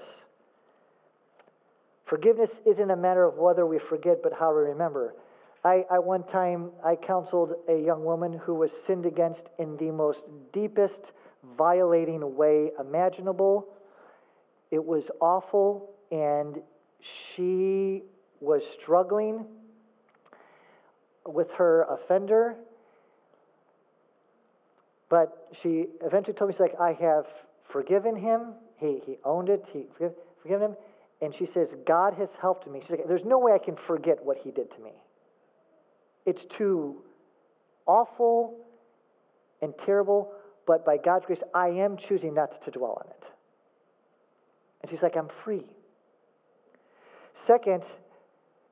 Forgiveness 2.06 2.50
isn't 2.66 2.92
a 2.92 2.96
matter 2.96 3.24
of 3.24 3.36
whether 3.36 3.66
we 3.66 3.80
forget, 3.80 4.22
but 4.22 4.34
how 4.38 4.54
we 4.54 4.64
remember. 4.64 5.16
I, 5.64 5.86
I 5.90 6.00
one 6.00 6.24
time 6.24 6.72
I 6.84 6.96
counseled 6.96 7.54
a 7.70 7.78
young 7.78 8.04
woman 8.04 8.34
who 8.34 8.54
was 8.56 8.72
sinned 8.86 9.06
against 9.06 9.42
in 9.60 9.78
the 9.78 9.92
most 9.92 10.22
deepest, 10.52 11.00
violating 11.58 12.36
way 12.36 12.72
imaginable. 12.80 13.68
It 14.72 14.84
was 14.84 15.04
awful, 15.22 15.92
and 16.12 16.62
she 17.36 18.04
was 18.42 18.62
struggling 18.82 19.46
with 21.26 21.48
her 21.58 21.84
offender, 21.84 22.56
but 25.10 25.50
she 25.62 25.86
eventually 26.04 26.34
told 26.34 26.50
me, 26.50 26.56
she's 26.56 26.60
like, 26.60 26.80
I 26.80 26.94
have 26.94 27.26
forgiven 27.72 28.16
him. 28.16 28.54
He, 28.78 29.00
he 29.06 29.18
owned 29.24 29.50
it. 29.50 29.64
He 29.72 29.84
forgive, 29.94 30.14
forgiven 30.42 30.72
him. 30.72 30.78
And 31.22 31.36
she 31.38 31.48
says, 31.54 31.68
God 31.86 32.16
has 32.16 32.30
helped 32.42 32.68
me. 32.68 32.80
She's 32.82 32.92
like, 32.92 33.08
there's 33.08 33.26
no 33.26 33.38
way 33.38 33.52
I 33.54 33.64
can 33.64 33.76
forget 33.88 34.18
what 34.24 34.38
he 34.44 34.52
did 34.52 34.72
to 34.72 34.84
me. 34.84 34.92
It's 36.26 36.42
too 36.58 36.98
awful 37.86 38.58
and 39.62 39.74
terrible, 39.86 40.32
but 40.66 40.86
by 40.86 40.98
God's 40.98 41.26
grace, 41.26 41.42
I 41.54 41.68
am 41.68 41.98
choosing 41.98 42.34
not 42.34 42.64
to 42.66 42.72
dwell 42.72 43.02
on 43.04 43.10
it. 43.10 43.24
And 44.82 44.90
she's 44.90 45.02
like, 45.04 45.16
I'm 45.16 45.30
free. 45.44 45.66
Second, 47.46 47.84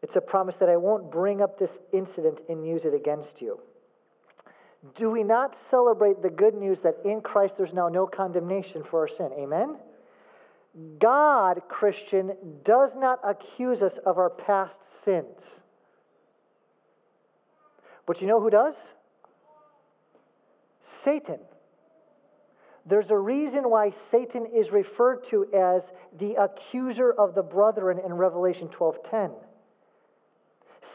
it's 0.02 0.16
a 0.16 0.22
promise 0.22 0.56
that 0.60 0.70
I 0.70 0.78
won't 0.78 1.12
bring 1.12 1.42
up 1.42 1.60
this 1.60 1.72
incident 1.92 2.40
and 2.48 2.66
use 2.66 2.82
it 2.86 2.94
against 2.94 3.42
you. 3.42 3.60
Do 4.98 5.10
we 5.10 5.24
not 5.24 5.56
celebrate 5.70 6.22
the 6.22 6.30
good 6.30 6.54
news 6.54 6.78
that 6.84 6.96
in 7.04 7.22
Christ 7.22 7.56
there's 7.58 7.74
now 7.74 7.90
no 7.90 8.08
condemnation 8.08 8.84
for 8.90 9.02
our 9.02 9.10
sin? 9.10 9.30
Amen? 9.38 9.76
God, 11.00 11.62
Christian, 11.68 12.32
does 12.64 12.92
not 12.96 13.20
accuse 13.28 13.82
us 13.82 13.94
of 14.06 14.18
our 14.18 14.30
past 14.30 14.76
sins. 15.04 15.26
But 18.06 18.22
you 18.22 18.28
know 18.28 18.40
who 18.40 18.50
does? 18.50 18.76
Satan. 21.04 21.40
There's 22.86 23.10
a 23.10 23.18
reason 23.18 23.70
why 23.70 23.94
Satan 24.10 24.48
is 24.56 24.72
referred 24.72 25.28
to 25.30 25.46
as 25.54 25.84
the 26.18 26.36
accuser 26.36 27.12
of 27.12 27.36
the 27.36 27.44
brethren 27.44 28.00
in 28.04 28.14
Revelation 28.14 28.70
12:10. 28.70 29.32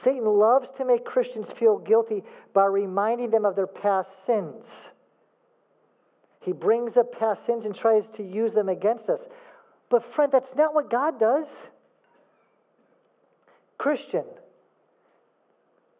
Satan 0.05 0.25
loves 0.25 0.69
to 0.77 0.85
make 0.85 1.05
Christians 1.05 1.47
feel 1.59 1.79
guilty 1.79 2.23
by 2.53 2.67
reminding 2.67 3.31
them 3.31 3.45
of 3.45 3.57
their 3.57 3.67
past 3.67 4.11
sins. 4.27 4.65
He 6.43 6.53
brings 6.53 6.97
up 6.97 7.19
past 7.19 7.41
sins 7.47 7.65
and 7.65 7.75
tries 7.75 8.05
to 8.19 8.23
use 8.23 8.53
them 8.53 8.69
against 8.69 9.09
us. 9.09 9.21
But, 9.91 10.05
friend, 10.15 10.31
that's 10.31 10.55
not 10.57 10.75
what 10.75 10.91
God 10.91 11.19
does. 11.19 11.47
Christian, 13.79 14.25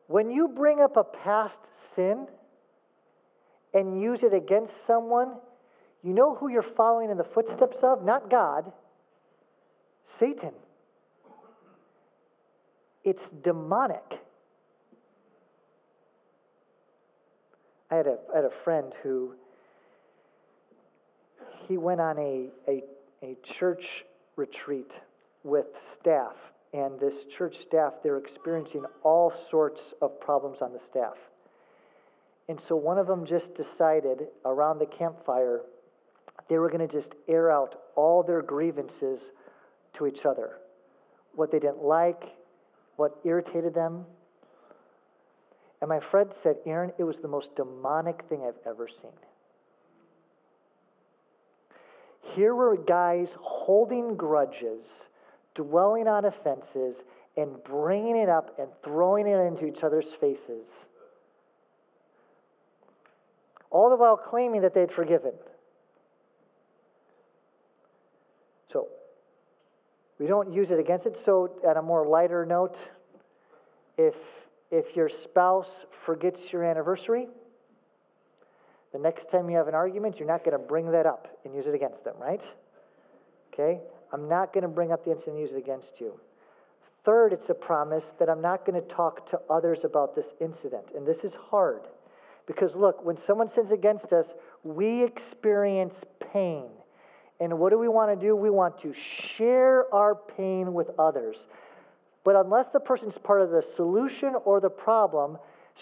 when 0.07 0.31
you 0.31 0.49
bring 0.49 0.81
up 0.81 0.97
a 0.97 1.05
past 1.05 1.59
sin 1.97 2.27
and 3.73 4.01
use 4.01 4.23
it 4.23 4.35
against 4.35 4.73
someone, 4.87 5.33
you 6.03 6.13
know 6.13 6.35
who 6.35 6.49
you're 6.49 6.63
following 6.77 7.11
in 7.11 7.17
the 7.17 7.25
footsteps 7.25 7.79
of? 7.83 8.05
Not 8.05 8.31
God, 8.31 8.71
Satan. 10.21 10.53
It's 13.05 13.23
demonic. 13.43 14.03
I 17.91 17.97
had 17.97 18.07
a, 18.07 18.19
had 18.35 18.45
a 18.45 18.51
friend 18.65 18.93
who 19.03 19.35
he 21.69 21.77
went 21.77 22.01
on 22.01 22.19
a, 22.19 22.49
a, 22.69 22.83
a 23.23 23.37
church 23.59 23.85
retreat 24.37 24.91
with 25.45 25.67
staff, 26.01 26.35
and 26.73 26.99
this 26.99 27.15
church 27.37 27.55
staff, 27.67 27.93
they're 28.03 28.19
experiencing 28.19 28.85
all 29.03 29.33
sorts 29.51 29.81
of 30.03 30.19
problems 30.21 30.59
on 30.61 30.73
the 30.73 30.81
staff. 30.91 31.17
And 32.49 32.59
so 32.69 32.77
one 32.77 32.99
of 32.99 33.07
them 33.07 33.27
just 33.27 33.47
decided 33.55 34.27
around 34.45 34.79
the 34.79 34.87
campfire 34.87 35.61
they 36.49 36.59
were 36.59 36.69
going 36.69 36.87
to 36.87 36.93
just 36.93 37.15
air 37.29 37.51
out 37.51 37.81
all 37.97 38.23
their 38.23 38.43
grievances 38.43 39.21
to 39.97 40.07
each 40.07 40.27
other. 40.27 40.59
What 41.35 41.51
they 41.51 41.59
didn't 41.59 41.83
like, 41.83 42.23
what 42.97 43.19
irritated 43.25 43.75
them. 43.75 44.05
And 45.81 45.89
my 45.89 46.01
friend 46.11 46.31
said, 46.43 46.57
Aaron, 46.67 46.93
it 46.99 47.05
was 47.05 47.17
the 47.21 47.29
most 47.29 47.49
demonic 47.57 48.25
thing 48.29 48.43
I've 48.47 48.55
ever 48.67 48.89
seen. 48.89 49.11
Here 52.35 52.55
were 52.55 52.77
guys 52.77 53.29
holding 53.39 54.17
grudges, 54.17 54.85
dwelling 55.55 56.09
on 56.09 56.25
offenses, 56.25 56.97
and 57.37 57.63
bringing 57.65 58.17
it 58.17 58.29
up 58.29 58.59
and 58.59 58.69
throwing 58.83 59.27
it 59.27 59.37
into 59.37 59.67
each 59.67 59.83
other's 59.83 60.07
faces. 60.21 60.67
All 63.71 63.91
the 63.91 63.97
while 63.97 64.17
claiming 64.17 64.63
that 64.63 64.73
they'd 64.73 64.93
forgiven. 64.93 65.33
So, 68.73 68.89
we 70.19 70.27
don't 70.27 70.53
use 70.53 70.71
it 70.71 70.79
against 70.79 71.07
it. 71.07 71.19
So, 71.25 71.51
at 71.69 71.77
a 71.77 71.83
more 71.83 72.07
lighter 72.07 72.47
note, 72.47 72.77
if, 73.99 74.15
if 74.71 74.97
your 74.97 75.09
spouse 75.09 75.69
forgets 76.05 76.41
your 76.53 76.65
anniversary, 76.65 77.27
the 78.93 78.99
next 78.99 79.31
time 79.31 79.51
you 79.51 79.57
have 79.57 79.67
an 79.67 79.75
argument, 79.75 80.19
you're 80.19 80.29
not 80.29 80.45
going 80.45 80.57
to 80.59 80.65
bring 80.65 80.93
that 80.93 81.05
up 81.05 81.27
and 81.45 81.55
use 81.55 81.67
it 81.67 81.75
against 81.75 82.05
them, 82.05 82.15
right? 82.21 82.41
Okay? 83.53 83.81
I'm 84.13 84.29
not 84.29 84.53
going 84.53 84.63
to 84.63 84.69
bring 84.69 84.93
up 84.93 85.05
the 85.05 85.11
incident 85.11 85.37
and 85.37 85.41
use 85.41 85.51
it 85.53 85.59
against 85.59 85.91
you. 85.99 86.19
Third, 87.05 87.33
it's 87.33 87.51
a 87.51 87.55
promise 87.55 88.05
that 88.19 88.31
I'm 88.31 88.41
not 88.41 88.65
going 88.65 88.81
to 88.81 88.89
talk 88.89 89.29
to 89.31 89.41
others 89.51 89.81
about 89.85 90.15
this 90.15 90.27
incident. 90.41 90.85
And 90.97 91.07
this 91.07 91.19
is 91.25 91.33
hard 91.51 91.81
because, 92.47 92.71
look, 92.75 93.05
when 93.05 93.19
someone 93.27 93.51
sins 93.55 93.73
against 93.73 94.13
us, 94.13 94.27
we 94.63 95.03
experience 95.03 95.95
pain. 96.33 96.67
And 97.41 97.59
what 97.59 97.71
do 97.71 97.79
we 97.79 97.89
want 97.89 98.19
to 98.19 98.27
do? 98.27 98.37
We 98.37 98.51
want 98.51 98.81
to 98.83 98.95
share 99.37 99.93
our 99.93 100.15
pain 100.15 100.73
with 100.73 100.89
others. 100.99 101.37
But 102.25 102.37
unless 102.37 102.67
the 102.73 102.81
person's 102.81 103.15
part 103.23 103.43
of 103.43 103.51
the 103.51 103.63
solution 103.77 104.35
or 104.45 104.61
the 104.61 104.71
problem, 104.71 105.39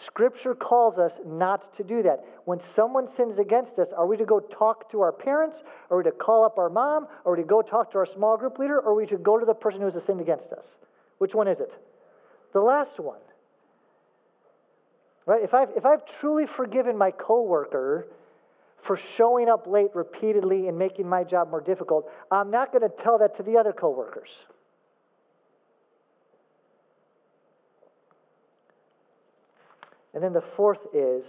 Scripture 0.06 0.54
calls 0.54 0.98
us 0.98 1.12
not 1.24 1.76
to 1.76 1.84
do 1.84 2.02
that. 2.02 2.24
When 2.46 2.60
someone 2.74 3.08
sins 3.16 3.38
against 3.38 3.78
us, 3.78 3.88
are 3.96 4.06
we 4.06 4.16
to 4.16 4.24
go 4.24 4.40
talk 4.40 4.90
to 4.92 5.00
our 5.02 5.12
parents? 5.12 5.56
Are 5.90 5.98
we 5.98 6.04
to 6.04 6.10
call 6.10 6.44
up 6.44 6.58
our 6.58 6.70
mom? 6.70 7.06
Are 7.24 7.36
we 7.36 7.42
to 7.42 7.48
go 7.48 7.62
talk 7.62 7.92
to 7.92 7.98
our 7.98 8.06
small 8.06 8.36
group 8.36 8.58
leader? 8.58 8.78
Or 8.78 8.92
are 8.92 8.94
we 8.94 9.06
to 9.06 9.18
go 9.18 9.38
to 9.38 9.44
the 9.44 9.54
person 9.54 9.80
who 9.80 9.90
has 9.90 10.02
sinned 10.06 10.20
against 10.20 10.50
us? 10.52 10.64
Which 11.18 11.34
one 11.34 11.46
is 11.46 11.60
it? 11.60 11.70
The 12.54 12.60
last 12.60 12.98
one. 12.98 13.20
Right? 15.26 15.44
If 15.44 15.54
I've, 15.54 15.68
if 15.76 15.84
I've 15.84 16.02
truly 16.20 16.44
forgiven 16.56 16.96
my 16.96 17.10
coworker 17.12 18.08
for 18.86 18.98
showing 19.16 19.48
up 19.48 19.66
late 19.66 19.90
repeatedly 19.94 20.68
and 20.68 20.78
making 20.78 21.08
my 21.08 21.24
job 21.24 21.50
more 21.50 21.60
difficult, 21.60 22.10
I'm 22.30 22.50
not 22.50 22.72
going 22.72 22.82
to 22.82 23.02
tell 23.02 23.18
that 23.18 23.36
to 23.36 23.42
the 23.42 23.56
other 23.56 23.72
coworkers. 23.72 24.30
And 30.14 30.22
then 30.22 30.32
the 30.32 30.44
fourth 30.56 30.80
is 30.92 31.24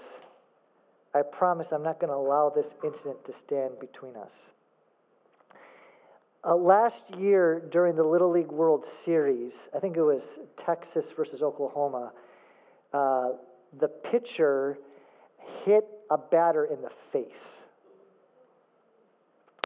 I 1.16 1.22
promise 1.22 1.68
I'm 1.72 1.84
not 1.84 1.99
going 1.99 2.10
to 2.10 2.16
allow 2.16 2.51
this 2.54 2.66
incident 2.84 3.24
to 3.26 3.34
stand 3.45 3.80
between 3.80 4.16
us. 4.16 4.32
Uh, 6.45 6.56
last 6.56 7.04
year, 7.18 7.62
during 7.72 7.95
the 7.95 8.04
Little 8.04 8.32
League 8.32 8.51
World 8.51 8.84
Series, 9.06 9.54
I 9.76 9.80
think 9.80 9.95
it 9.95 10.01
was 10.01 10.22
Texas 10.66 11.06
versus 11.16 11.41
Oklahoma, 11.41 12.12
uh, 12.93 13.30
the 13.80 13.88
pitcher 13.88 14.78
hit 15.64 15.86
a 16.10 16.18
batter 16.18 16.66
in 16.66 16.82
the 16.82 16.91
face. 17.12 17.28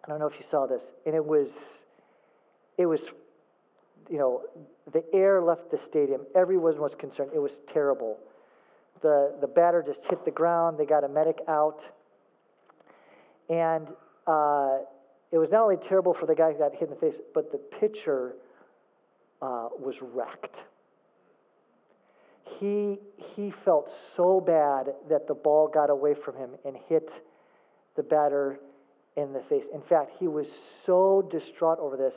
I 0.04 0.10
don't 0.10 0.20
know 0.20 0.28
if 0.28 0.40
you 0.40 0.46
saw 0.50 0.66
this, 0.66 0.82
and 1.06 1.16
it 1.16 1.26
was, 1.26 1.50
it 2.78 2.86
was, 2.86 3.02
you 4.10 4.18
know, 4.18 4.44
the 4.94 5.04
air 5.14 5.42
left 5.42 5.70
the 5.70 5.80
stadium. 5.90 6.22
Everyone 6.36 6.80
was 6.80 6.94
concerned. 6.98 7.32
It 7.36 7.40
was 7.40 7.52
terrible. 7.74 8.18
The 9.02 9.36
the 9.42 9.48
batter 9.48 9.84
just 9.86 10.00
hit 10.10 10.24
the 10.24 10.32
ground. 10.32 10.78
They 10.80 10.86
got 10.86 11.04
a 11.04 11.10
medic 11.10 11.40
out, 11.48 11.82
and 13.50 13.88
uh, 14.26 14.78
it 15.32 15.38
was 15.38 15.50
not 15.52 15.64
only 15.64 15.78
terrible 15.90 16.14
for 16.14 16.26
the 16.26 16.36
guy 16.36 16.54
who 16.54 16.58
got 16.58 16.72
hit 16.74 16.84
in 16.84 16.90
the 16.90 16.96
face, 16.96 17.20
but 17.34 17.52
the 17.52 17.60
pitcher 17.80 18.34
uh, 19.42 19.70
was 19.78 19.96
wrecked 20.02 20.56
he, 22.60 23.00
he 23.36 23.54
felt 23.64 23.89
so 24.16 24.41
bad 24.41 24.93
that 25.10 25.28
the 25.28 25.34
ball 25.34 25.68
got 25.68 25.89
away 25.89 26.14
from 26.14 26.36
him 26.36 26.52
and 26.66 26.76
hit 26.88 27.10
the 27.95 28.04
batter 28.04 28.60
in 29.16 29.34
the 29.34 29.41
face. 29.50 29.64
In 29.74 29.82
fact, 29.82 30.12
he 30.20 30.28
was 30.28 30.45
so 30.86 31.28
distraught 31.32 31.80
over 31.80 31.98
this, 31.98 32.14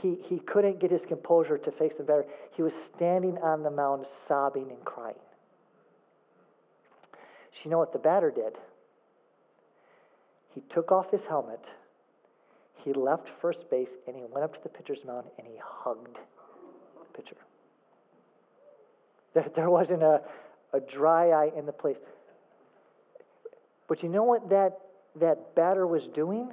he, 0.00 0.16
he 0.28 0.38
couldn't 0.38 0.80
get 0.80 0.90
his 0.90 1.00
composure 1.08 1.58
to 1.58 1.72
face 1.72 1.92
the 1.98 2.04
batter. 2.04 2.24
He 2.54 2.62
was 2.62 2.72
standing 2.94 3.36
on 3.38 3.62
the 3.62 3.70
mound 3.70 4.06
sobbing 4.28 4.70
and 4.70 4.84
crying. 4.84 5.16
So 7.12 7.58
you 7.64 7.70
know 7.70 7.78
what 7.78 7.92
the 7.92 7.98
batter 7.98 8.30
did? 8.30 8.52
He 10.54 10.62
took 10.72 10.92
off 10.92 11.10
his 11.10 11.20
helmet, 11.28 11.60
he 12.84 12.92
left 12.92 13.28
first 13.40 13.68
base, 13.70 13.88
and 14.06 14.16
he 14.16 14.22
went 14.22 14.44
up 14.44 14.54
to 14.54 14.60
the 14.62 14.68
pitcher's 14.68 15.04
mound 15.04 15.26
and 15.38 15.46
he 15.46 15.54
hugged 15.60 16.16
the 16.16 17.22
pitcher. 17.22 17.36
There, 19.38 19.50
there 19.56 19.70
wasn't 19.70 20.02
a, 20.02 20.20
a 20.72 20.80
dry 20.80 21.30
eye 21.30 21.50
in 21.56 21.66
the 21.66 21.72
place. 21.72 21.96
But 23.88 24.02
you 24.02 24.08
know 24.08 24.24
what 24.24 24.50
that, 24.50 24.78
that 25.20 25.54
batter 25.54 25.86
was 25.86 26.02
doing? 26.14 26.50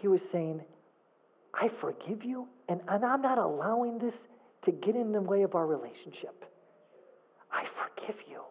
He 0.00 0.08
was 0.08 0.20
saying, 0.32 0.60
I 1.54 1.70
forgive 1.80 2.22
you, 2.22 2.48
and, 2.68 2.80
and 2.88 3.04
I'm 3.04 3.22
not 3.22 3.38
allowing 3.38 3.98
this 3.98 4.12
to 4.66 4.72
get 4.72 4.94
in 4.94 5.12
the 5.12 5.22
way 5.22 5.42
of 5.42 5.54
our 5.54 5.66
relationship. 5.66 6.44
I 7.50 7.64
forgive 7.82 8.16
you. 8.28 8.42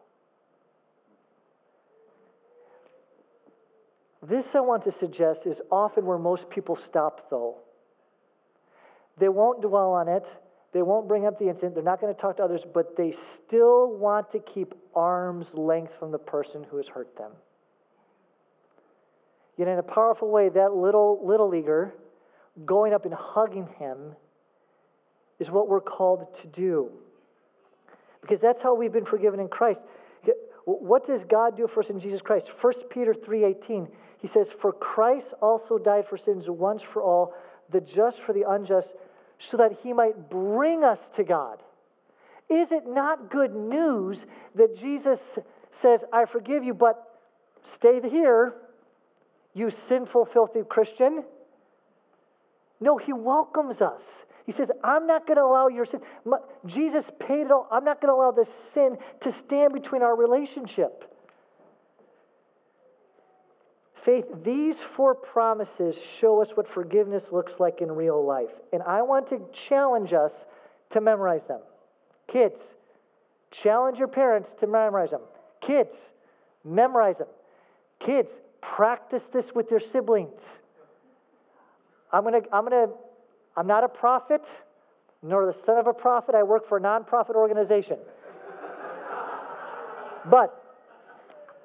This, 4.28 4.46
I 4.56 4.62
want 4.62 4.86
to 4.86 4.94
suggest, 5.00 5.42
is 5.46 5.58
often 5.70 6.06
where 6.06 6.18
most 6.18 6.50
people 6.50 6.80
stop, 6.90 7.30
though. 7.30 7.58
They 9.20 9.30
won't 9.30 9.62
dwell 9.62 9.92
on 9.92 10.08
it. 10.08 10.24
They 10.76 10.82
won't 10.82 11.08
bring 11.08 11.26
up 11.26 11.40
the 11.40 11.48
incident. 11.48 11.74
They're 11.74 11.86
not 11.86 12.02
going 12.02 12.14
to 12.14 12.20
talk 12.20 12.36
to 12.36 12.44
others, 12.44 12.60
but 12.74 12.98
they 12.98 13.16
still 13.48 13.96
want 13.96 14.30
to 14.34 14.40
keep 14.40 14.74
arm's 14.94 15.46
length 15.54 15.94
from 15.98 16.12
the 16.12 16.18
person 16.18 16.66
who 16.70 16.76
has 16.76 16.86
hurt 16.86 17.16
them. 17.18 17.32
Yet, 19.56 19.70
in 19.70 19.80
a 19.80 19.84
powerful 19.84 20.30
way, 20.30 20.50
that 20.50 20.74
little, 20.74 21.26
little 21.26 21.48
leaguer 21.48 21.94
going 22.66 22.94
up 22.94 23.06
and 23.06 23.14
hugging 23.14 23.70
him 23.80 24.18
is 25.40 25.50
what 25.50 25.70
we're 25.70 25.80
called 25.80 26.28
to 26.42 26.48
do. 26.48 26.90
Because 28.20 28.42
that's 28.42 28.62
how 28.62 28.76
we've 28.76 28.92
been 28.92 29.06
forgiven 29.06 29.40
in 29.40 29.48
Christ. 29.48 29.80
What 30.66 31.08
does 31.08 31.22
God 31.30 31.56
do 31.56 31.70
for 31.74 31.84
us 31.84 31.90
in 31.90 32.02
Jesus 32.02 32.20
Christ? 32.20 32.48
1 32.60 32.74
Peter 32.90 33.14
3:18. 33.14 33.88
He 34.18 34.28
says, 34.28 34.52
"For 34.60 34.74
Christ 34.74 35.34
also 35.42 35.78
died 35.78 36.06
for 36.08 36.18
sins 36.18 36.50
once 36.50 36.82
for 36.82 37.02
all, 37.02 37.34
the 37.70 37.80
just 37.80 38.20
for 38.24 38.34
the 38.34 38.44
unjust, 38.44 38.94
so 39.40 39.58
that 39.58 39.74
he 39.84 39.94
might 39.94 40.30
bring 40.30 40.84
us 40.84 41.00
to 41.16 41.24
God." 41.24 41.62
Is 42.50 42.72
it 42.72 42.86
not 42.88 43.32
good 43.32 43.56
news 43.56 44.24
that 44.56 44.78
Jesus 44.78 45.20
says, 45.82 46.04
"I 46.14 46.26
forgive 46.26 46.64
you, 46.64 46.74
but 46.74 47.02
stay 47.76 48.00
here, 48.08 48.54
you 49.54 49.72
sinful, 49.88 50.26
filthy 50.26 50.64
Christian"? 50.64 51.26
No, 52.80 52.98
he 52.98 53.14
welcomes 53.14 53.82
us. 53.82 54.04
He 54.46 54.52
says, 54.52 54.70
I'm 54.84 55.08
not 55.08 55.26
going 55.26 55.38
to 55.38 55.44
allow 55.44 55.70
your 55.70 55.86
sin. 55.86 56.02
My, 56.24 56.38
Jesus 56.66 57.06
paid 57.20 57.46
it 57.46 57.52
all. 57.52 57.68
I'm 57.72 57.84
not 57.84 58.00
going 58.00 58.14
to 58.14 58.16
allow 58.16 58.32
this 58.32 58.50
sin 58.74 58.98
to 59.22 59.34
stand 59.46 59.74
between 59.74 60.04
our 60.04 60.16
relationship. 60.16 61.15
Faith, 64.06 64.26
these 64.44 64.76
four 64.96 65.16
promises 65.16 65.96
show 66.22 66.40
us 66.40 66.50
what 66.54 66.72
forgiveness 66.72 67.24
looks 67.32 67.54
like 67.60 67.82
in 67.82 67.92
real 67.92 68.24
life. 68.24 68.52
And 68.72 68.84
I 68.84 69.02
want 69.02 69.28
to 69.30 69.42
challenge 69.68 70.14
us 70.14 70.32
to 70.94 71.02
memorize 71.02 71.42
them. 71.48 71.62
Kids, 72.32 72.60
challenge 73.64 73.98
your 73.98 74.08
parents 74.08 74.48
to 74.60 74.68
memorize 74.68 75.10
them. 75.10 75.22
Kids, 75.66 75.96
memorize 76.64 77.18
them. 77.18 77.28
Kids, 78.00 78.30
practice 78.62 79.24
this 79.34 79.46
with 79.56 79.72
your 79.72 79.82
siblings. 79.92 80.40
I'm 82.14 82.22
going 82.22 82.42
to 82.44 82.56
I'm 82.56 82.68
going 82.68 82.88
to 82.88 82.94
I'm 83.58 83.66
not 83.66 83.84
a 83.84 83.90
prophet, 83.90 84.42
nor 85.24 85.48
the 85.48 85.56
son 85.66 85.78
of 85.78 85.88
a 85.88 85.94
prophet. 85.94 86.36
I 86.36 86.44
work 86.44 86.70
for 86.70 86.78
a 86.78 86.82
nonprofit 86.82 87.36
organization. 87.36 87.98
but 90.30 90.62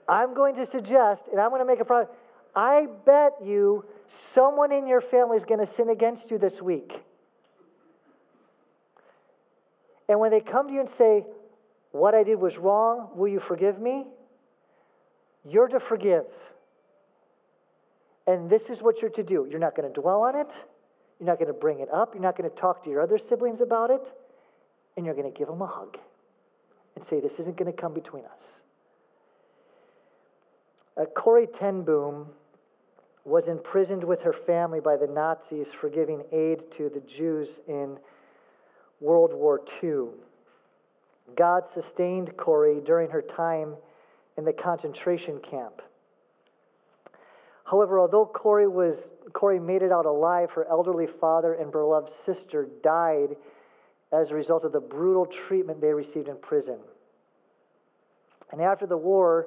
I'm 0.08 0.34
going 0.34 0.56
to 0.56 0.66
suggest, 0.66 1.22
and 1.30 1.40
I'm 1.40 1.50
going 1.50 1.60
to 1.60 1.66
make 1.66 1.80
a 1.80 1.84
promise. 1.84 2.08
I 2.54 2.86
bet 3.06 3.34
you 3.44 3.84
someone 4.34 4.72
in 4.72 4.86
your 4.86 5.00
family 5.00 5.36
is 5.36 5.44
going 5.44 5.64
to 5.64 5.72
sin 5.76 5.90
against 5.90 6.30
you 6.30 6.38
this 6.38 6.60
week. 6.60 6.92
And 10.08 10.18
when 10.18 10.32
they 10.32 10.40
come 10.40 10.66
to 10.66 10.74
you 10.74 10.80
and 10.80 10.88
say, 10.98 11.24
What 11.92 12.14
I 12.14 12.24
did 12.24 12.40
was 12.40 12.56
wrong, 12.56 13.10
will 13.14 13.28
you 13.28 13.40
forgive 13.46 13.80
me? 13.80 14.04
You're 15.48 15.68
to 15.68 15.80
forgive. 15.88 16.24
And 18.26 18.50
this 18.50 18.62
is 18.68 18.78
what 18.80 19.00
you're 19.00 19.10
to 19.12 19.22
do. 19.22 19.46
You're 19.48 19.60
not 19.60 19.76
going 19.76 19.92
to 19.92 20.00
dwell 20.00 20.22
on 20.22 20.36
it. 20.36 20.48
You're 21.18 21.28
not 21.28 21.38
going 21.38 21.48
to 21.48 21.58
bring 21.58 21.80
it 21.80 21.88
up. 21.92 22.14
You're 22.14 22.22
not 22.22 22.36
going 22.36 22.50
to 22.50 22.56
talk 22.56 22.84
to 22.84 22.90
your 22.90 23.00
other 23.02 23.18
siblings 23.28 23.60
about 23.60 23.90
it. 23.90 24.02
And 24.96 25.06
you're 25.06 25.14
going 25.14 25.30
to 25.30 25.38
give 25.38 25.48
them 25.48 25.62
a 25.62 25.66
hug 25.66 25.96
and 26.96 27.04
say, 27.08 27.20
This 27.20 27.32
isn't 27.38 27.56
going 27.56 27.72
to 27.72 27.80
come 27.80 27.94
between 27.94 28.24
us. 28.24 28.30
Uh, 31.00 31.04
Corrie 31.16 31.46
ten 31.58 31.82
Boom 31.82 32.26
was 33.24 33.44
imprisoned 33.48 34.02
with 34.02 34.20
her 34.22 34.34
family 34.46 34.80
by 34.80 34.96
the 34.96 35.06
Nazis 35.06 35.66
for 35.80 35.90
giving 35.90 36.22
aid 36.32 36.60
to 36.76 36.88
the 36.88 37.02
Jews 37.16 37.48
in 37.68 37.98
World 39.00 39.32
War 39.32 39.60
II. 39.82 40.08
God 41.36 41.64
sustained 41.74 42.36
Corrie 42.36 42.80
during 42.84 43.10
her 43.10 43.22
time 43.22 43.74
in 44.36 44.44
the 44.44 44.52
concentration 44.52 45.40
camp. 45.48 45.82
However, 47.64 48.00
although 48.00 48.26
Corrie, 48.26 48.66
was, 48.66 48.96
Corrie 49.32 49.60
made 49.60 49.82
it 49.82 49.92
out 49.92 50.06
alive, 50.06 50.50
her 50.52 50.66
elderly 50.68 51.06
father 51.20 51.54
and 51.54 51.70
beloved 51.70 52.10
sister 52.26 52.66
died 52.82 53.36
as 54.12 54.30
a 54.30 54.34
result 54.34 54.64
of 54.64 54.72
the 54.72 54.80
brutal 54.80 55.26
treatment 55.46 55.80
they 55.80 55.92
received 55.92 56.26
in 56.26 56.36
prison. 56.38 56.78
And 58.50 58.60
after 58.60 58.86
the 58.86 58.96
war, 58.96 59.46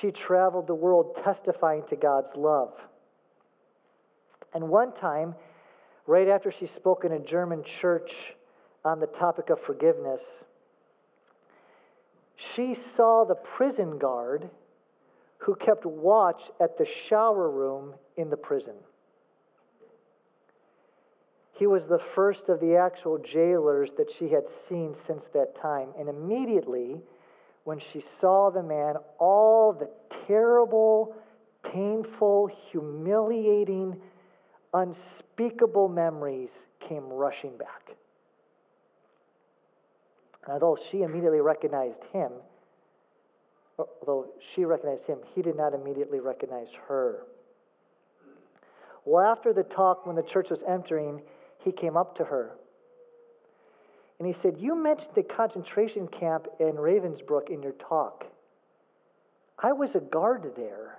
she 0.00 0.10
traveled 0.10 0.66
the 0.66 0.74
world 0.74 1.18
testifying 1.22 1.82
to 1.90 1.96
God's 1.96 2.34
love. 2.34 2.72
And 4.54 4.68
one 4.68 4.92
time, 4.94 5.34
right 6.06 6.28
after 6.28 6.52
she 6.52 6.66
spoke 6.76 7.04
in 7.04 7.12
a 7.12 7.18
German 7.18 7.64
church 7.80 8.10
on 8.84 9.00
the 9.00 9.06
topic 9.06 9.50
of 9.50 9.58
forgiveness, 9.66 10.20
she 12.54 12.76
saw 12.96 13.24
the 13.24 13.34
prison 13.34 13.98
guard 13.98 14.48
who 15.38 15.54
kept 15.54 15.84
watch 15.84 16.40
at 16.60 16.78
the 16.78 16.86
shower 17.08 17.50
room 17.50 17.94
in 18.16 18.30
the 18.30 18.36
prison. 18.36 18.74
He 21.58 21.66
was 21.66 21.82
the 21.88 22.00
first 22.14 22.48
of 22.48 22.60
the 22.60 22.76
actual 22.76 23.18
jailers 23.18 23.90
that 23.98 24.06
she 24.18 24.28
had 24.28 24.44
seen 24.68 24.94
since 25.06 25.22
that 25.34 25.60
time. 25.60 25.88
And 25.98 26.08
immediately, 26.08 27.00
when 27.64 27.80
she 27.92 28.04
saw 28.20 28.50
the 28.50 28.62
man, 28.62 28.94
all 29.18 29.72
the 29.72 29.90
terrible, 30.26 31.16
painful, 31.64 32.48
humiliating, 32.70 34.00
unspeakable 34.74 35.88
memories 35.88 36.50
came 36.88 37.04
rushing 37.08 37.56
back. 37.56 37.96
And 40.46 40.62
although 40.62 40.80
she 40.90 41.02
immediately 41.02 41.40
recognized 41.40 42.02
him, 42.12 42.32
although 43.78 44.26
she 44.54 44.64
recognized 44.64 45.04
him, 45.04 45.18
he 45.34 45.42
did 45.42 45.56
not 45.56 45.74
immediately 45.74 46.20
recognize 46.20 46.68
her. 46.88 47.24
Well, 49.04 49.24
after 49.24 49.52
the 49.52 49.62
talk, 49.62 50.06
when 50.06 50.16
the 50.16 50.22
church 50.22 50.48
was 50.50 50.60
entering, 50.68 51.22
he 51.64 51.72
came 51.72 51.96
up 51.96 52.16
to 52.16 52.24
her. 52.24 52.52
And 54.18 54.26
he 54.26 54.34
said, 54.42 54.56
You 54.58 54.74
mentioned 54.74 55.10
the 55.14 55.22
concentration 55.22 56.08
camp 56.08 56.46
in 56.58 56.72
Ravensbrück 56.72 57.50
in 57.50 57.62
your 57.62 57.72
talk. 57.72 58.24
I 59.58 59.72
was 59.72 59.94
a 59.94 60.00
guard 60.00 60.52
there. 60.56 60.98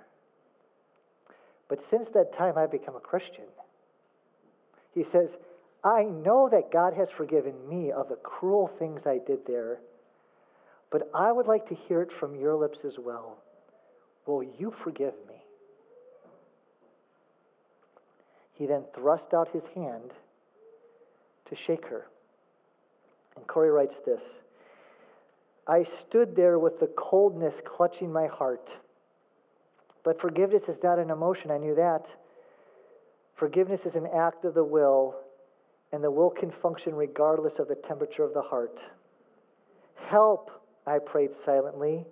But 1.70 1.78
since 1.90 2.08
that 2.12 2.36
time, 2.36 2.58
I've 2.58 2.70
become 2.70 2.96
a 2.96 3.00
Christian. 3.00 3.44
He 4.94 5.04
says, 5.10 5.28
I 5.82 6.02
know 6.02 6.50
that 6.50 6.70
God 6.70 6.92
has 6.92 7.08
forgiven 7.16 7.54
me 7.66 7.90
of 7.90 8.10
the 8.10 8.16
cruel 8.16 8.70
things 8.78 9.00
I 9.06 9.18
did 9.26 9.46
there 9.46 9.78
but 10.90 11.08
I 11.14 11.30
would 11.30 11.46
like 11.46 11.68
to 11.68 11.74
hear 11.74 12.02
it 12.02 12.10
from 12.18 12.34
your 12.34 12.56
lips 12.56 12.78
as 12.84 12.94
well. 12.98 13.38
Will 14.26 14.42
you 14.42 14.74
forgive 14.82 15.14
me? 15.28 15.36
He 18.54 18.66
then 18.66 18.84
thrust 18.94 19.32
out 19.32 19.48
his 19.52 19.62
hand 19.74 20.10
to 21.48 21.56
shake 21.66 21.86
her. 21.86 22.06
And 23.36 23.46
Corrie 23.46 23.70
writes 23.70 23.94
this 24.04 24.20
I 25.66 25.86
stood 26.06 26.34
there 26.34 26.58
with 26.58 26.80
the 26.80 26.90
coldness 26.96 27.54
clutching 27.64 28.12
my 28.12 28.26
heart. 28.26 28.68
But 30.04 30.20
forgiveness 30.20 30.62
is 30.68 30.76
not 30.82 30.98
an 30.98 31.10
emotion, 31.10 31.50
I 31.50 31.58
knew 31.58 31.74
that. 31.74 32.04
Forgiveness 33.36 33.80
is 33.84 33.94
an 33.94 34.06
act 34.14 34.44
of 34.44 34.54
the 34.54 34.64
will, 34.64 35.14
and 35.92 36.02
the 36.02 36.10
will 36.10 36.30
can 36.30 36.52
function 36.62 36.94
regardless 36.94 37.54
of 37.58 37.68
the 37.68 37.76
temperature 37.88 38.22
of 38.22 38.34
the 38.34 38.42
heart. 38.42 38.78
Help, 40.08 40.50
I 40.86 40.98
prayed 40.98 41.30
silently. 41.44 42.04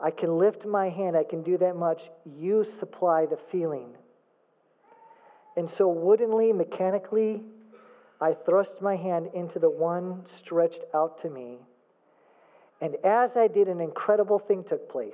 I 0.00 0.10
can 0.10 0.38
lift 0.38 0.64
my 0.64 0.88
hand, 0.88 1.16
I 1.16 1.24
can 1.24 1.42
do 1.42 1.58
that 1.58 1.76
much. 1.76 2.00
You 2.24 2.66
supply 2.78 3.26
the 3.26 3.38
feeling. 3.52 3.88
And 5.56 5.68
so, 5.76 5.88
woodenly, 5.88 6.52
mechanically, 6.52 7.42
I 8.20 8.34
thrust 8.46 8.80
my 8.80 8.96
hand 8.96 9.30
into 9.34 9.58
the 9.58 9.70
one 9.70 10.24
stretched 10.42 10.80
out 10.94 11.20
to 11.22 11.30
me. 11.30 11.58
And 12.80 12.94
as 13.04 13.30
I 13.36 13.48
did, 13.48 13.68
an 13.68 13.80
incredible 13.80 14.38
thing 14.38 14.64
took 14.68 14.90
place. 14.90 15.12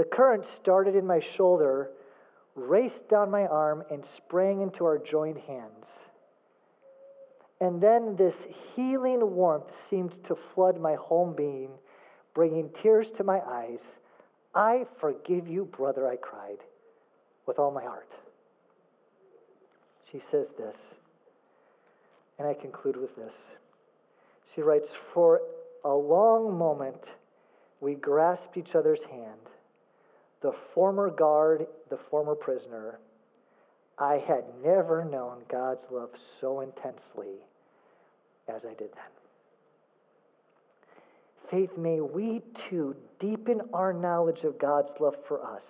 The 0.00 0.06
current 0.06 0.46
started 0.62 0.96
in 0.96 1.06
my 1.06 1.20
shoulder, 1.36 1.90
raced 2.54 3.06
down 3.10 3.30
my 3.30 3.42
arm, 3.42 3.84
and 3.90 4.02
sprang 4.16 4.62
into 4.62 4.86
our 4.86 4.96
joined 4.96 5.36
hands. 5.36 5.84
And 7.60 7.82
then 7.82 8.16
this 8.16 8.32
healing 8.74 9.34
warmth 9.34 9.70
seemed 9.90 10.14
to 10.26 10.38
flood 10.54 10.80
my 10.80 10.94
whole 10.94 11.30
being, 11.30 11.68
bringing 12.32 12.70
tears 12.82 13.08
to 13.18 13.24
my 13.24 13.40
eyes. 13.46 13.80
I 14.54 14.86
forgive 14.98 15.46
you, 15.46 15.66
brother, 15.66 16.08
I 16.08 16.16
cried 16.16 16.60
with 17.44 17.58
all 17.58 17.70
my 17.70 17.82
heart. 17.82 18.08
She 20.10 20.22
says 20.30 20.46
this, 20.56 20.76
and 22.38 22.48
I 22.48 22.54
conclude 22.54 22.96
with 22.96 23.14
this. 23.16 23.34
She 24.54 24.62
writes, 24.62 24.88
For 25.12 25.42
a 25.84 25.92
long 25.92 26.56
moment, 26.56 27.04
we 27.82 27.96
grasped 27.96 28.56
each 28.56 28.74
other's 28.74 29.04
hand. 29.10 29.50
The 30.42 30.52
former 30.74 31.10
guard, 31.10 31.66
the 31.90 31.98
former 32.10 32.34
prisoner. 32.34 32.98
I 33.98 34.14
had 34.26 34.44
never 34.64 35.04
known 35.04 35.42
God's 35.50 35.84
love 35.90 36.10
so 36.40 36.60
intensely 36.60 37.36
as 38.48 38.64
I 38.64 38.74
did 38.74 38.90
then. 38.92 39.10
Faith, 41.50 41.76
may 41.76 42.00
we 42.00 42.42
too 42.70 42.96
deepen 43.18 43.60
our 43.74 43.92
knowledge 43.92 44.44
of 44.44 44.58
God's 44.58 44.90
love 45.00 45.16
for 45.26 45.44
us 45.44 45.64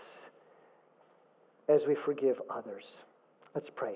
as 1.69 1.81
we 1.89 1.97
forgive 2.05 2.41
others. 2.51 2.85
Let's 3.55 3.71
pray. 3.75 3.95